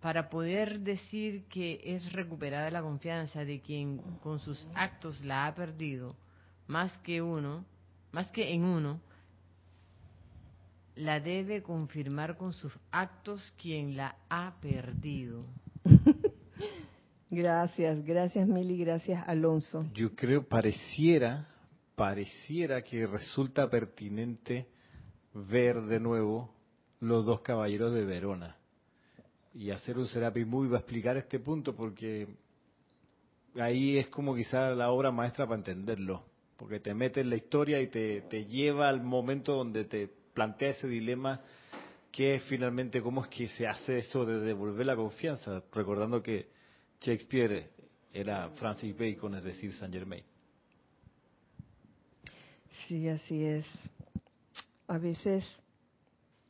para 0.00 0.28
poder 0.28 0.80
decir 0.80 1.44
que 1.48 1.80
es 1.82 2.12
recuperada 2.12 2.70
la 2.70 2.82
confianza 2.82 3.44
de 3.44 3.60
quien 3.60 3.98
con 4.22 4.38
sus 4.38 4.66
actos 4.74 5.24
la 5.24 5.46
ha 5.46 5.54
perdido, 5.54 6.16
más 6.66 6.96
que 6.98 7.22
uno, 7.22 7.64
más 8.12 8.28
que 8.28 8.52
en 8.52 8.64
uno, 8.64 9.00
la 10.94 11.20
debe 11.20 11.62
confirmar 11.62 12.36
con 12.36 12.52
sus 12.52 12.72
actos 12.90 13.52
quien 13.60 13.96
la 13.96 14.16
ha 14.28 14.54
perdido. 14.60 15.44
gracias, 17.30 18.04
gracias 18.04 18.46
Mili, 18.46 18.78
gracias 18.78 19.26
Alonso. 19.26 19.86
Yo 19.94 20.14
creo, 20.14 20.46
pareciera, 20.46 21.48
pareciera 21.94 22.82
que 22.82 23.06
resulta 23.06 23.68
pertinente 23.68 24.68
ver 25.32 25.82
de 25.82 26.00
nuevo 26.00 26.50
los 27.00 27.26
dos 27.26 27.40
caballeros 27.40 27.92
de 27.92 28.04
Verona 28.04 28.56
y 29.58 29.70
hacer 29.70 29.96
un 29.96 30.06
Serapi 30.06 30.44
Movie 30.44 30.70
va 30.70 30.76
a 30.76 30.80
explicar 30.80 31.16
este 31.16 31.40
punto 31.40 31.74
porque 31.74 32.28
ahí 33.58 33.96
es 33.96 34.08
como 34.08 34.34
quizá 34.34 34.70
la 34.70 34.90
obra 34.90 35.10
maestra 35.10 35.46
para 35.46 35.56
entenderlo, 35.56 36.24
porque 36.58 36.78
te 36.78 36.92
mete 36.92 37.22
en 37.22 37.30
la 37.30 37.36
historia 37.36 37.80
y 37.80 37.88
te, 37.88 38.22
te 38.22 38.44
lleva 38.44 38.88
al 38.88 39.02
momento 39.02 39.54
donde 39.54 39.84
te 39.84 40.10
plantea 40.34 40.70
ese 40.70 40.86
dilema 40.86 41.40
que 42.12 42.34
es 42.34 42.42
finalmente 42.44 43.00
cómo 43.00 43.24
es 43.24 43.28
que 43.28 43.48
se 43.48 43.66
hace 43.66 43.98
eso 43.98 44.26
de 44.26 44.40
devolver 44.40 44.84
la 44.84 44.96
confianza, 44.96 45.62
recordando 45.72 46.22
que 46.22 46.48
Shakespeare 47.00 47.70
era 48.12 48.50
Francis 48.50 48.96
Bacon, 48.96 49.36
es 49.36 49.44
decir, 49.44 49.72
Saint 49.72 49.94
Germain. 49.94 50.24
Sí, 52.86 53.08
así 53.08 53.42
es. 53.44 53.66
A 54.86 54.98
veces 54.98 55.44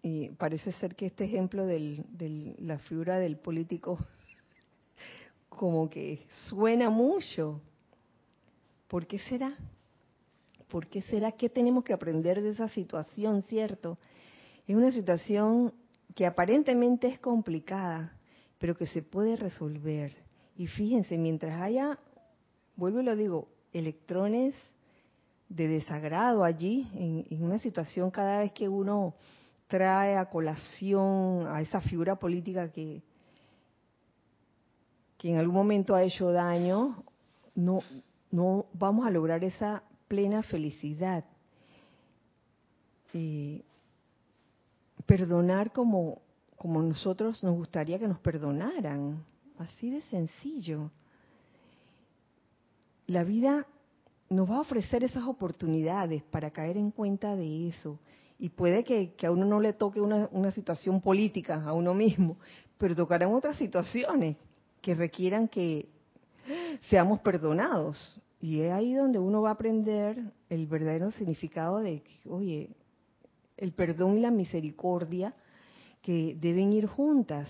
y 0.07 0.29
parece 0.29 0.71
ser 0.71 0.95
que 0.95 1.07
este 1.07 1.25
ejemplo 1.25 1.67
de 1.67 2.55
la 2.61 2.79
figura 2.79 3.19
del 3.19 3.39
político 3.39 3.99
como 5.49 5.91
que 5.91 6.21
suena 6.49 6.91
mucho. 6.91 7.61
¿Por 8.87 9.09
qué 9.09 9.19
será? 9.19 9.53
¿Por 10.69 10.87
qué 10.87 11.03
será? 11.03 11.33
¿Qué 11.33 11.49
tenemos 11.49 11.83
que 11.83 11.93
aprender 11.93 12.41
de 12.41 12.51
esa 12.51 12.69
situación, 12.69 13.43
cierto? 13.43 13.99
Es 14.69 14.77
una 14.77 14.93
situación 14.93 15.75
que 16.15 16.25
aparentemente 16.25 17.09
es 17.09 17.19
complicada, 17.19 18.17
pero 18.59 18.77
que 18.77 18.87
se 18.87 19.03
puede 19.03 19.35
resolver. 19.35 20.15
Y 20.57 20.69
fíjense, 20.69 21.19
mientras 21.19 21.61
haya, 21.61 21.99
vuelvo 22.77 23.01
y 23.01 23.05
lo 23.05 23.17
digo, 23.17 23.49
electrones 23.73 24.55
de 25.49 25.67
desagrado 25.67 26.45
allí, 26.45 26.87
en, 26.95 27.43
una 27.43 27.59
situación 27.59 28.13
cada 28.13 28.43
vez 28.43 28.53
que 28.53 28.69
uno 28.69 29.17
trae 29.67 30.17
a 30.17 30.27
colación 30.27 31.47
a 31.49 31.61
esa 31.61 31.81
figura 31.81 32.17
política 32.17 32.71
que, 32.71 33.03
que 35.19 35.31
en 35.31 35.39
algún 35.39 35.55
momento 35.55 35.95
ha 35.95 36.03
hecho 36.03 36.31
daño, 36.31 37.03
no, 37.55 37.81
no 38.31 38.67
vamos 38.73 39.07
a 39.07 39.11
lograr 39.11 39.43
esa 39.45 39.83
plena 40.09 40.43
felicidad. 40.43 41.25
Eh, 43.13 43.63
perdonar 45.07 45.73
como, 45.73 46.21
como 46.57 46.83
nosotros 46.83 47.43
nos 47.43 47.55
gustaría 47.55 47.99
que 47.99 48.09
nos 48.09 48.19
perdonaran, 48.19 49.25
así 49.59 49.91
de 49.91 50.03
sencillo. 50.03 50.91
La 53.07 53.25
vida 53.25 53.67
nos 54.29 54.51
va 54.51 54.57
a 54.57 54.61
ofrecer 54.61 55.05
esas 55.05 55.25
oportunidades 55.25 56.23
para 56.25 56.51
caer 56.51 56.77
en 56.77 56.91
cuenta 56.91 57.37
de 57.37 57.69
eso. 57.69 57.99
Y 58.39 58.51
puede 58.51 58.85
que, 58.85 59.15
a 59.27 59.31
uno 59.31 59.47
no 59.47 59.61
le 59.61 59.73
toque 59.73 60.01
una, 60.01 60.29
una, 60.31 60.51
situación 60.51 61.01
política, 61.01 61.63
a 61.65 61.73
uno 61.73 61.95
mismo, 61.95 62.37
pero 62.79 62.95
tocarán 62.95 63.33
otras 63.33 63.57
situaciones 63.57 64.37
que 64.83 64.95
requieran 64.95 65.49
que 65.49 65.89
seamos 66.89 67.21
perdonados. 67.21 68.21
Y 68.41 68.61
es 68.61 68.73
ahí 68.73 68.93
donde 68.93 69.19
uno 69.19 69.43
va 69.43 69.51
a 69.51 69.53
aprender 69.55 70.23
el 70.51 70.67
verdadero 70.67 71.11
significado 71.13 71.79
de 71.79 72.03
que, 72.03 72.29
oye, 72.29 72.71
el 73.57 73.73
perdón 73.73 74.19
y 74.19 74.21
la 74.21 74.31
misericordia 74.31 75.35
que 76.03 76.37
deben 76.39 76.73
ir 76.73 76.87
juntas. 76.87 77.49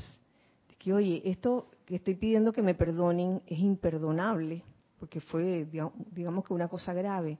que, 0.78 0.92
oye, 0.92 1.20
esto 1.24 1.68
que 1.84 1.96
estoy 1.96 2.14
pidiendo 2.14 2.52
que 2.52 2.62
me 2.62 2.74
perdonen 2.74 3.42
es 3.46 3.58
imperdonable 3.58 4.62
porque 4.98 5.20
fue, 5.20 5.66
digamos 6.12 6.44
que 6.44 6.54
una 6.54 6.68
cosa 6.68 6.92
grave. 6.94 7.38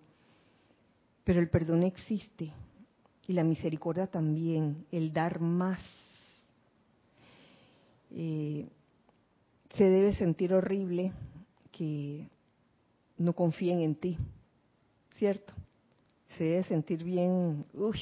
Pero 1.24 1.40
el 1.40 1.49
perdón 1.49 1.82
existe 1.84 2.53
y 3.29 3.33
la 3.33 3.45
misericordia 3.45 4.07
también, 4.07 4.87
el 4.93 5.12
dar 5.12 5.41
más. 5.41 5.81
Eh, 8.11 8.68
se 9.74 9.85
debe 9.85 10.14
sentir 10.14 10.55
horrible 10.55 11.12
que 11.72 12.29
no 13.18 13.33
confíen 13.33 13.81
en 13.81 13.95
ti, 13.97 14.16
¿cierto? 15.12 15.53
Se 16.39 16.45
debe 16.45 16.64
sentir 16.64 17.03
bien, 17.03 17.64
uff, 17.74 17.97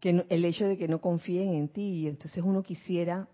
que 0.00 0.24
el 0.28 0.44
hecho 0.44 0.66
de 0.66 0.76
que 0.76 0.88
no 0.88 1.00
confíen 1.00 1.54
en 1.54 1.68
ti 1.68 1.82
y 1.82 2.08
entonces 2.08 2.42
uno 2.44 2.62
quisiera 2.62 3.26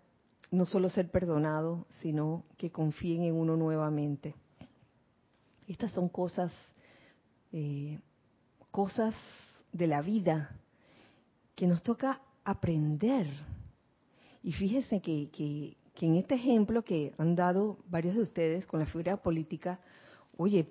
no 0.51 0.67
solo 0.67 0.89
ser 0.89 1.11
perdonado, 1.11 1.87
sino 2.01 2.45
que 2.57 2.71
confíen 2.71 3.25
en 3.25 3.35
uno 3.35 3.57
nuevamente. 3.57 4.35
Estas 5.67 5.93
son 5.93 6.09
cosas, 6.09 6.53
eh, 7.53 7.99
cosas 8.71 9.15
de 9.73 9.87
la 9.87 10.03
vida 10.03 10.57
que 11.55 11.67
nos 11.67 11.83
toca 11.83 12.21
aprender. 12.45 13.27
Y 14.43 14.53
fíjense 14.53 15.01
que, 15.01 15.31
que, 15.31 15.77
en 16.07 16.17
este 16.17 16.37
ejemplo 16.37 16.83
que 16.83 17.13
han 17.19 17.37
dado 17.37 17.79
varios 17.87 18.15
de 18.15 18.23
ustedes 18.23 18.67
con 18.67 18.81
la 18.81 18.87
figura 18.87 19.19
política, 19.19 19.79
oye, 20.37 20.67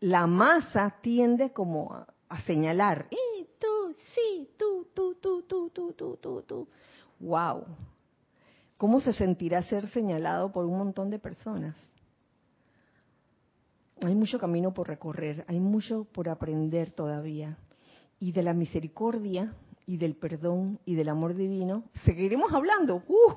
la 0.00 0.26
masa 0.26 0.96
tiende 1.02 1.52
como 1.52 1.92
a, 2.28 2.40
señalar, 2.42 3.08
eh, 3.10 3.46
tú, 3.58 3.94
sí, 4.14 4.48
tú, 4.56 4.88
tú, 4.94 5.16
tú, 5.20 5.42
tú, 5.42 5.70
tú, 5.70 5.92
tú, 5.92 6.42
tú 6.46 6.68
wow, 7.20 7.64
¿cómo 8.76 9.00
se 9.00 9.12
sentirá 9.12 9.62
ser 9.62 9.88
señalado 9.88 10.52
por 10.52 10.64
un 10.64 10.78
montón 10.78 11.10
de 11.10 11.18
personas? 11.18 11.74
Hay 14.02 14.14
mucho 14.14 14.38
camino 14.38 14.72
por 14.72 14.88
recorrer, 14.88 15.44
hay 15.48 15.60
mucho 15.60 16.04
por 16.04 16.28
aprender 16.28 16.92
todavía. 16.92 17.58
Y 18.20 18.32
de 18.32 18.42
la 18.42 18.54
misericordia 18.54 19.54
y 19.86 19.96
del 19.96 20.16
perdón 20.16 20.78
y 20.84 20.94
del 20.94 21.08
amor 21.08 21.34
divino 21.34 21.84
seguiremos 22.04 22.52
hablando 22.52 22.96
uh, 22.96 23.32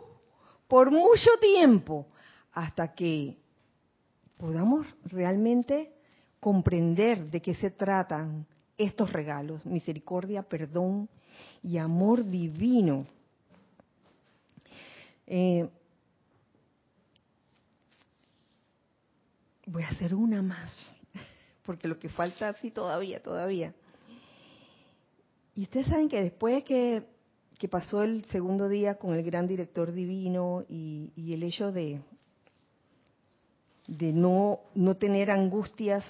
por 0.68 0.92
mucho 0.92 1.30
tiempo 1.40 2.08
hasta 2.52 2.94
que 2.94 3.38
podamos 4.38 4.86
realmente 5.06 5.94
comprender 6.40 7.30
de 7.30 7.42
qué 7.42 7.54
se 7.54 7.72
tratan 7.72 8.46
estos 8.78 9.14
regalos, 9.14 9.66
misericordia, 9.66 10.44
perdón 10.44 11.08
y 11.62 11.78
amor 11.78 12.26
divino 12.26 13.06
eh, 15.28 15.70
voy 19.72 19.84
a 19.84 19.90
hacer 19.90 20.14
una 20.14 20.42
más, 20.42 20.72
porque 21.66 21.88
lo 21.88 21.98
que 21.98 22.10
falta 22.10 22.54
sí 22.56 22.72
todavía, 22.72 23.24
todavía. 23.24 23.74
Y 25.56 25.64
ustedes 25.64 25.88
saben 25.88 26.10
que 26.10 26.22
después 26.22 26.64
que, 26.64 27.04
que 27.58 27.68
pasó 27.68 28.04
el 28.04 28.26
segundo 28.26 28.68
día 28.68 28.96
con 28.96 29.14
el 29.14 29.24
gran 29.24 29.48
director 29.48 29.92
divino 29.92 30.66
y, 30.68 31.12
y 31.16 31.34
el 31.34 31.44
hecho 31.44 31.72
de, 31.72 32.02
de 33.88 34.14
no, 34.14 34.60
no 34.76 34.96
tener 34.96 35.32
angustias, 35.32 36.04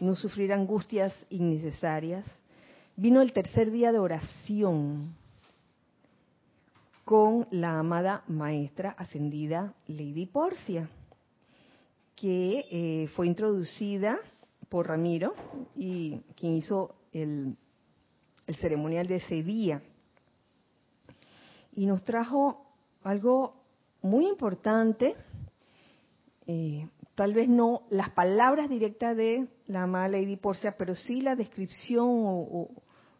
no 0.00 0.16
sufrir 0.16 0.52
angustias 0.52 1.14
innecesarias, 1.30 2.26
vino 2.96 3.22
el 3.22 3.32
tercer 3.32 3.70
día 3.70 3.92
de 3.92 3.98
oración 3.98 5.16
con 7.04 7.46
la 7.50 7.78
amada 7.78 8.24
maestra 8.28 8.90
ascendida 8.98 9.74
Lady 9.86 10.26
Porcia, 10.26 10.88
que 12.16 12.66
eh, 12.70 13.08
fue 13.14 13.26
introducida 13.26 14.18
por 14.68 14.88
Ramiro 14.88 15.34
y 15.76 16.20
quien 16.36 16.54
hizo 16.54 16.94
el, 17.12 17.56
ceremonial 18.60 19.06
de 19.06 19.16
ese 19.16 19.42
día. 19.42 19.82
Y 21.72 21.86
nos 21.86 22.04
trajo 22.04 22.66
algo 23.02 23.54
muy 24.02 24.26
importante, 24.26 25.16
eh, 26.46 26.88
tal 27.14 27.34
vez 27.34 27.48
no 27.48 27.82
las 27.90 28.10
palabras 28.10 28.68
directas 28.68 29.16
de 29.16 29.48
la 29.66 29.82
amada 29.82 30.08
Lady 30.08 30.36
Porcia, 30.36 30.76
pero 30.76 30.94
sí 30.94 31.20
la 31.20 31.36
descripción 31.36 32.68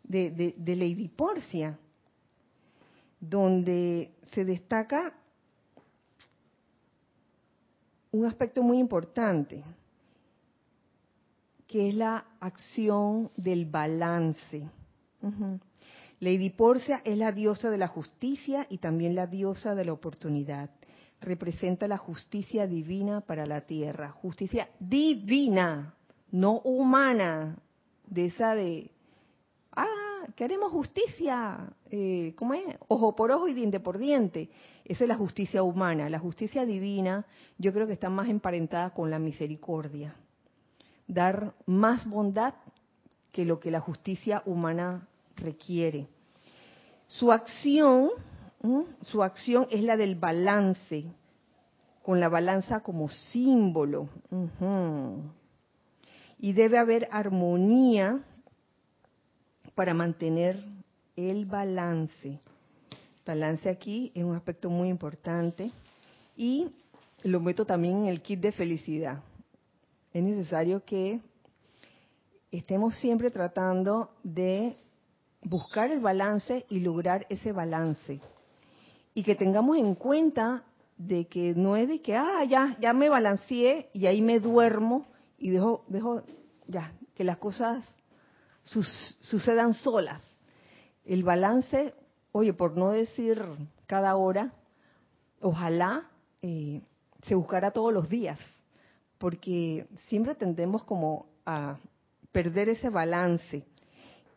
de, 0.02 0.54
de 0.56 0.76
Lady 0.76 1.08
Porcia 1.08 1.78
donde 3.28 4.12
se 4.32 4.44
destaca 4.44 5.14
un 8.14 8.26
aspecto 8.26 8.62
muy 8.62 8.78
importante, 8.78 9.64
que 11.66 11.88
es 11.88 11.94
la 11.96 12.24
acción 12.38 13.32
del 13.36 13.66
balance. 13.66 14.68
Lady 16.20 16.50
Porcia 16.50 17.02
es 17.04 17.18
la 17.18 17.32
diosa 17.32 17.70
de 17.70 17.78
la 17.78 17.88
justicia 17.88 18.68
y 18.70 18.78
también 18.78 19.16
la 19.16 19.26
diosa 19.26 19.74
de 19.74 19.84
la 19.84 19.92
oportunidad. 19.92 20.70
Representa 21.20 21.88
la 21.88 21.98
justicia 21.98 22.68
divina 22.68 23.20
para 23.20 23.46
la 23.46 23.62
tierra. 23.62 24.12
Justicia 24.12 24.68
divina, 24.78 25.94
no 26.30 26.60
humana, 26.60 27.58
de 28.06 28.26
esa 28.26 28.54
de, 28.54 28.92
ah, 29.72 30.03
queremos 30.34 30.72
justicia, 30.72 31.72
eh, 31.90 32.34
¿cómo 32.36 32.54
es? 32.54 32.64
Ojo 32.88 33.14
por 33.14 33.30
ojo 33.30 33.48
y 33.48 33.54
diente 33.54 33.80
por 33.80 33.98
diente. 33.98 34.50
Esa 34.84 35.04
es 35.04 35.08
la 35.08 35.16
justicia 35.16 35.62
humana. 35.62 36.08
La 36.08 36.18
justicia 36.18 36.64
divina 36.66 37.24
yo 37.58 37.72
creo 37.72 37.86
que 37.86 37.92
está 37.92 38.10
más 38.10 38.28
emparentada 38.28 38.90
con 38.90 39.10
la 39.10 39.18
misericordia. 39.18 40.14
Dar 41.06 41.54
más 41.66 42.08
bondad 42.08 42.54
que 43.32 43.44
lo 43.44 43.60
que 43.60 43.70
la 43.70 43.80
justicia 43.80 44.42
humana 44.46 45.08
requiere. 45.36 46.06
Su 47.08 47.32
acción, 47.32 48.10
su 49.02 49.22
acción 49.22 49.66
es 49.70 49.82
la 49.82 49.96
del 49.96 50.14
balance, 50.14 51.04
con 52.02 52.20
la 52.20 52.28
balanza 52.28 52.80
como 52.80 53.08
símbolo. 53.08 54.08
Y 56.38 56.52
debe 56.52 56.78
haber 56.78 57.08
armonía 57.10 58.22
para 59.74 59.94
mantener 59.94 60.56
el 61.16 61.46
balance. 61.46 62.38
Balance 63.26 63.68
aquí 63.68 64.12
es 64.14 64.24
un 64.24 64.34
aspecto 64.34 64.70
muy 64.70 64.88
importante 64.88 65.70
y 66.36 66.68
lo 67.22 67.40
meto 67.40 67.64
también 67.64 68.02
en 68.02 68.06
el 68.06 68.20
kit 68.20 68.40
de 68.40 68.52
felicidad. 68.52 69.22
Es 70.12 70.22
necesario 70.22 70.84
que 70.84 71.20
estemos 72.52 72.94
siempre 72.96 73.30
tratando 73.30 74.10
de 74.22 74.76
buscar 75.42 75.90
el 75.90 76.00
balance 76.00 76.66
y 76.68 76.80
lograr 76.80 77.26
ese 77.28 77.52
balance. 77.52 78.20
Y 79.14 79.22
que 79.22 79.34
tengamos 79.34 79.78
en 79.78 79.94
cuenta 79.94 80.64
de 80.96 81.26
que 81.26 81.54
no 81.54 81.76
es 81.76 81.88
de 81.88 82.00
que, 82.00 82.14
ah, 82.14 82.44
ya, 82.44 82.76
ya 82.80 82.92
me 82.92 83.08
balanceé 83.08 83.90
y 83.92 84.06
ahí 84.06 84.22
me 84.22 84.38
duermo 84.38 85.06
y 85.38 85.50
dejo, 85.50 85.84
dejo, 85.88 86.22
ya, 86.66 86.92
que 87.14 87.24
las 87.24 87.38
cosas 87.38 87.84
sucedan 88.64 89.74
solas. 89.74 90.22
El 91.04 91.22
balance 91.22 91.94
oye, 92.36 92.52
por 92.52 92.76
no 92.76 92.90
decir 92.90 93.40
cada 93.86 94.16
hora, 94.16 94.52
ojalá 95.40 96.10
eh, 96.42 96.82
se 97.22 97.36
buscara 97.36 97.70
todos 97.70 97.92
los 97.92 98.08
días, 98.08 98.40
porque 99.18 99.86
siempre 100.08 100.34
tendemos 100.34 100.82
como 100.82 101.26
a 101.46 101.78
perder 102.32 102.68
ese 102.70 102.90
balance. 102.90 103.64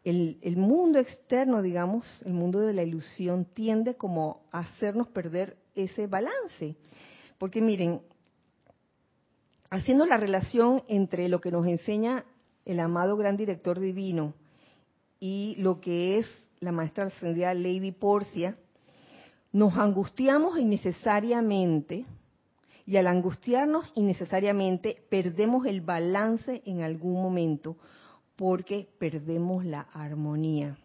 El, 0.03 0.37
el, 0.43 0.57
mundo 0.57 0.99
externo, 0.99 1.63
digamos, 1.63 2.05
el 2.21 2.33
mundo 2.33 2.59
de 2.59 2.73
la 2.73 2.83
ilusión, 2.83 3.45
tiende 3.45 3.95
como 3.95 4.45
a 4.51 4.59
hacernos 4.59 5.07
perder 5.07 5.57
ese 5.73 6.05
balance. 6.05 6.77
Porque 7.39 7.61
miren, 7.61 8.01
haciendo 9.71 10.05
la 10.05 10.17
relación 10.17 10.83
entre 10.87 11.27
lo 11.29 11.41
que 11.41 11.51
nos 11.51 11.65
enseña 11.65 12.25
el 12.67 12.81
amado 12.81 13.15
gran 13.15 13.37
director 13.37 13.79
divino 13.79 14.33
y 15.19 15.55
lo 15.57 15.79
que 15.79 16.19
es 16.19 16.27
la 16.59 16.71
maestra 16.71 17.05
ascendida 17.05 17.53
Lady 17.53 17.91
Porcia, 17.91 18.57
nos 19.53 19.77
angustiamos 19.77 20.59
innecesariamente 20.59 22.05
y 22.85 22.97
al 22.97 23.07
angustiarnos 23.07 23.89
innecesariamente 23.95 25.01
perdemos 25.09 25.65
el 25.65 25.81
balance 25.81 26.61
en 26.65 26.81
algún 26.81 27.21
momento 27.21 27.77
porque 28.35 28.87
perdemos 28.99 29.65
la 29.65 29.81
armonía. 29.93 30.77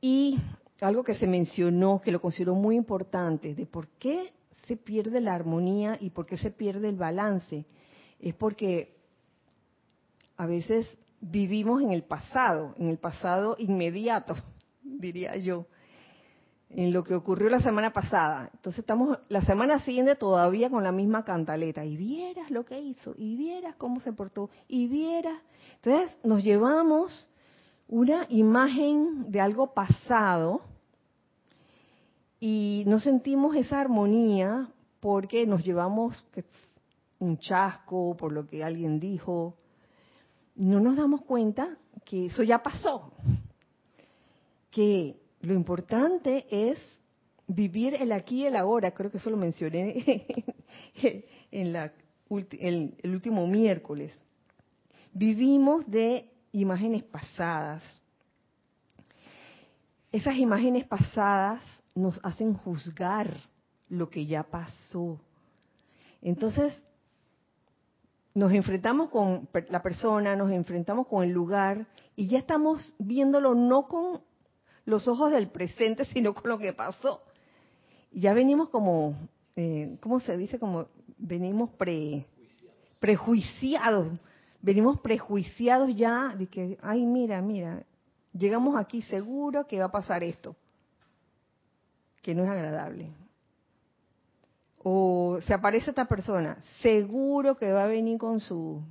Y 0.00 0.38
algo 0.80 1.04
que 1.04 1.14
se 1.14 1.26
mencionó, 1.26 2.00
que 2.02 2.12
lo 2.12 2.20
considero 2.20 2.54
muy 2.54 2.76
importante, 2.76 3.54
de 3.54 3.66
por 3.66 3.88
qué 3.98 4.32
se 4.66 4.76
pierde 4.76 5.20
la 5.20 5.34
armonía 5.34 5.96
y 6.00 6.10
por 6.10 6.26
qué 6.26 6.36
se 6.36 6.50
pierde 6.50 6.88
el 6.88 6.96
balance, 6.96 7.64
es 8.20 8.34
porque 8.34 8.93
a 10.36 10.46
veces 10.46 10.86
vivimos 11.20 11.82
en 11.82 11.92
el 11.92 12.02
pasado, 12.04 12.74
en 12.78 12.88
el 12.88 12.98
pasado 12.98 13.56
inmediato, 13.58 14.34
diría 14.82 15.36
yo 15.36 15.66
en 16.76 16.92
lo 16.92 17.04
que 17.04 17.14
ocurrió 17.14 17.48
la 17.48 17.60
semana 17.60 17.92
pasada. 17.92 18.50
Entonces 18.52 18.80
estamos 18.80 19.18
la 19.28 19.42
semana 19.42 19.78
siguiente 19.80 20.16
todavía 20.16 20.70
con 20.70 20.82
la 20.82 20.92
misma 20.92 21.24
cantaleta. 21.24 21.84
Y 21.84 21.96
vieras 21.96 22.50
lo 22.50 22.64
que 22.64 22.80
hizo, 22.80 23.14
y 23.16 23.36
vieras 23.36 23.76
cómo 23.76 24.00
se 24.00 24.12
portó, 24.12 24.50
y 24.66 24.88
vieras. 24.88 25.40
Entonces 25.76 26.18
nos 26.24 26.42
llevamos 26.42 27.28
una 27.86 28.26
imagen 28.28 29.30
de 29.30 29.40
algo 29.40 29.72
pasado 29.72 30.62
y 32.40 32.84
no 32.86 32.98
sentimos 32.98 33.56
esa 33.56 33.80
armonía 33.80 34.68
porque 35.00 35.46
nos 35.46 35.64
llevamos 35.64 36.26
un 37.18 37.38
chasco 37.38 38.16
por 38.16 38.32
lo 38.32 38.46
que 38.46 38.64
alguien 38.64 38.98
dijo. 38.98 39.56
No 40.54 40.80
nos 40.80 40.96
damos 40.96 41.22
cuenta 41.22 41.76
que 42.04 42.26
eso 42.26 42.42
ya 42.42 42.62
pasó. 42.62 43.12
Que 44.70 45.16
lo 45.40 45.54
importante 45.54 46.46
es 46.50 46.78
vivir 47.46 47.94
el 47.94 48.12
aquí 48.12 48.42
y 48.42 48.46
el 48.46 48.56
ahora. 48.56 48.92
Creo 48.92 49.10
que 49.10 49.18
eso 49.18 49.30
lo 49.30 49.36
mencioné 49.36 50.26
en 51.50 52.94
el 53.02 53.10
último 53.12 53.46
miércoles. 53.46 54.12
Vivimos 55.12 55.88
de 55.90 56.30
imágenes 56.52 57.02
pasadas. 57.04 57.82
Esas 60.10 60.36
imágenes 60.36 60.84
pasadas 60.84 61.60
nos 61.94 62.18
hacen 62.22 62.54
juzgar 62.54 63.36
lo 63.88 64.08
que 64.08 64.26
ya 64.26 64.44
pasó. 64.44 65.20
Entonces, 66.22 66.74
nos 68.34 68.52
enfrentamos 68.52 69.10
con 69.10 69.48
la 69.70 69.80
persona, 69.80 70.34
nos 70.34 70.50
enfrentamos 70.50 71.06
con 71.06 71.22
el 71.22 71.30
lugar 71.30 71.86
y 72.16 72.26
ya 72.26 72.38
estamos 72.38 72.94
viéndolo 72.98 73.54
no 73.54 73.86
con 73.86 74.20
los 74.84 75.06
ojos 75.08 75.30
del 75.30 75.48
presente, 75.48 76.04
sino 76.12 76.34
con 76.34 76.50
lo 76.50 76.58
que 76.58 76.72
pasó. 76.72 77.22
Ya 78.10 78.34
venimos 78.34 78.68
como, 78.68 79.16
eh, 79.56 79.96
¿cómo 80.00 80.20
se 80.20 80.36
dice? 80.36 80.58
Como 80.58 80.86
venimos 81.16 81.70
pre, 81.70 82.26
prejuiciados, 82.98 84.08
venimos 84.60 85.00
prejuiciados 85.00 85.94
ya 85.94 86.34
de 86.36 86.46
que, 86.46 86.78
ay, 86.82 87.06
mira, 87.06 87.40
mira, 87.40 87.84
llegamos 88.32 88.76
aquí 88.76 89.02
seguro 89.02 89.66
que 89.66 89.78
va 89.78 89.86
a 89.86 89.92
pasar 89.92 90.24
esto, 90.24 90.56
que 92.22 92.34
no 92.34 92.44
es 92.44 92.50
agradable. 92.50 93.10
O 94.84 95.38
se 95.40 95.52
aparece 95.52 95.90
esta 95.90 96.04
persona, 96.04 96.58
seguro 96.80 97.56
que 97.56 97.72
va 97.72 97.84
a 97.84 97.88
venir 97.88 98.18
con 98.18 98.38
su 98.38 98.82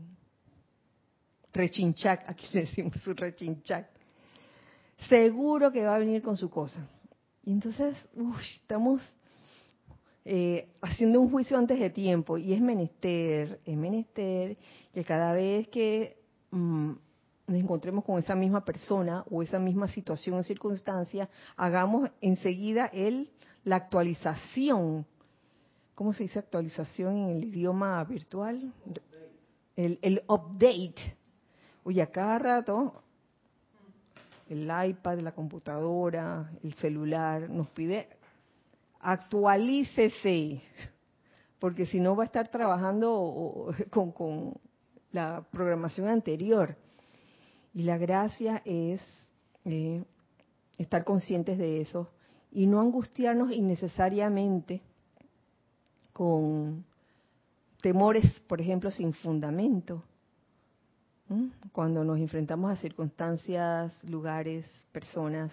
rechinchac, 1.53 2.23
aquí 2.27 2.47
le 2.51 2.61
decimos 2.61 3.01
su 3.01 3.13
rechinchac 3.13 3.93
seguro 5.09 5.71
que 5.71 5.83
va 5.83 5.95
a 5.95 5.99
venir 5.99 6.21
con 6.21 6.37
su 6.37 6.49
cosa. 6.49 6.87
Y 7.43 7.51
entonces, 7.51 7.95
estamos 8.55 9.01
eh, 10.25 10.69
haciendo 10.81 11.19
un 11.19 11.29
juicio 11.29 11.57
antes 11.57 11.79
de 11.79 11.89
tiempo 11.89 12.37
y 12.37 12.53
es 12.53 12.61
menester, 12.61 13.59
es 13.65 13.77
menester 13.77 14.57
que 14.93 15.03
cada 15.03 15.33
vez 15.33 15.67
que 15.67 16.17
mm, 16.51 16.91
nos 17.47 17.59
encontremos 17.59 18.05
con 18.05 18.17
esa 18.17 18.35
misma 18.35 18.63
persona 18.63 19.25
o 19.29 19.43
esa 19.43 19.59
misma 19.59 19.87
situación 19.89 20.37
o 20.37 20.43
circunstancia, 20.43 21.29
hagamos 21.57 22.09
enseguida 22.21 22.85
el, 22.87 23.29
la 23.65 23.77
actualización. 23.77 25.05
¿Cómo 25.95 26.11
se 26.13 26.23
dice 26.23 26.39
actualización 26.39 27.17
en 27.17 27.37
el 27.37 27.43
idioma 27.45 28.03
virtual? 28.03 28.73
El, 29.75 30.23
update. 30.27 31.17
Oye, 31.83 32.01
a 32.01 32.07
cada 32.07 32.39
rato 32.39 33.03
el 34.49 34.63
iPad, 34.63 35.19
la 35.19 35.31
computadora, 35.31 36.51
el 36.63 36.73
celular, 36.75 37.49
nos 37.49 37.69
pide 37.69 38.07
actualícese, 38.99 40.61
porque 41.59 41.85
si 41.85 41.99
no 41.99 42.15
va 42.15 42.23
a 42.23 42.25
estar 42.25 42.47
trabajando 42.47 43.73
con, 43.89 44.53
la 45.11 45.45
programación 45.51 46.07
anterior. 46.07 46.75
Y 47.75 47.83
la 47.83 47.97
gracia 47.97 48.63
es 48.65 49.01
eh, 49.65 50.03
estar 50.77 51.03
conscientes 51.03 51.57
de 51.57 51.81
eso 51.81 52.09
y 52.51 52.65
no 52.65 52.79
angustiarnos 52.79 53.51
innecesariamente 53.51 54.81
con 56.13 56.85
temores, 57.81 58.23
por 58.47 58.61
ejemplo, 58.61 58.91
sin 58.91 59.13
fundamento 59.13 60.03
cuando 61.71 62.03
nos 62.03 62.19
enfrentamos 62.19 62.71
a 62.71 62.75
circunstancias, 62.75 63.97
lugares, 64.03 64.69
personas, 64.91 65.51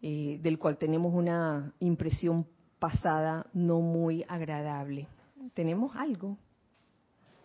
eh, 0.00 0.38
del 0.42 0.58
cual 0.58 0.78
tenemos 0.78 1.12
una 1.14 1.72
impresión 1.80 2.46
pasada 2.78 3.46
no 3.52 3.80
muy 3.80 4.24
agradable. 4.28 5.06
Tenemos 5.54 5.94
algo 5.94 6.36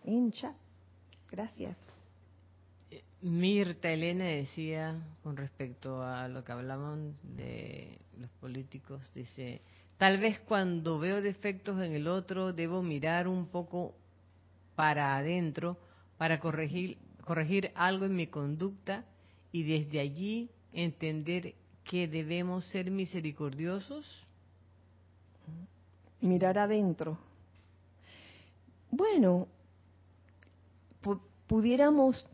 en 0.04 0.32
chat. 0.32 0.56
Gracias. 1.30 1.76
Mirta 3.20 3.90
Elena 3.90 4.24
decía 4.24 4.96
con 5.22 5.36
respecto 5.36 6.02
a 6.02 6.28
lo 6.28 6.44
que 6.44 6.52
hablamos 6.52 6.98
de 7.22 7.98
los 8.16 8.30
políticos, 8.40 9.10
dice, 9.14 9.60
tal 9.98 10.18
vez 10.18 10.40
cuando 10.40 10.98
veo 10.98 11.20
defectos 11.20 11.82
en 11.82 11.92
el 11.92 12.06
otro 12.06 12.52
debo 12.52 12.82
mirar 12.82 13.28
un 13.28 13.46
poco 13.46 13.94
para 14.74 15.16
adentro 15.16 15.76
para 16.16 16.40
corregir 16.40 16.98
algo 17.74 18.06
en 18.06 18.16
mi 18.16 18.26
conducta 18.26 19.04
y 19.52 19.62
desde 19.62 20.00
allí 20.00 20.50
entender 20.72 21.54
que 21.84 22.06
debemos 22.06 22.64
ser 22.66 22.90
misericordiosos? 22.90 24.26
Mirar 26.20 26.58
adentro. 26.58 27.18
Bueno, 28.90 29.46
pudiéramos 31.46 32.26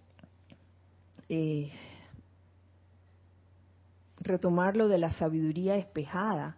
eh, 1.28 1.70
retomar 4.18 4.76
lo 4.76 4.88
de 4.88 4.98
la 4.98 5.12
sabiduría 5.12 5.76
espejada, 5.76 6.56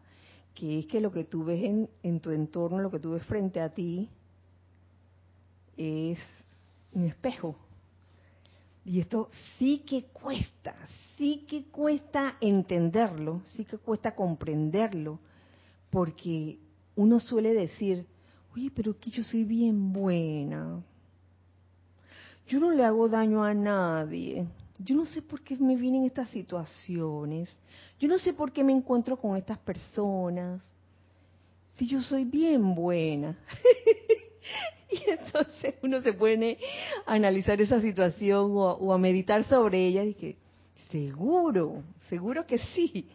que 0.56 0.80
es 0.80 0.86
que 0.86 1.00
lo 1.00 1.12
que 1.12 1.24
tú 1.24 1.44
ves 1.44 1.62
en, 1.62 1.88
en 2.02 2.18
tu 2.18 2.30
entorno, 2.30 2.80
lo 2.80 2.90
que 2.90 2.98
tú 2.98 3.12
ves 3.12 3.22
frente 3.24 3.60
a 3.60 3.68
ti, 3.68 4.08
es 5.76 6.18
un 6.92 7.04
espejo. 7.04 7.54
Y 8.84 9.00
esto 9.00 9.28
sí 9.58 9.84
que 9.86 10.04
cuesta, 10.04 10.74
sí 11.18 11.44
que 11.46 11.66
cuesta 11.66 12.36
entenderlo, 12.40 13.42
sí 13.44 13.64
que 13.64 13.76
cuesta 13.76 14.14
comprenderlo, 14.14 15.18
porque 15.90 16.58
uno 16.94 17.20
suele 17.20 17.52
decir, 17.52 18.06
oye, 18.54 18.70
pero 18.74 18.98
que 18.98 19.10
yo 19.10 19.22
soy 19.22 19.44
bien 19.44 19.92
buena, 19.92 20.82
yo 22.46 22.60
no 22.60 22.70
le 22.70 22.84
hago 22.84 23.08
daño 23.08 23.44
a 23.44 23.52
nadie, 23.52 24.46
yo 24.78 24.94
no 24.94 25.04
sé 25.06 25.22
por 25.22 25.42
qué 25.42 25.56
me 25.56 25.76
vienen 25.76 26.04
estas 26.04 26.28
situaciones, 26.30 27.48
yo 27.98 28.08
no 28.08 28.18
sé 28.18 28.32
por 28.32 28.52
qué 28.52 28.62
me 28.62 28.72
encuentro 28.72 29.16
con 29.16 29.36
estas 29.36 29.58
personas, 29.58 30.62
si 31.76 31.86
yo 31.86 32.00
soy 32.02 32.24
bien 32.24 32.74
buena. 32.74 33.38
Y 34.88 35.10
entonces 35.10 35.74
uno 35.82 36.00
se 36.00 36.12
pone 36.12 36.58
a 37.06 37.14
analizar 37.14 37.60
esa 37.60 37.80
situación 37.80 38.52
o, 38.54 38.92
a 38.92 38.98
meditar 38.98 39.44
sobre 39.44 39.84
ella 39.84 40.04
y 40.04 40.14
que 40.14 40.36
seguro, 40.90 41.82
seguro 42.08 42.46
que 42.46 42.58
sí. 42.58 43.08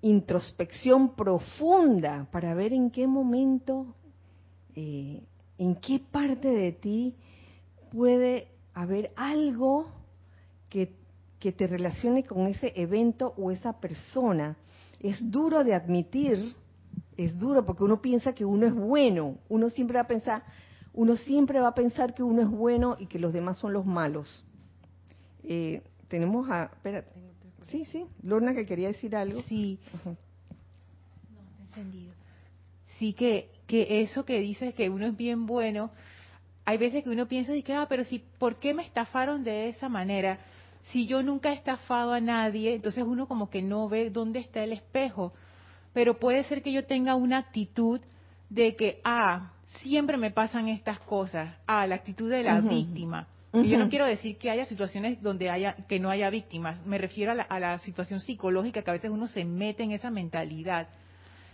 introspección 0.00 1.14
profunda 1.14 2.26
para 2.32 2.54
ver 2.54 2.72
en 2.72 2.90
qué 2.90 3.06
momento, 3.06 3.94
eh, 4.74 5.22
en 5.58 5.76
qué 5.76 6.00
parte 6.00 6.48
de 6.48 6.72
ti 6.72 7.14
puede 7.92 8.48
haber 8.74 9.12
algo 9.16 9.86
que, 10.68 10.94
que 11.38 11.52
te 11.52 11.66
relacione 11.66 12.24
con 12.24 12.46
ese 12.46 12.72
evento 12.76 13.34
o 13.36 13.50
esa 13.50 13.80
persona. 13.80 14.56
Es 15.00 15.30
duro 15.30 15.64
de 15.64 15.74
admitir, 15.74 16.54
es 17.16 17.38
duro 17.38 17.64
porque 17.64 17.84
uno 17.84 18.00
piensa 18.00 18.34
que 18.34 18.44
uno 18.44 18.66
es 18.66 18.74
bueno, 18.74 19.38
uno 19.48 19.70
siempre 19.70 19.96
va 19.96 20.04
a 20.04 20.08
pensar, 20.08 20.44
uno 20.94 21.16
siempre 21.16 21.60
va 21.60 21.68
a 21.68 21.74
pensar 21.74 22.14
que 22.14 22.22
uno 22.22 22.42
es 22.42 22.48
bueno 22.48 22.96
y 22.98 23.06
que 23.06 23.18
los 23.18 23.32
demás 23.32 23.58
son 23.58 23.72
los 23.72 23.84
malos. 23.84 24.44
Eh, 25.44 25.82
tenemos 26.08 26.48
a, 26.50 26.64
espérate, 26.64 27.10
sí, 27.66 27.84
sí, 27.86 28.06
Lorna 28.22 28.54
que 28.54 28.66
quería 28.66 28.88
decir 28.88 29.16
algo. 29.16 29.42
Sí, 29.42 29.78
no, 30.04 31.42
está 31.42 31.62
encendido. 31.62 32.12
Sí, 32.98 33.14
que, 33.14 33.50
que 33.66 34.02
eso 34.02 34.24
que 34.24 34.38
dices 34.40 34.74
que 34.74 34.88
uno 34.88 35.06
es 35.06 35.16
bien 35.16 35.46
bueno, 35.46 35.90
hay 36.64 36.78
veces 36.78 37.02
que 37.02 37.10
uno 37.10 37.26
piensa 37.26 37.54
y 37.54 37.62
que, 37.62 37.74
ah, 37.74 37.86
pero 37.88 38.04
si, 38.04 38.20
¿por 38.38 38.56
qué 38.56 38.72
me 38.74 38.82
estafaron 38.82 39.42
de 39.42 39.68
esa 39.68 39.88
manera? 39.88 40.38
Si 40.84 41.06
yo 41.06 41.22
nunca 41.22 41.50
he 41.50 41.54
estafado 41.54 42.12
a 42.12 42.20
nadie, 42.20 42.74
entonces 42.74 43.04
uno 43.04 43.26
como 43.26 43.50
que 43.50 43.62
no 43.62 43.88
ve 43.88 44.10
dónde 44.10 44.40
está 44.40 44.62
el 44.62 44.72
espejo. 44.72 45.32
Pero 45.92 46.18
puede 46.18 46.44
ser 46.44 46.62
que 46.62 46.72
yo 46.72 46.84
tenga 46.84 47.14
una 47.14 47.38
actitud 47.38 48.00
de 48.48 48.76
que, 48.76 49.00
ah, 49.04 49.52
siempre 49.80 50.16
me 50.16 50.30
pasan 50.30 50.68
estas 50.68 50.98
cosas. 51.00 51.54
Ah, 51.66 51.86
la 51.86 51.96
actitud 51.96 52.30
de 52.30 52.42
la 52.42 52.60
víctima. 52.60 53.26
Yo 53.52 53.78
no 53.78 53.90
quiero 53.90 54.06
decir 54.06 54.38
que 54.38 54.48
haya 54.48 54.64
situaciones 54.64 55.20
donde 55.20 55.50
haya 55.50 55.74
que 55.86 56.00
no 56.00 56.08
haya 56.08 56.30
víctimas. 56.30 56.86
Me 56.86 56.96
refiero 56.96 57.32
a 57.32 57.34
la, 57.34 57.42
a 57.42 57.60
la 57.60 57.78
situación 57.80 58.20
psicológica 58.20 58.80
que 58.80 58.90
a 58.90 58.94
veces 58.94 59.10
uno 59.10 59.26
se 59.26 59.44
mete 59.44 59.82
en 59.82 59.92
esa 59.92 60.10
mentalidad. 60.10 60.88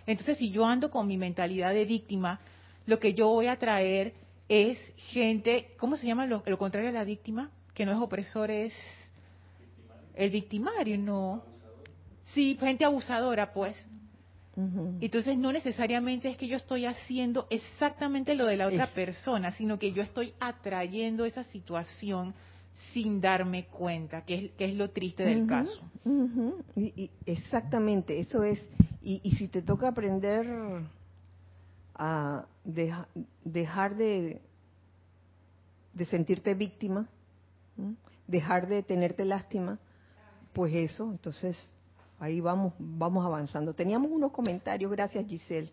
Entonces, 0.07 0.39
si 0.39 0.51
yo 0.51 0.65
ando 0.65 0.93
con 0.93 1.09
mi 1.09 1.17
mentalidad 1.17 1.75
de 1.75 1.85
víctima, 1.85 2.39
lo 2.87 3.01
que 3.01 3.15
yo 3.15 3.29
voy 3.29 3.49
a 3.49 3.59
traer 3.59 4.15
es 4.49 4.79
gente, 4.97 5.71
¿cómo 5.79 5.97
se 5.97 6.07
llama 6.07 6.27
lo, 6.27 6.43
lo 6.47 6.59
contrario 6.59 6.91
a 6.91 6.93
la 6.93 7.05
víctima? 7.05 7.51
Que 7.75 7.85
no 7.85 7.93
es 7.93 7.99
opresor, 7.99 8.51
es 8.51 8.73
el 10.15 10.31
victimario, 10.31 10.99
no. 10.99 11.43
Sí, 12.35 12.57
gente 12.61 12.85
abusadora, 12.85 13.53
pues. 13.53 13.77
Entonces 15.01 15.39
no 15.39 15.53
necesariamente 15.53 16.29
es 16.29 16.37
que 16.37 16.49
yo 16.49 16.57
estoy 16.57 16.85
haciendo 16.85 17.47
exactamente 17.49 18.35
lo 18.35 18.45
de 18.45 18.57
la 18.57 18.67
otra 18.67 18.89
persona, 18.89 19.53
sino 19.53 19.79
que 19.79 19.93
yo 19.93 20.03
estoy 20.03 20.35
atrayendo 20.41 21.25
esa 21.25 21.45
situación 21.45 22.35
sin 22.93 23.21
darme 23.21 23.67
cuenta, 23.67 24.25
que 24.25 24.35
es, 24.35 24.51
que 24.53 24.65
es 24.65 24.75
lo 24.75 24.91
triste 24.91 25.25
del 25.25 25.47
caso. 25.47 25.81
y, 26.75 27.09
exactamente, 27.25 28.19
eso 28.19 28.43
es. 28.43 28.61
Y, 29.01 29.21
y, 29.23 29.37
si 29.37 29.47
te 29.47 29.63
toca 29.63 29.89
aprender 29.89 30.45
a 31.99 32.47
dejar 32.65 33.97
de, 33.97 34.41
de 35.93 36.05
sentirte 36.05 36.55
víctima, 36.55 37.09
dejar 38.27 38.69
de 38.69 38.83
tenerte 38.83 39.25
lástima, 39.25 39.79
pues 40.53 40.73
eso, 40.75 41.11
entonces 41.11 41.57
ahí 42.19 42.41
vamos, 42.41 42.73
vamos 42.79 43.25
avanzando. 43.27 43.75
Teníamos 43.75 44.11
unos 44.11 44.33
comentarios, 44.33 44.91
gracias 44.91 45.27
Giselle. 45.27 45.73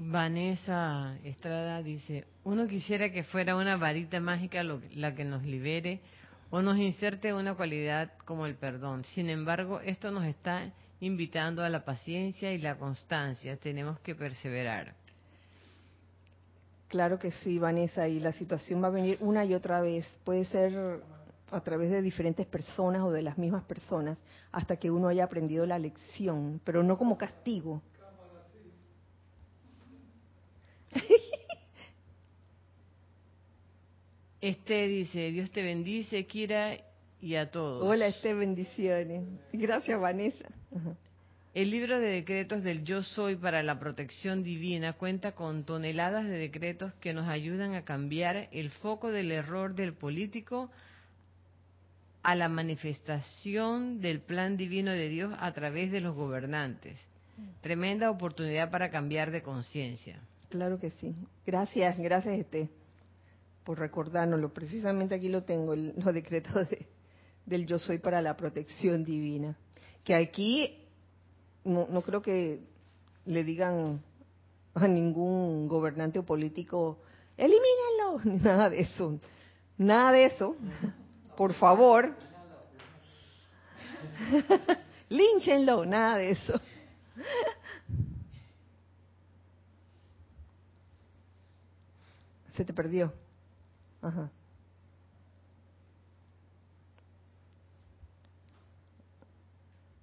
Vanessa 0.00 1.18
Estrada 1.24 1.82
dice, 1.82 2.24
uno 2.44 2.68
quisiera 2.68 3.10
que 3.10 3.24
fuera 3.24 3.56
una 3.56 3.76
varita 3.76 4.20
mágica 4.20 4.62
la 4.62 5.14
que 5.16 5.24
nos 5.24 5.42
libere 5.42 6.00
o 6.50 6.62
nos 6.62 6.78
inserte 6.78 7.34
una 7.34 7.54
cualidad 7.54 8.12
como 8.24 8.46
el 8.46 8.54
perdón. 8.54 9.04
Sin 9.04 9.28
embargo, 9.28 9.80
esto 9.80 10.12
nos 10.12 10.24
está 10.24 10.72
invitando 11.00 11.62
a 11.62 11.68
la 11.68 11.84
paciencia 11.84 12.52
y 12.52 12.58
la 12.58 12.76
constancia. 12.76 13.56
Tenemos 13.56 13.98
que 14.00 14.14
perseverar. 14.14 14.94
Claro 16.88 17.18
que 17.18 17.32
sí, 17.32 17.58
Vanessa, 17.58 18.08
y 18.08 18.18
la 18.20 18.32
situación 18.32 18.82
va 18.82 18.88
a 18.88 18.90
venir 18.90 19.18
una 19.20 19.44
y 19.44 19.54
otra 19.54 19.80
vez. 19.80 20.06
Puede 20.24 20.44
ser 20.46 21.02
a 21.50 21.60
través 21.60 21.90
de 21.90 22.02
diferentes 22.02 22.46
personas 22.46 23.02
o 23.02 23.10
de 23.10 23.22
las 23.22 23.38
mismas 23.38 23.64
personas 23.64 24.18
hasta 24.52 24.76
que 24.76 24.90
uno 24.90 25.08
haya 25.08 25.24
aprendido 25.24 25.66
la 25.66 25.78
lección, 25.78 26.60
pero 26.64 26.82
no 26.82 26.96
como 26.98 27.16
castigo. 27.18 27.82
Este 34.40 34.86
dice, 34.86 35.32
Dios 35.32 35.50
te 35.50 35.62
bendice, 35.62 36.24
Kira, 36.26 36.78
y 37.20 37.34
a 37.36 37.50
todos. 37.50 37.84
Hola, 37.84 38.06
este 38.06 38.34
bendiciones. 38.34 39.24
Gracias, 39.52 40.00
Vanessa. 40.00 40.48
El 41.54 41.70
libro 41.70 41.98
de 41.98 42.08
decretos 42.08 42.62
del 42.62 42.84
Yo 42.84 43.02
Soy 43.02 43.34
para 43.36 43.62
la 43.62 43.80
protección 43.80 44.42
divina 44.44 44.92
cuenta 44.92 45.32
con 45.32 45.64
toneladas 45.64 46.24
de 46.24 46.38
decretos 46.38 46.92
que 47.00 47.12
nos 47.12 47.28
ayudan 47.28 47.74
a 47.74 47.84
cambiar 47.84 48.48
el 48.52 48.70
foco 48.70 49.10
del 49.10 49.32
error 49.32 49.74
del 49.74 49.94
político 49.94 50.70
a 52.22 52.34
la 52.34 52.48
manifestación 52.48 54.00
del 54.00 54.20
plan 54.20 54.56
divino 54.56 54.90
de 54.92 55.08
Dios 55.08 55.34
a 55.38 55.52
través 55.52 55.90
de 55.90 56.00
los 56.00 56.14
gobernantes. 56.14 56.98
Tremenda 57.60 58.10
oportunidad 58.10 58.70
para 58.70 58.90
cambiar 58.90 59.30
de 59.30 59.42
conciencia. 59.42 60.20
Claro 60.50 60.78
que 60.78 60.90
sí. 60.90 61.14
Gracias, 61.46 61.98
gracias 61.98 62.38
este 62.38 62.68
por 63.64 63.78
recordárnoslo. 63.78 64.52
Precisamente 64.52 65.14
aquí 65.14 65.28
lo 65.28 65.42
tengo, 65.42 65.76
los 65.76 66.14
decretos 66.14 66.68
del 67.48 67.66
yo 67.66 67.78
soy 67.78 67.98
para 67.98 68.20
la 68.22 68.36
protección 68.36 69.04
divina. 69.04 69.56
Que 70.04 70.14
aquí 70.14 70.86
no, 71.64 71.86
no 71.90 72.02
creo 72.02 72.22
que 72.22 72.60
le 73.26 73.44
digan 73.44 74.02
a 74.74 74.86
ningún 74.86 75.68
gobernante 75.68 76.18
o 76.18 76.24
político, 76.24 76.98
elimínalo, 77.36 78.20
nada 78.42 78.70
de 78.70 78.80
eso, 78.80 79.18
nada 79.76 80.12
de 80.12 80.26
eso 80.26 80.56
por 81.38 81.54
favor. 81.54 82.16
Línchenlo, 85.08 85.86
nada 85.86 86.16
de 86.16 86.32
eso. 86.32 86.60
Se 92.56 92.64
te 92.64 92.72
perdió. 92.72 93.12
Ajá. 94.02 94.28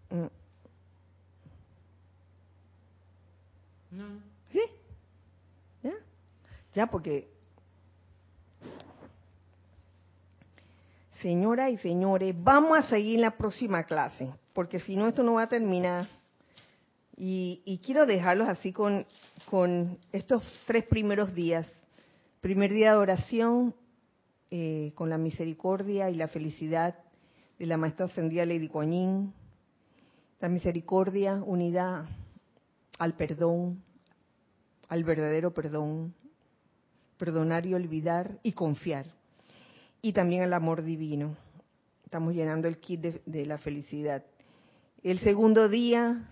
Mm. 0.09 0.27
¿Sí? 4.51 4.61
¿Ya? 5.83 5.93
Ya, 6.73 6.87
porque 6.87 7.27
Señoras 11.25 11.71
y 11.71 11.77
señores, 11.77 12.35
vamos 12.37 12.77
a 12.77 12.83
seguir 12.83 13.19
la 13.19 13.31
próxima 13.31 13.83
clase, 13.85 14.29
porque 14.53 14.79
si 14.79 14.95
no, 14.95 15.07
esto 15.07 15.23
no 15.23 15.33
va 15.33 15.43
a 15.43 15.49
terminar. 15.49 16.05
Y, 17.17 17.79
quiero 17.83 18.05
dejarlos 18.05 18.47
así 18.47 18.71
con, 18.71 19.07
con, 19.49 19.97
estos 20.11 20.43
tres 20.67 20.85
primeros 20.85 21.33
días. 21.33 21.65
Primer 22.41 22.71
día 22.71 22.91
de 22.91 22.97
oración, 22.97 23.73
eh, 24.51 24.91
con 24.93 25.09
la 25.09 25.17
misericordia 25.17 26.11
y 26.11 26.15
la 26.15 26.27
felicidad 26.27 26.95
de 27.57 27.65
la 27.65 27.77
maestra 27.77 28.05
ascendida 28.05 28.45
Lady 28.45 28.67
Kuan 28.67 29.33
La 30.41 30.47
misericordia 30.49 31.41
unida 31.43 32.05
al 32.97 33.15
perdón, 33.15 33.83
al 34.87 35.03
verdadero 35.03 35.53
perdón, 35.53 36.13
perdonar 37.17 37.65
y 37.65 37.73
olvidar 37.73 38.39
y 38.43 38.51
confiar 38.53 39.05
y 40.05 40.13
también 40.13 40.43
el 40.43 40.53
amor 40.53 40.83
divino. 40.83 41.35
Estamos 42.03 42.35
llenando 42.35 42.67
el 42.67 42.77
kit 42.77 43.01
de, 43.01 43.45
la 43.47 43.57
felicidad. 43.57 44.23
El 45.01 45.17
segundo 45.17 45.67
día, 45.67 46.29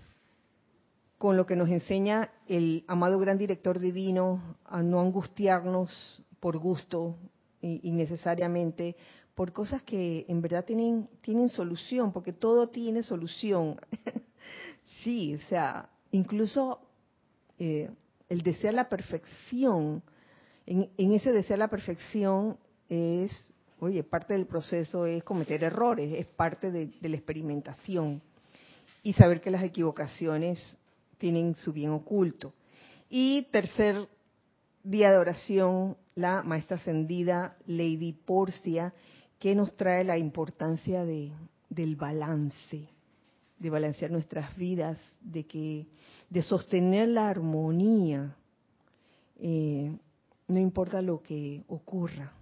con 1.18 1.38
lo 1.38 1.48
que 1.48 1.56
nos 1.56 1.70
enseña 1.70 2.30
el 2.48 2.84
amado 2.88 3.18
gran 3.18 3.40
director 3.40 3.80
divino 3.80 4.58
a 4.66 4.84
no 4.84 5.02
angustiarnos 5.02 6.24
por 6.40 6.60
gusto 6.60 7.18
innecesariamente 7.62 8.96
por 9.34 9.54
cosas 9.54 9.82
que 9.82 10.28
en 10.28 10.40
verdad 10.40 10.66
tienen, 10.66 11.10
tienen 11.22 11.50
solución, 11.50 12.14
porque 12.14 12.32
todo 12.32 12.70
tiene 12.70 13.02
solución. 13.02 13.82
sí, 15.04 15.34
o 15.34 15.40
sea, 15.48 15.90
incluso 16.14 16.80
eh, 17.60 17.92
el 18.30 18.42
desear 18.42 18.74
la 18.74 18.88
perfección, 18.88 20.02
en, 20.66 20.90
en 20.98 21.12
ese 21.12 21.34
desear 21.34 21.60
la 21.60 21.68
perfección 21.68 22.58
es 22.88 23.32
Oye, 23.84 24.02
parte 24.02 24.34
del 24.34 24.46
proceso 24.46 25.06
es 25.06 25.26
cometer 25.26 25.62
errores, 25.62 26.14
es 26.18 26.26
parte 26.26 26.72
de, 26.72 26.90
la 27.02 27.18
experimentación 27.18 28.22
y 29.04 29.12
saber 29.12 29.42
que 29.42 29.52
las 29.52 29.62
equivocaciones 29.62 30.58
tienen 31.18 31.54
su 31.54 31.74
bien 31.74 31.90
oculto. 31.90 32.54
Y 33.10 33.42
tercer 33.52 34.08
día 34.86 35.12
de 35.12 35.18
oración, 35.18 35.98
la 36.16 36.44
maestra 36.44 36.78
ascendida 36.78 37.58
Lady 37.66 38.14
Porcia, 38.14 38.94
que 39.38 39.54
nos 39.54 39.76
trae 39.76 40.06
la 40.06 40.18
importancia 40.18 41.04
de, 41.04 41.34
del 41.68 41.98
balance, 41.98 42.88
de 43.64 43.70
balancear 43.70 44.12
nuestras 44.12 44.54
vidas, 44.58 45.00
de 45.22 45.46
que, 45.46 45.88
de 46.30 46.42
sostener 46.42 47.08
la 47.08 47.30
armonía, 47.30 48.36
eh, 49.40 49.90
no 50.50 50.60
importa 50.60 51.02
lo 51.02 51.24
que 51.24 51.64
ocurra. 51.70 52.34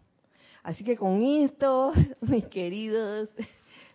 Así 0.64 0.84
que 0.84 0.98
con 0.98 1.22
esto, 1.22 1.94
mis 2.22 2.46
queridos, 2.48 3.30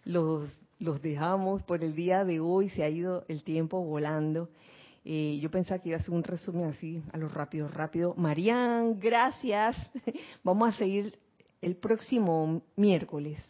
los, 0.04 0.48
los 0.78 1.02
dejamos 1.02 1.64
por 1.64 1.82
el 1.82 1.96
día 1.96 2.24
de 2.24 2.38
hoy, 2.38 2.70
se 2.70 2.84
ha 2.84 2.88
ido 2.88 3.24
el 3.26 3.42
tiempo 3.42 3.82
volando. 3.82 4.48
Eh, 5.04 5.40
yo 5.42 5.50
pensaba 5.50 5.82
que 5.82 5.88
iba 5.88 5.98
a 5.98 6.00
hacer 6.00 6.14
un 6.14 6.22
resumen 6.22 6.66
así, 6.66 7.02
a 7.12 7.18
lo 7.18 7.28
rápido, 7.28 7.66
rápido. 7.66 8.14
Marian, 8.16 9.00
gracias. 9.00 9.76
Vamos 10.44 10.68
a 10.68 10.78
seguir 10.78 11.18
el 11.60 11.74
próximo 11.74 12.62
miércoles. 12.76 13.42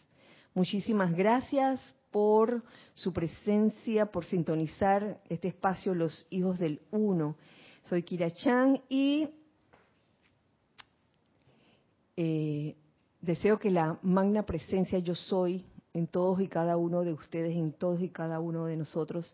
Muchísimas 0.55 1.13
gracias 1.13 1.79
por 2.11 2.63
su 2.93 3.13
presencia, 3.13 4.07
por 4.07 4.25
sintonizar 4.25 5.21
este 5.29 5.49
espacio 5.49 5.93
Los 5.93 6.25
Hijos 6.29 6.59
del 6.59 6.81
Uno. 6.91 7.35
Soy 7.83 8.03
Kira 8.03 8.31
Chan 8.31 8.81
y 8.89 9.29
eh, 12.15 12.75
deseo 13.21 13.59
que 13.59 13.71
la 13.71 13.99
magna 14.01 14.43
presencia 14.43 14.99
yo 14.99 15.15
soy 15.15 15.65
en 15.93 16.07
todos 16.07 16.41
y 16.41 16.47
cada 16.47 16.77
uno 16.77 17.03
de 17.03 17.13
ustedes, 17.13 17.55
en 17.55 17.73
todos 17.73 18.01
y 18.01 18.09
cada 18.09 18.39
uno 18.39 18.65
de 18.65 18.77
nosotros, 18.77 19.33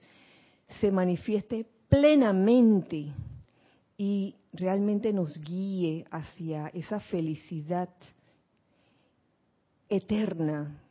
se 0.79 0.91
manifieste 0.91 1.65
plenamente 1.89 3.13
y 3.97 4.35
realmente 4.53 5.13
nos 5.13 5.39
guíe 5.41 6.05
hacia 6.09 6.67
esa 6.69 6.99
felicidad 6.99 7.89
eterna 9.89 10.81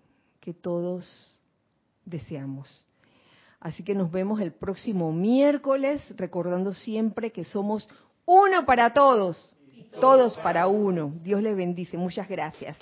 que 0.41 0.55
todos 0.55 1.41
deseamos. 2.05 2.87
Así 3.61 3.85
que 3.85 3.95
nos 3.95 4.11
vemos 4.11 4.41
el 4.41 4.53
próximo 4.53 5.13
miércoles, 5.13 6.03
recordando 6.17 6.75
siempre 6.75 7.31
que 7.31 7.45
somos 7.45 7.89
uno 8.27 8.67
para 8.67 8.93
todos, 8.93 9.57
todos 10.01 10.37
para 10.39 10.67
uno. 10.67 11.13
Dios 11.23 11.43
les 11.43 11.57
bendice. 11.57 11.97
Muchas 11.97 12.29
gracias. 12.29 12.77